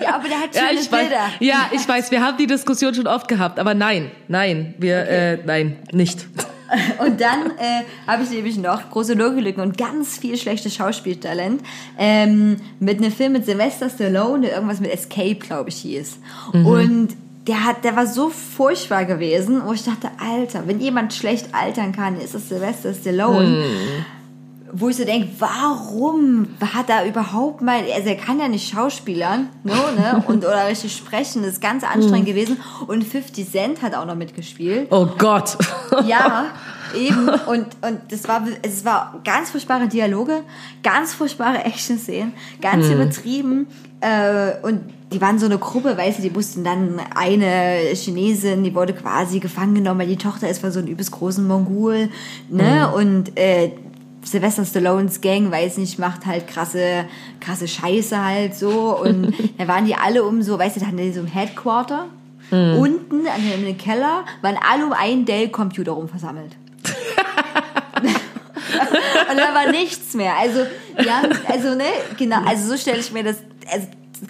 [0.02, 1.30] Ja, aber der hat Ja schöne ich, weiß, Bilder.
[1.40, 5.38] ja, ich weiß, wir haben die Diskussion schon oft gehabt, aber nein, nein, wir, äh,
[5.46, 6.26] nein, nicht.
[7.06, 11.62] Und dann äh, habe ich nämlich noch große Logilücken und ganz viel schlechtes Schauspieltalent
[11.98, 16.18] ähm, mit einem Film mit Sylvester Stallone, der irgendwas mit Escape, glaube ich, hieß.
[16.66, 17.10] Und
[17.48, 21.92] der hat, der war so furchtbar gewesen, wo ich dachte, Alter, wenn jemand schlecht altern
[21.92, 23.64] kann, ist es Sylvester Stallone.
[24.72, 29.50] Wo ich so denke, warum hat er überhaupt mal, also er kann ja nicht schauspielern,
[29.64, 32.58] no, ne, und, oder richtig sprechen, das ist ganz anstrengend gewesen.
[32.88, 34.88] Und 50 Cent hat auch noch mitgespielt.
[34.92, 35.58] Oh Gott.
[36.08, 36.48] Ja,
[36.94, 37.30] eben.
[37.30, 40.42] Und, und das war, es war ganz furchtbare Dialoge,
[40.84, 43.68] ganz furchtbare Action-Szenen, ganz übertrieben.
[44.02, 44.82] Äh, und
[45.14, 49.40] die waren so eine Gruppe, weißt du, die mussten dann eine Chinesin, die wurde quasi
[49.40, 52.10] gefangen genommen, weil die Tochter ist von so einem übelst großen Mongol,
[52.50, 52.92] ne?
[52.94, 53.72] Und äh,
[54.26, 57.06] Sylvester Stallones Gang, weiß nicht, macht halt krasse,
[57.40, 59.00] krasse Scheiße halt so.
[59.00, 62.08] Und da waren die alle um so, weißt du, da hatten die so ein Headquarter.
[62.52, 66.56] Unten an dem Keller waren alle um einen Dell-Computer rum versammelt.
[69.32, 70.38] und da war nichts mehr.
[70.38, 70.60] Also,
[71.04, 71.86] ja, also, ne,
[72.18, 73.38] genau, also so stelle ich mir das,
[73.72, 73.88] also,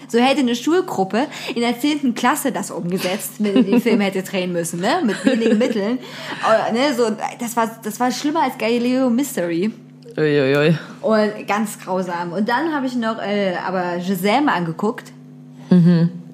[0.07, 2.15] so hätte eine Schulgruppe in der 10.
[2.15, 5.99] Klasse das umgesetzt, wenn die den Film hätte drehen müssen, ne, mit wenigen Mitteln.
[6.41, 9.73] Aber, ne, so, das war, das war schlimmer als Galileo Mystery.
[10.17, 10.77] Uiuiui.
[11.01, 12.31] Und ganz grausam.
[12.31, 15.11] Und dann habe ich noch äh, aber Giselle angeguckt.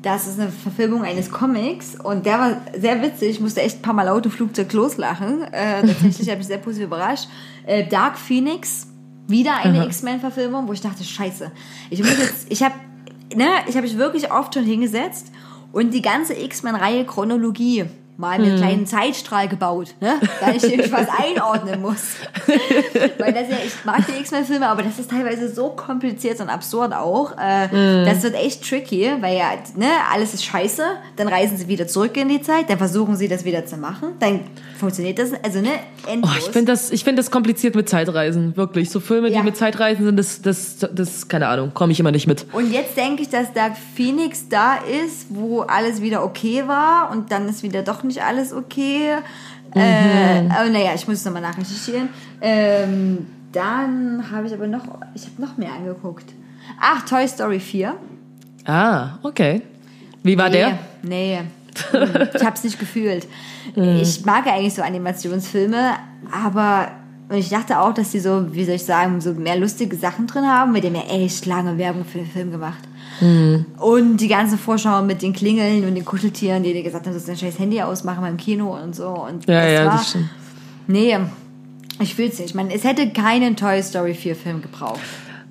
[0.02, 3.30] Das ist eine Verfilmung eines Comics und der war sehr witzig.
[3.30, 5.44] Ich musste echt ein paar Mal laut im Flugzeug loslachen.
[5.52, 7.28] Äh, tatsächlich habe ich sehr positiv überrascht.
[7.66, 8.88] Äh, Dark Phoenix,
[9.28, 11.52] wieder eine X-Men-Verfilmung, wo ich dachte, scheiße.
[11.90, 12.74] Ich muss jetzt, ich habe,
[13.36, 15.32] ne, ich habe mich wirklich oft schon hingesetzt
[15.72, 17.86] und die ganze X-Men-Reihe Chronologie
[18.18, 20.20] mal mit einem kleinen Zeitstrahl gebaut, ne?
[20.40, 22.16] Da ich nämlich was einordnen muss.
[23.18, 26.94] Weil das ja, ich mag die X-Men-Filme, aber das ist teilweise so kompliziert und absurd
[26.94, 27.32] auch.
[27.38, 30.84] Äh, Das wird echt tricky, weil ja, ne, alles ist scheiße,
[31.16, 34.10] dann reisen sie wieder zurück in die Zeit, dann versuchen sie das wieder zu machen,
[34.20, 34.42] dann
[34.82, 35.70] funktioniert das, also ne,
[36.22, 38.90] Oh, ich finde das, ich finde das kompliziert mit Zeitreisen, wirklich.
[38.90, 39.40] So Filme, Ja.
[39.40, 42.46] die mit Zeitreisen sind, das, das, das, keine Ahnung, komme ich immer nicht mit.
[42.52, 44.76] und jetzt denke ich, dass Dark Phoenix da
[45.06, 49.12] ist, wo alles wieder okay war und dann ist wieder doch nicht alles okay.
[49.74, 52.10] Äh, aber naja, ich muss es nochmal nachrecherchieren.
[52.42, 56.26] Ähm, dann habe ich aber noch, ich habe noch mehr angeguckt.
[56.82, 57.96] Ach, Toy Story 4.
[58.66, 59.62] Ah, okay.
[60.24, 60.80] Wie war nee, der?
[61.04, 61.40] Nee,
[61.94, 63.28] ich habe es nicht gefühlt.
[63.76, 65.94] Ich mag ja eigentlich so Animationsfilme,
[66.32, 66.92] aber
[67.30, 70.28] und ich dachte auch, dass die so, wie soll ich sagen, so mehr lustige Sachen
[70.28, 72.80] drin haben, mit dem ja echt lange Werbung für den Film gemacht.
[73.78, 77.30] Und die ganze Vorschau mit den Klingeln und den Kuscheltieren, die dir gesagt haben, sollst
[77.30, 79.10] dein scheiß Handy ausmachen beim Kino und so.
[79.10, 80.30] Und Ja, das ja, war, das stimmt.
[80.88, 81.18] Nee,
[82.00, 82.50] ich fühl's nicht.
[82.50, 85.00] Ich meine, es hätte keinen Toy Story 4 Film gebraucht.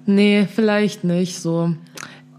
[0.04, 1.72] Nee, vielleicht nicht so.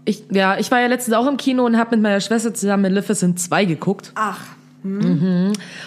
[0.04, 2.82] Ich, ja, ich war ja letztens auch im Kino und habe mit meiner Schwester zusammen
[2.82, 4.12] Maleficent 2 geguckt.
[4.14, 4.40] Ach,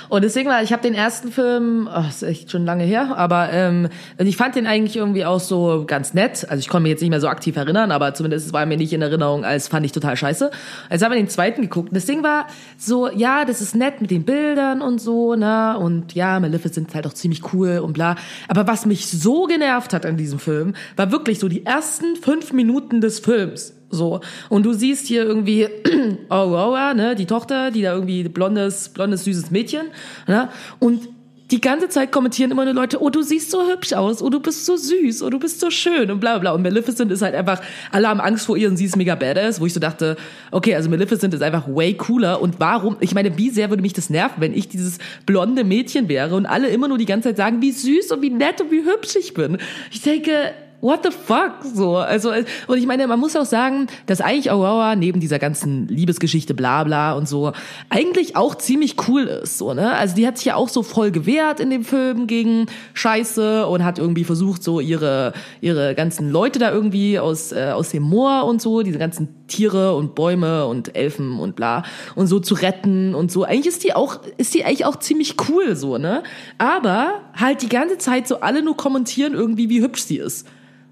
[0.10, 3.52] Und deswegen war, ich habe den ersten Film, oh, ist echt schon lange her, aber
[3.52, 6.46] ähm, also ich fand den eigentlich irgendwie auch so ganz nett.
[6.50, 8.94] Also ich konnte mich jetzt nicht mehr so aktiv erinnern, aber zumindest war mir nicht
[8.94, 10.50] in Erinnerung, als fand ich total scheiße.
[10.90, 12.48] Jetzt haben wir den zweiten geguckt und das Ding war
[12.78, 15.78] so, ja, das ist nett mit den Bildern und so, ne?
[15.78, 18.16] Und ja, Maleficent ist halt auch ziemlich cool und bla.
[18.48, 22.54] Aber was mich so genervt hat an diesem Film, war wirklich so die ersten fünf
[22.54, 23.74] Minuten des Films.
[23.96, 24.22] So.
[24.50, 25.68] Und du siehst hier irgendwie
[26.30, 29.88] Aurora, ne, die Tochter, die da irgendwie blondes, blondes, süßes Mädchen,
[30.28, 30.50] ne?
[30.80, 31.10] Und
[31.52, 34.40] die ganze Zeit kommentieren immer nur Leute, oh, du siehst so hübsch aus, oh, du
[34.40, 36.54] bist so süß, oh, du bist so schön und bla bla.
[36.54, 37.62] Und Maleficent ist halt einfach,
[37.92, 40.18] alle haben Angst vor ihr und sie ist mega badass, wo ich so dachte,
[40.52, 42.42] okay, also Maleficent ist einfach way cooler.
[42.42, 44.98] Und warum, ich meine, wie sehr würde mich das nerven, wenn ich dieses
[45.28, 48.32] blonde Mädchen wäre und alle immer nur die ganze Zeit sagen, wie süß und wie
[48.32, 49.60] nett und wie hübsch ich bin.
[49.92, 50.52] Ich denke,
[50.82, 51.64] what the fuck?
[51.64, 52.32] So, also,
[52.68, 56.84] und ich meine, man muss auch sagen, dass eigentlich Aurora neben dieser ganzen Liebesgeschichte, bla,
[56.84, 57.54] bla und so,
[57.90, 59.94] eigentlich auch ziemlich cool ist, so, ne?
[59.94, 63.84] Also, die hat sich ja auch so voll gewehrt in dem Film gegen Scheiße und
[63.84, 68.46] hat irgendwie versucht, so ihre, ihre ganzen Leute da irgendwie aus, äh, aus dem Moor
[68.46, 71.84] und so, diese ganzen Tiere und Bäume und Elfen und bla
[72.16, 73.44] und so zu retten und so.
[73.44, 76.24] Eigentlich ist die auch, ist die eigentlich auch ziemlich cool, so, ne?
[76.58, 80.48] Aber halt die ganze Zeit so alle nur kommentieren irgendwie, wie hübsch sie ist.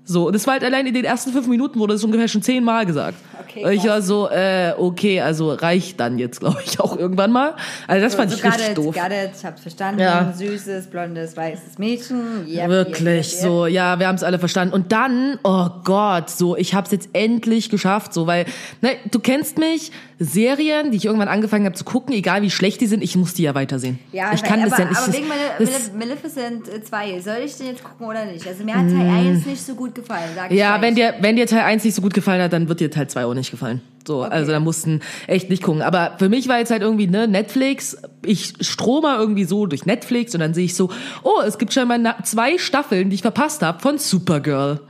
[0.06, 2.42] So, und das war halt allein in den ersten fünf Minuten wurde es ungefähr schon
[2.42, 3.18] zehnmal gesagt.
[3.42, 7.32] Okay, und ich war so, äh, okay, also reicht dann jetzt, glaube ich, auch irgendwann
[7.32, 7.56] mal.
[7.88, 8.96] Also das so, fand so ich richtig it, doof.
[8.96, 10.02] Got it, ich hab's verstanden.
[10.02, 10.34] Ja.
[10.36, 12.46] Süßes, blondes, weißes Mädchen.
[12.48, 14.74] Yep, Wirklich, yep, yep, so, ja, wir haben es alle verstanden.
[14.74, 18.46] Und dann, oh Gott, so, ich hab's jetzt endlich geschafft, so, weil,
[18.82, 22.82] ne, du kennst mich, Serien, die ich irgendwann angefangen habe zu gucken, egal wie schlecht
[22.82, 24.00] die sind, ich muss die ja weitersehen.
[24.12, 24.98] Ja, ich kann aber, das ja nicht.
[24.98, 28.48] Aber wegen Malef Maleficent 2, soll ich den jetzt gucken oder nicht?
[28.48, 31.36] Also mir hat Teil 1 nicht so gut gefallen, sag ich Ja, wenn dir, wenn
[31.36, 33.52] dir Teil 1 nicht so gut gefallen hat, dann wird dir Teil 2 auch nicht
[33.52, 33.82] gefallen.
[34.06, 34.34] So, okay.
[34.34, 35.82] also da mussten echt nicht gucken.
[35.82, 40.34] Aber für mich war jetzt halt irgendwie, ne, Netflix, ich strome irgendwie so durch Netflix
[40.34, 40.90] und dann sehe ich so,
[41.24, 44.82] oh, es gibt schon mal zwei Staffeln, die ich verpasst habe von Supergirl.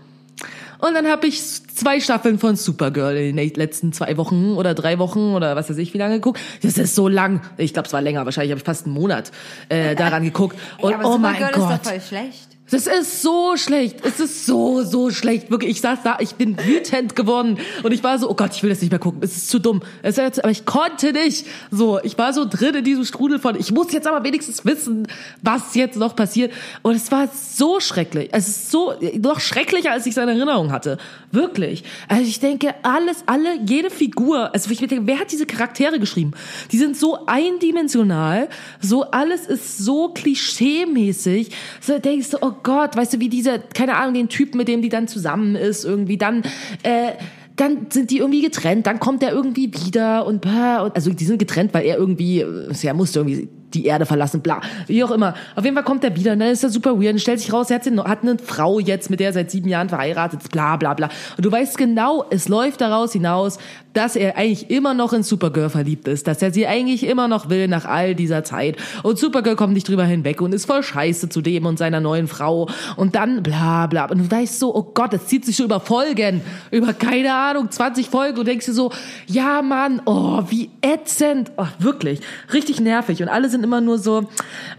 [0.79, 1.41] Und dann habe ich
[1.75, 5.77] zwei Staffeln von Supergirl in den letzten zwei Wochen oder drei Wochen oder was weiß
[5.77, 6.39] ich wie lange geguckt.
[6.61, 7.41] Das ist so lang.
[7.57, 8.25] Ich glaube, es war länger.
[8.25, 9.31] Wahrscheinlich habe ich fast einen Monat
[9.69, 10.57] äh, daran geguckt.
[10.79, 11.51] Und Ey, oh mein Gott.
[11.51, 12.52] Ist doch voll schlecht.
[12.73, 13.97] Das ist so schlecht.
[14.03, 15.51] Es ist so, so schlecht.
[15.51, 17.59] Wirklich, ich saß da, ich bin wütend geworden.
[17.83, 19.21] Und ich war so, oh Gott, ich will das nicht mehr gucken.
[19.21, 19.83] Es ist zu dumm.
[20.01, 21.45] Es ist, aber ich konnte nicht.
[21.69, 25.07] So, ich war so drin in diesem Strudel von, ich muss jetzt aber wenigstens wissen,
[25.43, 26.51] was jetzt noch passiert.
[26.81, 28.29] Und es war so schrecklich.
[28.31, 30.97] Es ist so, noch schrecklicher, als ich seine Erinnerung hatte.
[31.31, 31.83] Wirklich.
[32.07, 36.31] Also ich denke, alles, alle, jede Figur, also ich denke, wer hat diese Charaktere geschrieben?
[36.71, 38.49] Die sind so eindimensional.
[38.81, 41.51] So, alles ist so klischee-mäßig.
[41.79, 44.81] So denkst du, oh Gott, weißt du, wie diese, keine Ahnung, den Typ, mit dem
[44.81, 46.43] die dann zusammen ist, irgendwie dann,
[46.83, 47.11] äh,
[47.55, 51.73] dann sind die irgendwie getrennt, dann kommt er irgendwie wieder und, also die sind getrennt,
[51.73, 55.33] weil er irgendwie, er musste irgendwie die Erde verlassen, bla, wie auch immer.
[55.55, 57.51] Auf jeden Fall kommt er wieder und dann ist er super weird und stellt sich
[57.51, 60.75] raus, er hat eine Frau jetzt, mit der er seit sieben Jahren verheiratet ist, bla,
[60.77, 61.09] bla, bla.
[61.37, 63.57] Und du weißt genau, es läuft daraus hinaus,
[63.93, 67.49] dass er eigentlich immer noch in Supergirl verliebt ist, dass er sie eigentlich immer noch
[67.49, 68.77] will nach all dieser Zeit.
[69.03, 72.27] Und Supergirl kommt nicht drüber hinweg und ist voll scheiße zu dem und seiner neuen
[72.27, 72.69] Frau.
[72.95, 74.05] Und dann bla, bla.
[74.05, 76.41] Und du weißt so, oh Gott, das zieht sich so über Folgen,
[76.71, 78.91] über keine Ahnung, 20 Folgen und denkst dir so,
[79.27, 81.51] ja Mann, oh, wie ätzend.
[81.57, 82.19] Oh, wirklich,
[82.51, 83.21] richtig nervig.
[83.21, 84.25] Und alle sind sind immer nur so,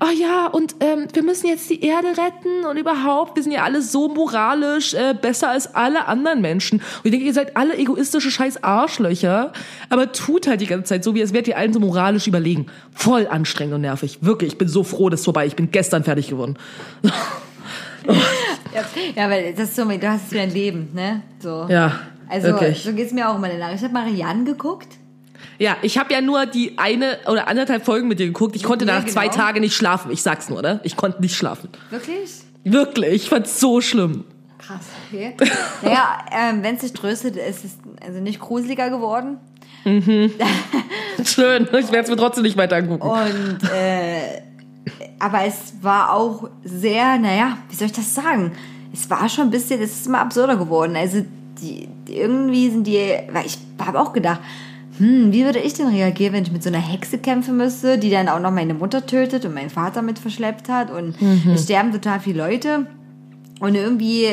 [0.00, 3.64] oh ja, und ähm, wir müssen jetzt die Erde retten und überhaupt, wir sind ja
[3.64, 6.80] alle so moralisch äh, besser als alle anderen Menschen.
[6.80, 9.52] Und ich denke, ihr seid alle egoistische scheiß Arschlöcher,
[9.88, 12.66] aber tut halt die ganze Zeit so, wie es wärt ihr allen so moralisch überlegen.
[12.94, 14.18] Voll anstrengend und nervig.
[14.20, 15.46] Wirklich, ich bin so froh, dass es vorbei.
[15.46, 16.58] Ich bin gestern fertig geworden.
[19.16, 21.22] ja, weil das ist so, du hast es wie ein Leben, ne?
[21.38, 21.66] So.
[21.70, 22.00] Ja.
[22.28, 22.82] Also, wirklich.
[22.82, 23.74] so geht's mir auch immer danach.
[23.74, 24.88] Ich habe Marianne geguckt.
[25.58, 28.56] Ja, ich habe ja nur die eine oder anderthalb Folgen mit dir geguckt.
[28.56, 29.12] Ich konnte ja, nach genau.
[29.12, 30.10] zwei Tagen nicht schlafen.
[30.10, 30.80] Ich sag's nur, oder?
[30.84, 31.68] Ich konnte nicht schlafen.
[31.90, 32.30] Wirklich?
[32.64, 33.14] Wirklich.
[33.14, 34.24] Ich fand's so schlimm.
[34.58, 35.34] Krass, okay.
[35.82, 37.72] naja, ähm, wenn es sich tröstet, ist es
[38.04, 39.38] also nicht gruseliger geworden.
[39.84, 40.32] Mhm.
[41.24, 41.64] Schön.
[41.64, 43.06] Ich werde es mir trotzdem nicht weiter angucken.
[43.06, 44.42] Und äh,
[45.18, 48.52] aber es war auch sehr, naja, wie soll ich das sagen?
[48.92, 50.96] Es war schon ein bisschen, es ist immer absurder geworden.
[50.96, 51.24] Also
[51.60, 54.40] die, die irgendwie sind die, weil ich habe auch gedacht,
[54.98, 58.10] hm, wie würde ich denn reagieren, wenn ich mit so einer Hexe kämpfen müsste, die
[58.10, 61.52] dann auch noch meine Mutter tötet und meinen Vater mit verschleppt hat und mhm.
[61.52, 62.86] es sterben total viele Leute
[63.60, 64.26] und irgendwie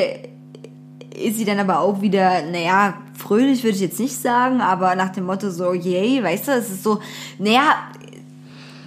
[1.14, 5.10] ist sie dann aber auch wieder, naja, fröhlich würde ich jetzt nicht sagen, aber nach
[5.10, 7.00] dem Motto so, yay, weißt du, es ist so,
[7.38, 7.90] naja,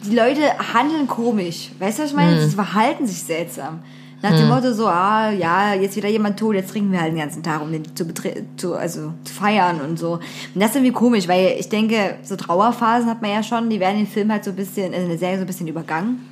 [0.05, 0.41] die Leute
[0.73, 2.35] handeln komisch, weißt du, was ich meine?
[2.41, 2.49] Mhm.
[2.49, 3.79] Sie verhalten sich seltsam.
[4.25, 4.49] Nach dem hm.
[4.49, 7.61] Motto so, ah, ja, jetzt wieder jemand tot, jetzt trinken wir halt den ganzen Tag,
[7.61, 8.07] um den zu,
[8.57, 10.13] zu, also, zu feiern und so.
[10.13, 10.21] Und
[10.55, 13.99] das ist irgendwie komisch, weil ich denke, so Trauerphasen hat man ja schon, die werden
[13.99, 16.25] im Film halt so ein bisschen, in der Serie so ein bisschen übergangen.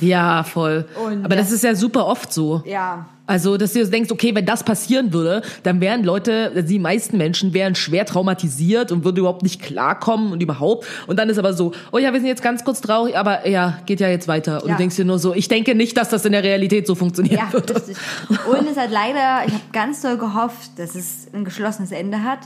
[0.00, 0.86] Ja, voll.
[1.04, 2.62] Und Aber das, das ist ja super oft so.
[2.64, 3.04] Ja.
[3.26, 7.54] Also, dass du denkst, okay, wenn das passieren würde, dann wären Leute, die meisten Menschen
[7.54, 10.86] wären schwer traumatisiert und würden überhaupt nicht klarkommen und überhaupt.
[11.06, 13.78] Und dann ist aber so, oh ja, wir sind jetzt ganz kurz traurig, aber ja,
[13.86, 14.62] geht ja jetzt weiter.
[14.62, 14.74] Und ja.
[14.74, 17.46] du denkst dir nur so, ich denke nicht, dass das in der Realität so funktionieren
[17.46, 17.74] ja, wird.
[17.74, 17.96] Richtig.
[18.28, 22.40] Und es hat leider, ich habe ganz doll gehofft, dass es ein geschlossenes Ende hat.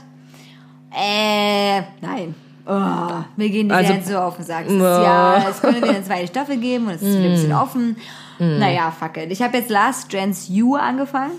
[0.95, 2.35] Äh, nein.
[2.65, 4.65] Oh, mir gehen die also, so auf den Sack.
[4.69, 4.73] Oh.
[4.73, 7.95] Ja, es könnte wieder eine zweite Staffel geben und es ist wieder ein bisschen mm.
[8.39, 8.59] Offen.
[8.59, 9.31] Naja, fuck it.
[9.31, 11.31] Ich habe jetzt Last Dance You angefangen.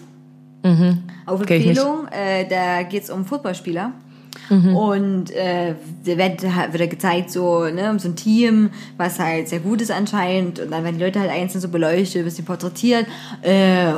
[1.27, 1.69] Auf ich nicht.
[1.69, 2.09] Empfehlung.
[2.09, 3.93] Äh, da geht's um Footballspieler.
[4.75, 5.75] Und äh,
[6.05, 9.93] da wird, wird gezeigt, so, ne, um so ein Team, was halt sehr gut ist
[9.93, 10.59] anscheinend.
[10.59, 13.07] Und dann werden die Leute halt einzeln so beleuchtet, ein bisschen porträtiert.
[13.43, 13.93] Äh,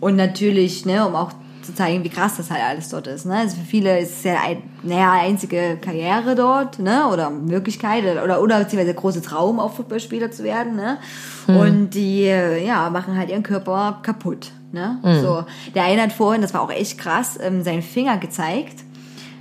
[0.00, 1.32] und natürlich, ne, um auch
[1.64, 3.26] zu zeigen, wie krass das halt alles dort ist.
[3.26, 3.36] Ne?
[3.36, 7.08] Also für viele ist es ja ein, naja, einzige Karriere dort, ne?
[7.08, 10.98] Oder Möglichkeit oder oder beziehungsweise große Traum, auch Footballspieler zu werden, ne?
[11.46, 14.52] Und die äh, ja machen halt ihren Körper kaputt.
[14.74, 14.98] Ne?
[15.22, 15.44] So.
[15.74, 18.82] Der eine hat vorhin, das war auch echt krass, ähm, seinen Finger gezeigt,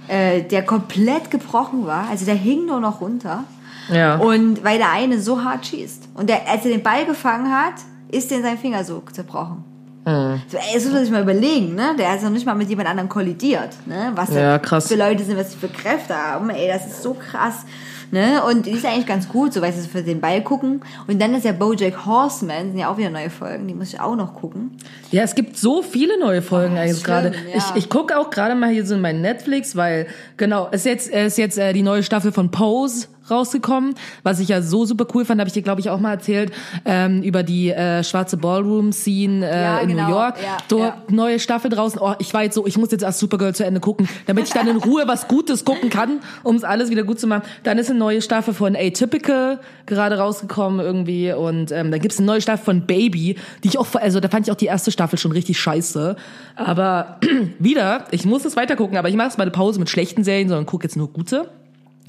[0.07, 2.07] äh, der komplett gebrochen war.
[2.09, 3.43] Also der hing nur noch runter.
[3.91, 4.17] Ja.
[4.17, 6.09] Und weil der eine so hart schießt.
[6.13, 7.73] Und der, als er den Ball gefangen hat,
[8.11, 9.63] ist den sein Finger so zerbrochen.
[10.05, 10.41] Mhm.
[10.51, 11.95] Das muss man sich mal überlegen, ne?
[11.97, 14.11] Der ist noch nicht mal mit jemand anderem kollidiert, ne?
[14.15, 17.65] Was Ja, für Leute sind, was sie für Kräfte haben, ey, das ist so krass.
[18.11, 18.43] Ne?
[18.47, 20.81] Und die ist eigentlich ganz gut, so weil sie für den Ball gucken.
[21.07, 23.99] Und dann ist ja Bojack Horseman, sind ja auch wieder neue Folgen, die muss ich
[23.99, 24.77] auch noch gucken.
[25.09, 27.29] Ja, es gibt so viele neue Folgen Oh, eigentlich gerade.
[27.29, 27.57] ja.
[27.57, 30.05] Ich, ich gucke auch gerade mal hier so in mein Netflix, weil
[30.37, 34.49] genau, es ist jetzt, ist jetzt äh, die neue Staffel von Pose rausgekommen, was ich
[34.49, 36.51] ja so super cool fand, habe ich dir glaube ich auch mal erzählt
[36.85, 40.35] ähm, über die äh, schwarze Ballroom-Scene äh, Ja, in genau, New York.
[40.43, 41.15] ja, Dort ja.
[41.15, 41.99] neue Staffel draußen.
[42.01, 44.53] Oh, ich war jetzt so, ich muss jetzt erst Supergirl zu Ende gucken, damit ich
[44.53, 47.43] dann in Ruhe was Gutes gucken kann, um es alles wieder gut zu machen.
[47.63, 52.27] Dann ist eine neue Staffel von Atypical gerade rausgekommen irgendwie und ähm, dann gibt's eine
[52.27, 55.17] neue Staffel von Baby, die ich auch, also da fand ich auch die erste Staffel
[55.19, 56.15] schon richtig scheiße.
[56.55, 57.19] Aber
[57.59, 60.23] wieder, ich muss es weiter gucken, aber ich mache jetzt mal eine Pause mit schlechten
[60.23, 61.49] Serien, sondern gucke jetzt nur gute.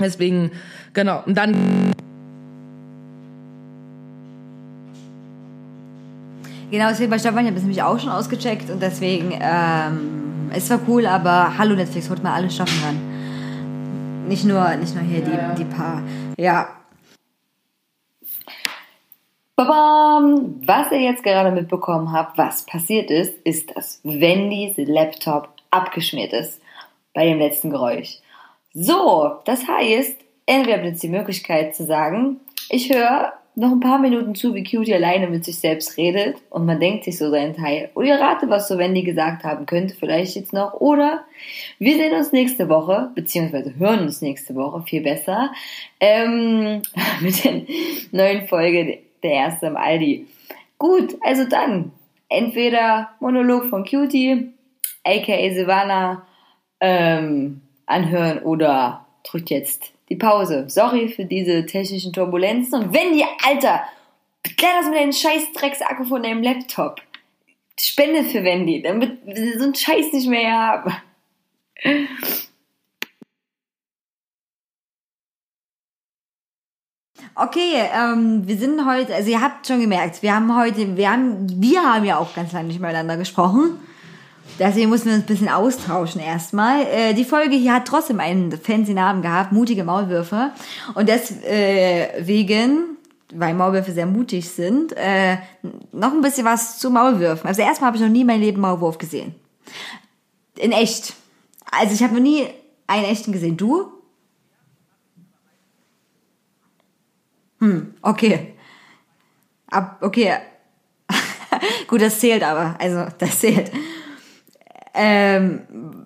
[0.01, 0.51] Deswegen,
[0.93, 1.23] genau.
[1.25, 1.93] Und dann
[6.71, 10.69] Genau, deswegen bei Stefan, ich habe das nämlich auch schon ausgecheckt und deswegen, ähm, es
[10.71, 14.27] war cool, aber hallo Netflix, holt mal alle Staffeln ran.
[14.27, 16.03] Nicht nur, nicht nur hier die, die paar.
[16.37, 16.69] Ja.
[19.55, 20.61] Babam!
[20.66, 26.61] Was ihr jetzt gerade mitbekommen habt, was passiert ist, ist, dass Wendys Laptop abgeschmiert ist
[27.12, 28.19] bei dem letzten Geräusch.
[28.75, 34.01] So, das heißt, entweder habt jetzt die Möglichkeit zu sagen, ich höre noch ein paar
[34.01, 37.55] Minuten zu, wie Cutie alleine mit sich selbst redet und man denkt sich so seinen
[37.55, 37.91] Teil.
[37.95, 40.75] Oder ihr ratet, was so Wendy gesagt haben könnte, vielleicht jetzt noch.
[40.75, 41.25] Oder
[41.79, 45.53] wir sehen uns nächste Woche, beziehungsweise hören uns nächste Woche, viel besser,
[46.01, 46.83] ähm,
[47.21, 47.63] mit der
[48.11, 50.27] neuen Folge der erste im Aldi.
[50.79, 51.93] Gut, also dann,
[52.29, 54.53] entweder Monolog von Cutie,
[55.05, 56.27] aka Silvana,
[56.81, 60.66] ähm, anhören oder drückt jetzt die Pause.
[60.69, 62.85] Sorry für diese technischen Turbulenzen.
[62.85, 63.82] Und wenn ihr, Alter,
[64.56, 67.01] klär das mit deinem scheiß Drecksakku von deinem Laptop.
[67.78, 70.93] Spende für Wendy, damit wir so einen Scheiß nicht mehr haben.
[77.36, 81.47] Okay, ähm, wir sind heute, also ihr habt schon gemerkt, wir haben heute, wir haben,
[81.61, 83.81] wir haben ja auch ganz lange nicht miteinander gesprochen.
[84.59, 86.82] Deswegen mussten wir uns ein bisschen austauschen erstmal.
[86.82, 90.52] Äh, die Folge hier hat trotzdem einen fancy Namen gehabt, mutige Maulwürfe.
[90.94, 92.97] Und deswegen,
[93.32, 95.39] weil Maulwürfe sehr mutig sind, äh,
[95.93, 97.48] noch ein bisschen was zu Maulwürfen.
[97.48, 99.35] Also erstmal habe ich noch nie in meinem Leben Maulwurf gesehen.
[100.56, 101.14] In echt.
[101.70, 102.47] Also ich habe noch nie
[102.86, 103.56] einen echten gesehen.
[103.56, 103.89] Du?
[107.59, 108.55] Hm, okay.
[109.68, 110.36] Ab, okay.
[111.89, 112.76] Gut, das zählt aber.
[112.78, 113.72] Also, das zählt.
[114.95, 115.62] Ähm,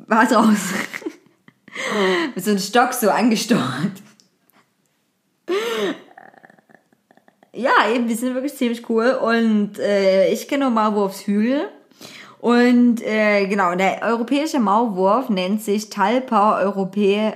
[0.07, 0.77] war draußen.
[2.35, 4.03] Mit so einem Stock so angesteuert.
[7.53, 9.11] Ja, eben, die sind wirklich ziemlich cool.
[9.11, 11.69] Und äh, ich kenne nur Maulwurfshügel.
[12.41, 17.35] Und äh, genau, der europäische Maulwurf nennt sich Talpa europea.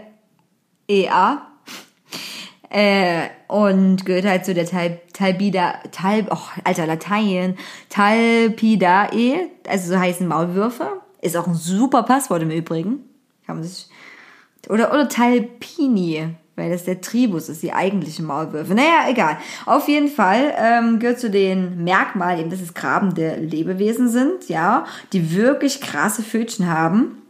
[2.71, 7.59] Äh, und gehört halt zu der Tal Talbida, Tal, oh, alter Latein,
[7.91, 11.03] Talpidae, also so heißen Maulwürfe.
[11.23, 13.05] Ist auch ein super Passwort im Übrigen.
[13.47, 13.89] Kann man sich,
[14.69, 18.75] oder, oder Talpini, weil das der Tribus ist, die eigentlichen Maulwürfe.
[18.75, 19.39] Naja, egal.
[19.65, 24.85] Auf jeden Fall ähm, gehört zu den Merkmalen, eben, dass es grabende Lebewesen sind, ja,
[25.13, 27.23] die wirklich krasse Pfötchen haben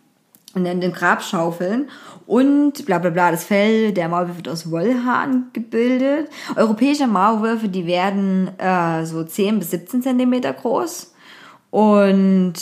[0.54, 1.88] und in den Grab schaufeln
[2.26, 3.30] und bla bla bla.
[3.30, 6.30] Das Fell der Maulwürfe wird aus Wollhaaren gebildet.
[6.56, 11.14] Europäische Maulwürfe, die werden äh, so 10 bis 17 Zentimeter groß
[11.70, 12.54] und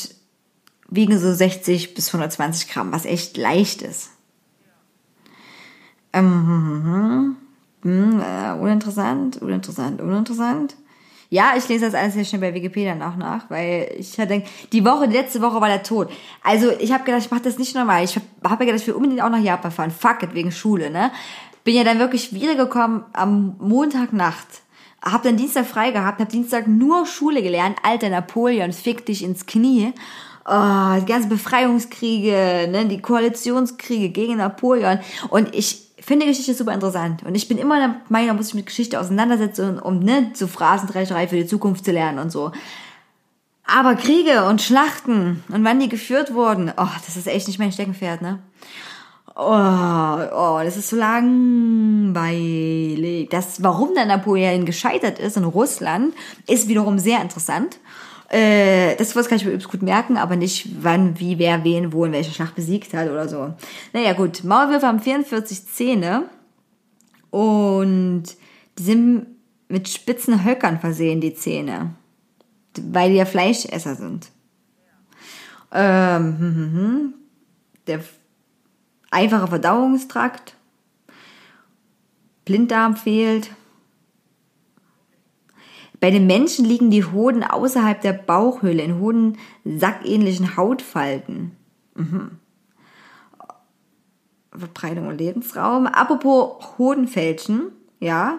[0.91, 4.11] wiegen so 60 bis 120 Gramm, was echt leicht ist.
[6.13, 7.37] Ähm,
[7.83, 10.77] hm, äh, uninteressant, uninteressant, uninteressant.
[11.33, 14.43] Ja, ich lese das alles sehr schnell bei Wikipedia nach nach, weil ich hatte
[14.73, 16.11] die Woche, die letzte Woche war der Tod.
[16.43, 18.03] Also ich habe gedacht, ich mache das nicht normal.
[18.03, 19.93] Ich habe hab gedacht, ich will unbedingt auch nach Japan fahren.
[19.93, 21.13] Fuck it, wegen Schule, ne?
[21.63, 24.63] Bin ja dann wirklich wiedergekommen am Montagnacht.
[25.03, 29.47] hab dann Dienstag frei gehabt, hab Dienstag nur Schule gelernt, alter Napoleon, fick dich ins
[29.47, 29.93] Knie.
[30.53, 34.99] Oh, die ganzen Befreiungskriege, ne, die Koalitionskriege gegen Napoleon.
[35.29, 37.23] Und ich finde Geschichte super interessant.
[37.23, 40.49] Und ich bin immer der Meinung, da muss ich mit Geschichte auseinandersetzen, um ne, so
[40.49, 42.51] Phrasendrescherei für die Zukunft zu lernen und so.
[43.65, 47.71] Aber Kriege und Schlachten und wann die geführt wurden, oh, das ist echt nicht mein
[47.71, 48.41] Steckenpferd, ne?
[49.37, 52.19] Oh, oh, das ist so langweilig.
[53.31, 56.13] Das, warum dann Napoleon gescheitert ist in Russland,
[56.49, 57.79] ist wiederum sehr interessant.
[58.31, 61.93] Äh, das was kann ich mir übrigens gut merken, aber nicht wann, wie, wer, wen,
[61.93, 63.55] wo in welcher Schlacht besiegt hat oder so.
[63.93, 64.45] Naja, gut.
[64.45, 66.25] Maulwürfe haben 44 Zähne
[67.31, 68.23] und
[68.79, 69.27] die sind
[69.69, 71.95] mit spitzen Höckern versehen, die Zähne.
[72.81, 74.31] Weil die ja Fleischesser sind.
[75.73, 77.15] Ähm, hm, hm, hm.
[77.89, 78.01] Der
[79.11, 80.55] einfache Verdauungstrakt,
[82.45, 83.51] Blinddarm fehlt.
[86.01, 91.57] Bei den Menschen liegen die Hoden außerhalb der Bauchhöhle in hohen sackähnlichen Hautfalten.
[91.95, 92.39] Mhm.
[94.57, 95.87] Verbreitung und Lebensraum.
[95.87, 98.39] Apropos Hodenfälschen, ja.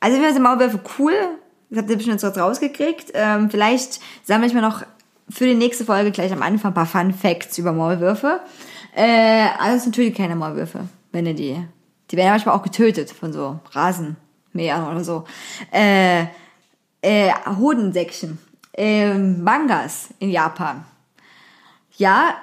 [0.00, 1.14] Also wir sind Maulwürfe cool.
[1.70, 3.12] Das habt ihr bestimmt jetzt rausgekriegt.
[3.14, 4.84] Ähm, vielleicht sammle ich mir noch
[5.28, 8.40] für die nächste Folge gleich am Anfang ein paar Fun Facts über Maulwürfe.
[8.94, 10.80] Äh, alles natürlich keine Maulwürfe,
[11.12, 11.56] wenn ihr die.
[12.10, 15.24] Die werden manchmal auch getötet von so Rasenmähern oder so.
[15.70, 16.26] Äh,
[17.02, 18.38] äh, Hodensäckchen.
[18.74, 20.84] Äh, Mangas in Japan.
[21.98, 22.34] Ja,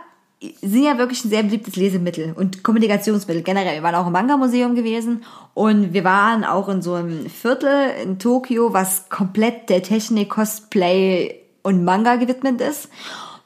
[0.62, 3.74] sind ja wirklich ein sehr beliebtes Lesemittel und Kommunikationsmittel generell.
[3.74, 5.24] Wir waren auch im Manga-Museum gewesen
[5.54, 11.36] und wir waren auch in so einem Viertel in Tokio, was komplett der Technik, Cosplay
[11.64, 12.90] und Manga gewidmet ist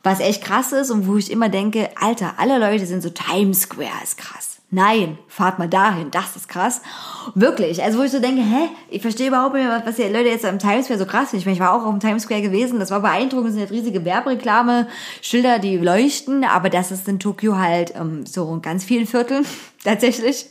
[0.03, 3.61] was echt krass ist und wo ich immer denke, Alter, alle Leute sind so Times
[3.61, 4.52] Square ist krass.
[4.75, 6.81] Nein, fahrt mal dahin, das ist krass.
[7.35, 10.45] Wirklich, also wo ich so denke, hä, ich verstehe überhaupt nicht, was die Leute jetzt
[10.45, 11.41] am Times Square so krass finden.
[11.41, 13.61] Ich meine, ich war auch auf dem Times Square gewesen, das war beeindruckend, es sind
[13.61, 14.87] jetzt riesige Werbereklame,
[15.21, 19.45] Schilder, die leuchten, aber das ist in Tokio halt ähm, so in ganz vielen Vierteln
[19.83, 20.47] tatsächlich.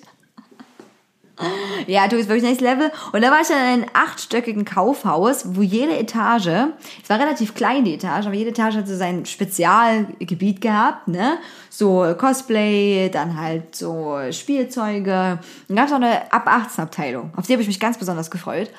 [1.86, 2.90] Ja, du bist wirklich next level.
[3.12, 6.68] Und da war ich in einem achtstöckigen Kaufhaus, wo jede Etage,
[7.02, 11.38] es war relativ klein, die Etage, aber jede Etage hat so sein Spezialgebiet gehabt, ne?
[11.70, 15.38] So Cosplay, dann halt so Spielzeuge.
[15.68, 17.32] Dann gab es auch eine ab 18 Abteilung.
[17.36, 18.70] Auf die habe ich mich ganz besonders gefreut.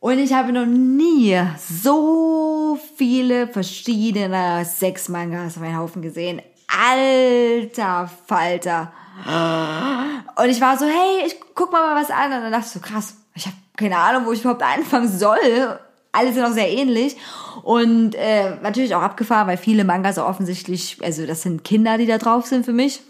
[0.00, 6.42] Und ich habe noch nie so viele verschiedene Sex-Mangas auf einen Haufen gesehen.
[6.68, 8.92] Alter Falter.
[9.22, 12.32] Und ich war so, hey, ich guck mal was an.
[12.32, 15.78] Und dann dachte ich so, krass, ich habe keine Ahnung, wo ich überhaupt anfangen soll.
[16.12, 17.16] Alle sind auch sehr ähnlich.
[17.62, 22.06] Und äh, natürlich auch abgefahren, weil viele Mangas so offensichtlich, also das sind Kinder, die
[22.06, 23.00] da drauf sind für mich.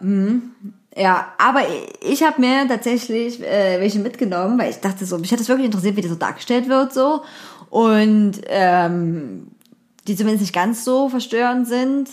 [0.00, 0.52] Mhm.
[0.94, 1.62] Ja, aber
[2.02, 5.66] ich habe mir tatsächlich äh, welche mitgenommen, weil ich dachte so, mich hat das wirklich
[5.66, 7.22] interessiert, wie das so dargestellt wird so.
[7.70, 9.48] Und ähm,
[10.06, 12.10] die zumindest nicht ganz so verstörend sind.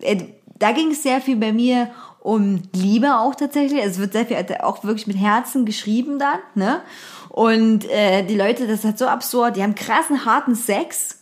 [0.00, 0.24] Äh,
[0.58, 3.80] da ging es sehr viel bei mir um Liebe auch tatsächlich.
[3.80, 6.80] Also es wird sehr viel auch wirklich mit Herzen geschrieben dann, ne?
[7.30, 11.18] Und äh, die Leute, das halt so absurd, die haben krassen, harten Sex.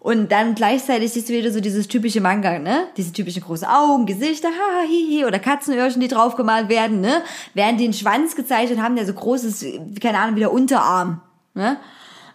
[0.00, 2.86] Und dann gleichzeitig ist wieder so dieses typische Manga, ne?
[2.96, 7.22] Diese typischen großen Augen, Gesichter, ha, hi, hi, oder Katzenöhrchen, die draufgemalt werden, ne?
[7.52, 9.64] Während die einen Schwanz gezeichnet haben, der so groß ist,
[10.00, 11.20] keine Ahnung, wie der Unterarm,
[11.52, 11.76] ne?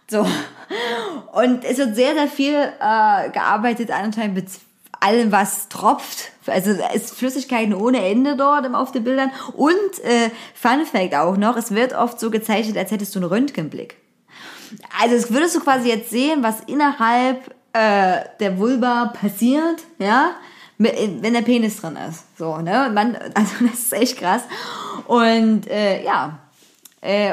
[0.07, 0.28] So.
[1.34, 4.48] Und es wird sehr, sehr viel äh, gearbeitet anscheinend mit
[5.06, 6.32] allem, was tropft.
[6.48, 9.32] Also ist Flüssigkeiten ohne Ende dort auf den Bildern.
[9.53, 13.30] Und äh, Fun Fact auch noch, es wird oft so gezeichnet, als hättest du einen
[13.30, 13.98] Röntgenblick.
[15.02, 20.32] Also es würdest du quasi jetzt sehen, was innerhalb äh, der Vulva passiert, ja,
[20.77, 22.38] wenn der Penis drin ist.
[22.38, 22.91] So, ne?
[22.94, 24.44] Man, also das ist echt krass.
[25.07, 26.40] Und äh, ja,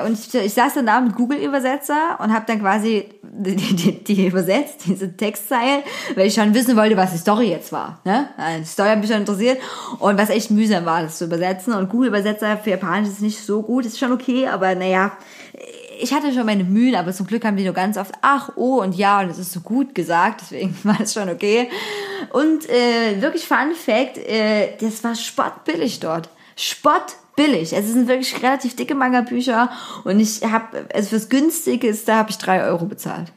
[0.05, 4.27] und ich, ich saß dann da mit Google-Übersetzer und habe dann quasi die, die, die
[4.27, 5.83] übersetzt, diese Textzeilen,
[6.15, 8.01] weil ich schon wissen wollte, was die Story jetzt war.
[8.05, 8.29] Ne?
[8.37, 9.59] Also die Story hat mich schon interessiert
[9.99, 11.73] und was echt mühsam war, das zu übersetzen.
[11.73, 15.13] Und Google-Übersetzer für Japanisch ist nicht so gut, ist schon okay, aber naja,
[15.99, 18.83] ich hatte schon meine Mühen, aber zum Glück haben die nur ganz oft ach, oh
[18.83, 21.71] und ja und es ist so gut gesagt, deswegen war es schon okay.
[22.31, 26.29] Und äh, wirklich Fun Fact, äh, das war spottbillig dort.
[26.57, 27.73] Spott billig.
[27.73, 29.71] Es sind wirklich relativ dicke Manga-Bücher
[30.05, 33.33] und ich habe, also fürs Günstigste habe ich drei Euro bezahlt.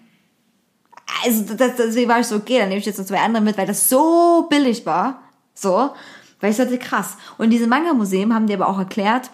[1.23, 3.57] Also das, deswegen war ich so, okay, dann nehme ich jetzt noch zwei andere mit,
[3.57, 5.22] weil das so billig war.
[5.53, 5.91] So,
[6.40, 7.18] weil ich dachte, krass.
[7.38, 9.30] Und diese Manga-Museen haben dir aber auch erklärt,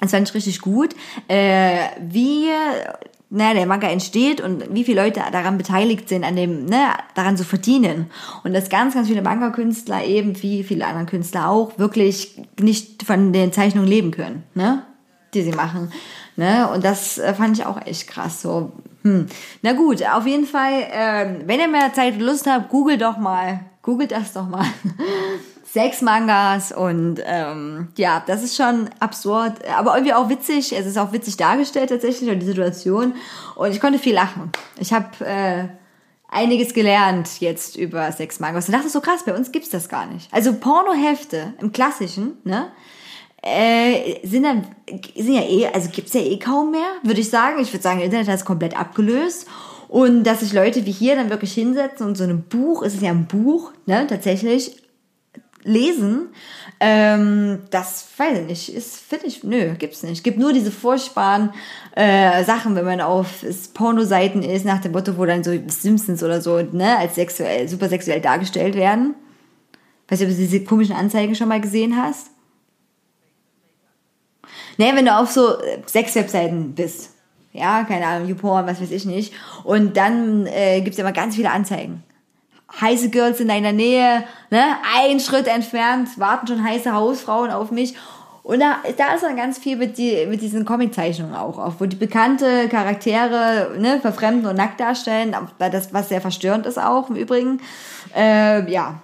[0.00, 0.94] das fand ich richtig gut,
[1.28, 2.48] äh, wie
[3.28, 7.36] naja, der Manga entsteht und wie viele Leute daran beteiligt sind, an dem, ne, daran
[7.36, 8.10] zu verdienen.
[8.44, 13.32] Und dass ganz, ganz viele Manga-Künstler eben, wie viele andere Künstler auch, wirklich nicht von
[13.32, 14.82] den Zeichnungen leben können, ne?
[15.34, 15.92] die sie machen.
[16.36, 16.68] Ne?
[16.72, 18.42] Und das äh, fand ich auch echt krass.
[18.42, 18.72] So,
[19.02, 19.26] hm.
[19.62, 23.18] Na gut, auf jeden Fall, äh, wenn ihr mehr Zeit und Lust habt, googelt doch
[23.18, 24.66] mal, googelt das doch mal.
[25.72, 30.72] Sechs Mangas und ähm, ja, das ist schon absurd, aber irgendwie auch witzig.
[30.72, 33.14] Es ist auch witzig dargestellt tatsächlich und die Situation.
[33.56, 34.52] Und ich konnte viel lachen.
[34.78, 35.64] Ich habe äh,
[36.28, 38.68] einiges gelernt jetzt über Sechs Mangas.
[38.68, 40.32] Und dachte so krass, bei uns gibt's das gar nicht.
[40.32, 42.68] Also Pornohefte im Klassischen, ne?
[43.42, 44.66] äh, sind dann
[45.14, 47.60] sind ja eh, also gibt's ja eh kaum mehr, würde ich sagen.
[47.60, 49.46] Ich würde sagen, Internet hat es komplett abgelöst.
[49.88, 53.02] Und dass sich Leute wie hier dann wirklich hinsetzen und so ein Buch, es ist
[53.02, 54.82] ja ein Buch, ne, tatsächlich
[55.66, 56.28] lesen,
[56.80, 60.24] ähm, das weiß ich nicht, ist, finde ich, nö, gibt's nicht.
[60.24, 61.52] Gibt nur diese furchtbaren
[61.94, 63.44] äh, Sachen, wenn man auf
[63.74, 67.88] Pornoseiten ist, nach dem Motto, wo dann so Simpsons oder so, ne, als sexuell, super
[67.88, 69.14] sexuell dargestellt werden.
[70.08, 72.28] Weißt du, ob du diese komischen Anzeigen schon mal gesehen hast?
[74.78, 77.10] Nee, wenn du auf so äh, sechs Webseiten bist.
[77.52, 79.32] Ja, keine Ahnung, YouPorn, was weiß ich nicht.
[79.64, 82.04] Und dann äh, gibt es immer ganz viele Anzeigen.
[82.80, 84.62] Heiße Girls in deiner Nähe, ne?
[84.98, 87.94] ein Schritt entfernt, warten schon heiße Hausfrauen auf mich.
[88.42, 91.86] Und da, da ist dann ganz viel mit, die, mit diesen Comiczeichnungen auch, auch, wo
[91.86, 97.16] die bekannte Charaktere ne, verfremden und nackt darstellen, das, was sehr verstörend ist auch im
[97.16, 97.60] Übrigen.
[98.14, 99.00] Äh, ja.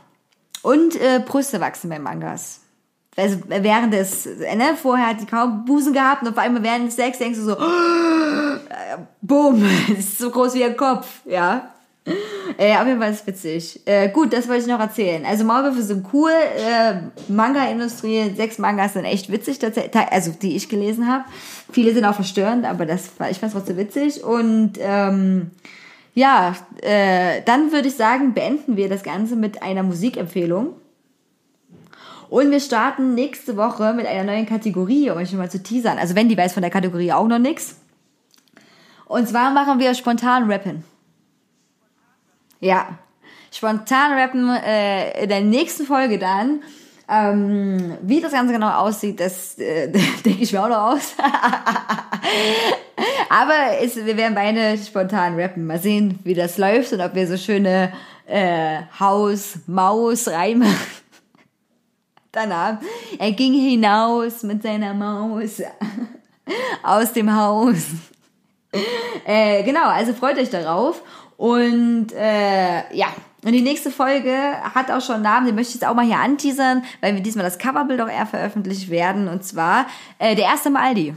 [0.63, 2.63] Und äh, Brüste wachsen bei Mangas
[3.17, 6.97] also während des, ne, vorher hat sie kaum Busen gehabt und auf einmal während des
[6.97, 8.59] Sex denkst du so, oh,
[9.21, 9.65] boom,
[9.99, 11.73] ist so groß wie ihr Kopf, ja.
[12.59, 13.81] Äh, auf jeden Fall ist es witzig.
[13.87, 15.25] Äh, gut, das wollte ich noch erzählen.
[15.25, 16.95] Also Maulwürfe sind cool, äh,
[17.29, 19.59] Manga-Industrie, sechs Mangas sind echt witzig,
[20.11, 21.25] also die ich gelesen habe.
[21.71, 24.25] Viele sind auch verstörend, aber das war, ich fand es trotzdem witzig.
[24.25, 25.51] Und ähm,
[26.15, 30.75] ja, äh, dann würde ich sagen, beenden wir das Ganze mit einer Musikempfehlung.
[32.29, 35.99] Und wir starten nächste Woche mit einer neuen Kategorie, um euch schon mal zu teasern.
[35.99, 37.77] Also wenn die weiß von der Kategorie auch noch nichts.
[39.07, 40.83] Und zwar machen wir spontan Rappen.
[42.63, 42.97] Ja,
[43.51, 46.63] spontan Rappen äh, in der nächsten Folge dann.
[47.09, 49.89] Ähm, wie das Ganze genau aussieht, das äh,
[50.25, 51.15] denke ich mir auch noch aus.
[53.29, 55.67] Aber es, wir werden beide spontan rappen.
[55.67, 57.93] Mal sehen, wie das läuft und ob wir so schöne
[58.27, 60.67] äh, Haus-Maus-Reime
[62.31, 62.79] danach.
[63.19, 65.61] Er ging hinaus mit seiner Maus
[66.85, 67.87] aus dem Haus.
[69.27, 71.03] Äh, genau, also freut euch darauf.
[71.43, 73.09] Und äh, ja,
[73.45, 74.33] und die nächste Folge
[74.77, 77.21] hat auch schon einen Namen, den möchte ich jetzt auch mal hier anteasern, weil wir
[77.21, 79.27] diesmal das Coverbild auch eher veröffentlicht werden.
[79.27, 79.87] Und zwar
[80.21, 81.15] äh, der erste im Aldi.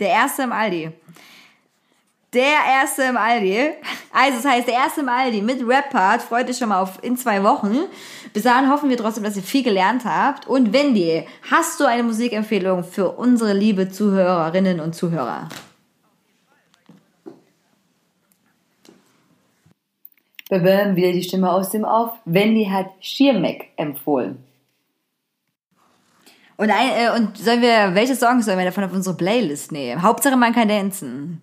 [0.00, 0.90] Der erste im Aldi.
[2.32, 3.74] Der erste im Aldi.
[4.12, 6.22] Also, das heißt, der erste im Aldi mit Rap-Part.
[6.22, 7.78] Freut euch schon mal auf in zwei Wochen.
[8.32, 10.48] Bis dahin hoffen wir trotzdem, dass ihr viel gelernt habt.
[10.48, 15.48] Und Wendy, hast du eine Musikempfehlung für unsere liebe Zuhörerinnen und Zuhörer?
[20.50, 22.10] Wir hören wieder die Stimme aus dem Auf.
[22.24, 24.44] Wendy hat Schirmeck empfohlen.
[26.56, 30.02] Und, ein, äh, und sollen wir, welche Songs sollen wir davon auf unsere Playlist nehmen?
[30.02, 31.40] Hauptsache man kann dancen.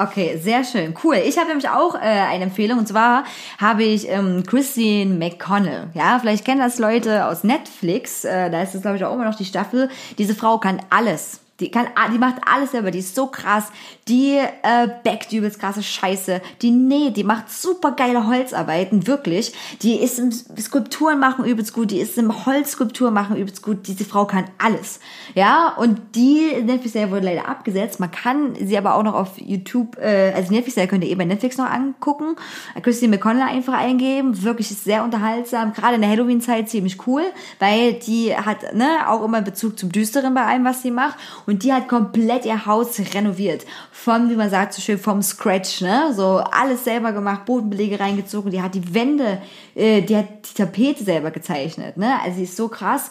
[0.00, 0.94] Okay, sehr schön.
[1.04, 1.16] Cool.
[1.16, 3.24] Ich habe nämlich auch äh, eine Empfehlung und zwar
[3.58, 5.88] habe ich ähm, Christine McConnell.
[5.92, 8.24] Ja, vielleicht kennen das Leute aus Netflix.
[8.24, 9.90] Äh, da ist es, glaube ich, auch immer noch die Staffel.
[10.16, 11.40] Diese Frau kann alles.
[11.60, 13.66] Die kann, die macht alles selber, die ist so krass.
[14.08, 16.40] Die äh, backt übelst krasse Scheiße.
[16.62, 19.52] Die näht, die macht super geile Holzarbeiten, wirklich.
[19.82, 23.86] Die ist im Skulpturen machen übelst gut, die ist im Holzskulptur machen übelst gut.
[23.86, 25.00] Diese Frau kann alles.
[25.34, 28.00] Ja, und die Netflix-Serie wurde leider abgesetzt.
[28.00, 31.24] Man kann sie aber auch noch auf YouTube, äh, also Netflix-Serie könnt ihr eh bei
[31.24, 32.36] Netflix noch angucken.
[32.82, 34.42] Christine McConnell einfach eingeben.
[34.42, 35.72] Wirklich ist sehr unterhaltsam.
[35.72, 37.22] Gerade in der Halloween-Zeit ziemlich cool,
[37.58, 41.16] weil die hat ne, auch immer Bezug zum Düsteren bei allem, was sie macht.
[41.46, 43.64] Und die hat komplett ihr Haus renoviert.
[43.92, 46.12] Vom, wie man sagt, so schön vom Scratch, ne?
[46.14, 48.50] So alles selber gemacht, Bodenbelege reingezogen.
[48.50, 49.40] Die hat die Wände,
[49.74, 52.18] äh, die hat die Tapete selber gezeichnet, ne?
[52.22, 53.10] Also sie ist so krass.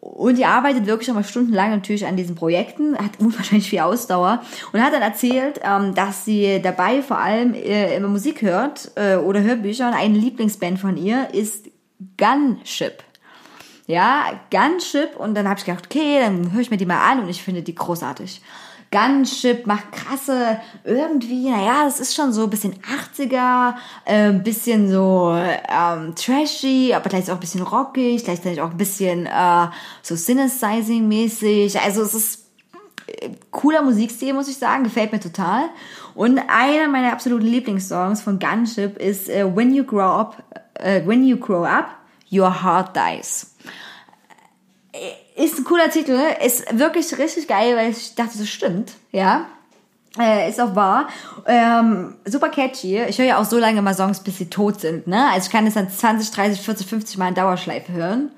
[0.00, 4.42] Und die arbeitet wirklich schon mal stundenlang natürlich an diesen Projekten, hat unwahrscheinlich viel Ausdauer
[4.72, 9.16] und hat dann erzählt, ähm, dass sie dabei vor allem äh, immer Musik hört äh,
[9.16, 11.68] oder Hörbücher und eine Lieblingsband von ihr ist
[12.18, 13.02] Gunship.
[13.86, 17.20] Ja, Gunship und dann habe ich gedacht, okay, dann höre ich mir die mal an
[17.20, 18.40] und ich finde die großartig.
[18.90, 22.76] Gunship macht krasse, irgendwie, naja, das ist schon so ein bisschen
[23.16, 23.74] 80er,
[24.04, 29.26] äh, bisschen so ähm, trashy, aber gleichzeitig auch ein bisschen rockig, gleichzeitig auch ein bisschen
[29.26, 29.66] äh,
[30.00, 31.78] so Synthesizing-mäßig.
[31.80, 32.46] Also es ist
[33.08, 35.64] äh, cooler Musikstil, muss ich sagen, gefällt mir total.
[36.14, 40.44] Und einer meiner absoluten Lieblingssongs von Gunship ist uh, When You Grow Up,
[40.78, 41.88] uh, When You Grow Up,
[42.30, 43.53] Your Heart Dies
[45.36, 49.46] ist ein cooler Titel, ist wirklich richtig geil, weil ich dachte, das stimmt, ja.
[50.18, 51.08] Äh, ist auch wahr.
[51.44, 53.02] Ähm, super catchy.
[53.02, 55.28] Ich höre ja auch so lange mal Songs, bis sie tot sind, ne?
[55.32, 58.30] Also ich kann es dann 20, 30, 40, 50 Mal in Dauerschleife hören.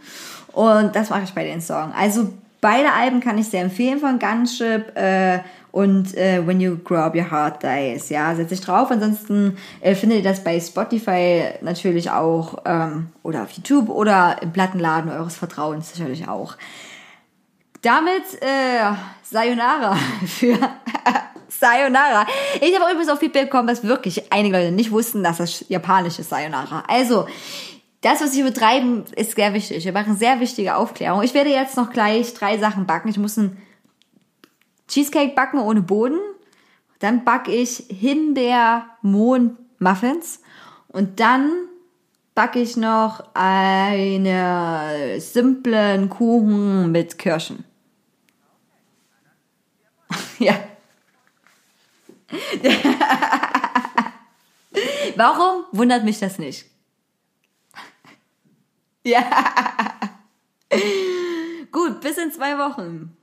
[0.52, 1.92] Und das mache ich bei den Songs.
[1.94, 4.96] Also beide Alben kann ich sehr empfehlen von Gunship.
[4.96, 5.40] Äh,
[5.76, 8.08] und äh, When You Grow Up Your Heart Dies.
[8.08, 8.90] Ja, setz dich drauf.
[8.90, 14.54] Ansonsten äh, findet ihr das bei Spotify natürlich auch ähm, oder auf YouTube oder im
[14.54, 16.56] Plattenladen eures Vertrauens sicherlich auch.
[17.82, 19.96] Damit äh, Sayonara
[20.26, 20.58] für
[21.48, 22.26] Sayonara.
[22.62, 26.18] Ich habe übrigens auch Feedback bekommen, dass wirklich einige Leute nicht wussten, dass das japanisch
[26.18, 26.84] ist Sayonara.
[26.88, 27.26] Also,
[28.00, 29.84] das, was sie betreiben, ist sehr wichtig.
[29.84, 31.22] Wir machen sehr wichtige Aufklärung.
[31.22, 33.08] Ich werde jetzt noch gleich drei Sachen backen.
[33.10, 33.60] Ich muss ein
[34.88, 36.20] Cheesecake backen ohne Boden.
[36.98, 40.40] Dann backe ich Himbeer-Mohn-Muffins.
[40.88, 41.50] Und dann
[42.34, 47.64] backe ich noch einen simplen Kuchen mit Kirschen.
[50.38, 50.54] ja.
[55.16, 56.66] Warum wundert mich das nicht?
[59.04, 59.24] ja.
[61.72, 63.15] Gut, bis in zwei Wochen.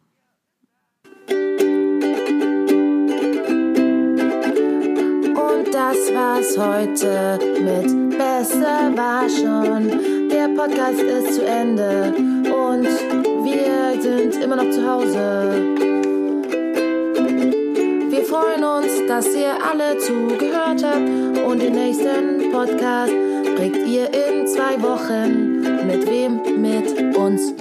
[5.94, 10.30] Das war's heute mit Besser war schon.
[10.30, 12.14] Der Podcast ist zu Ende
[12.46, 12.88] und
[13.44, 15.52] wir sind immer noch zu Hause.
[18.10, 23.14] Wir freuen uns, dass ihr alle zugehört habt und den nächsten Podcast
[23.56, 25.62] kriegt ihr in zwei Wochen.
[25.88, 26.62] Mit wem?
[26.62, 27.54] Mit uns.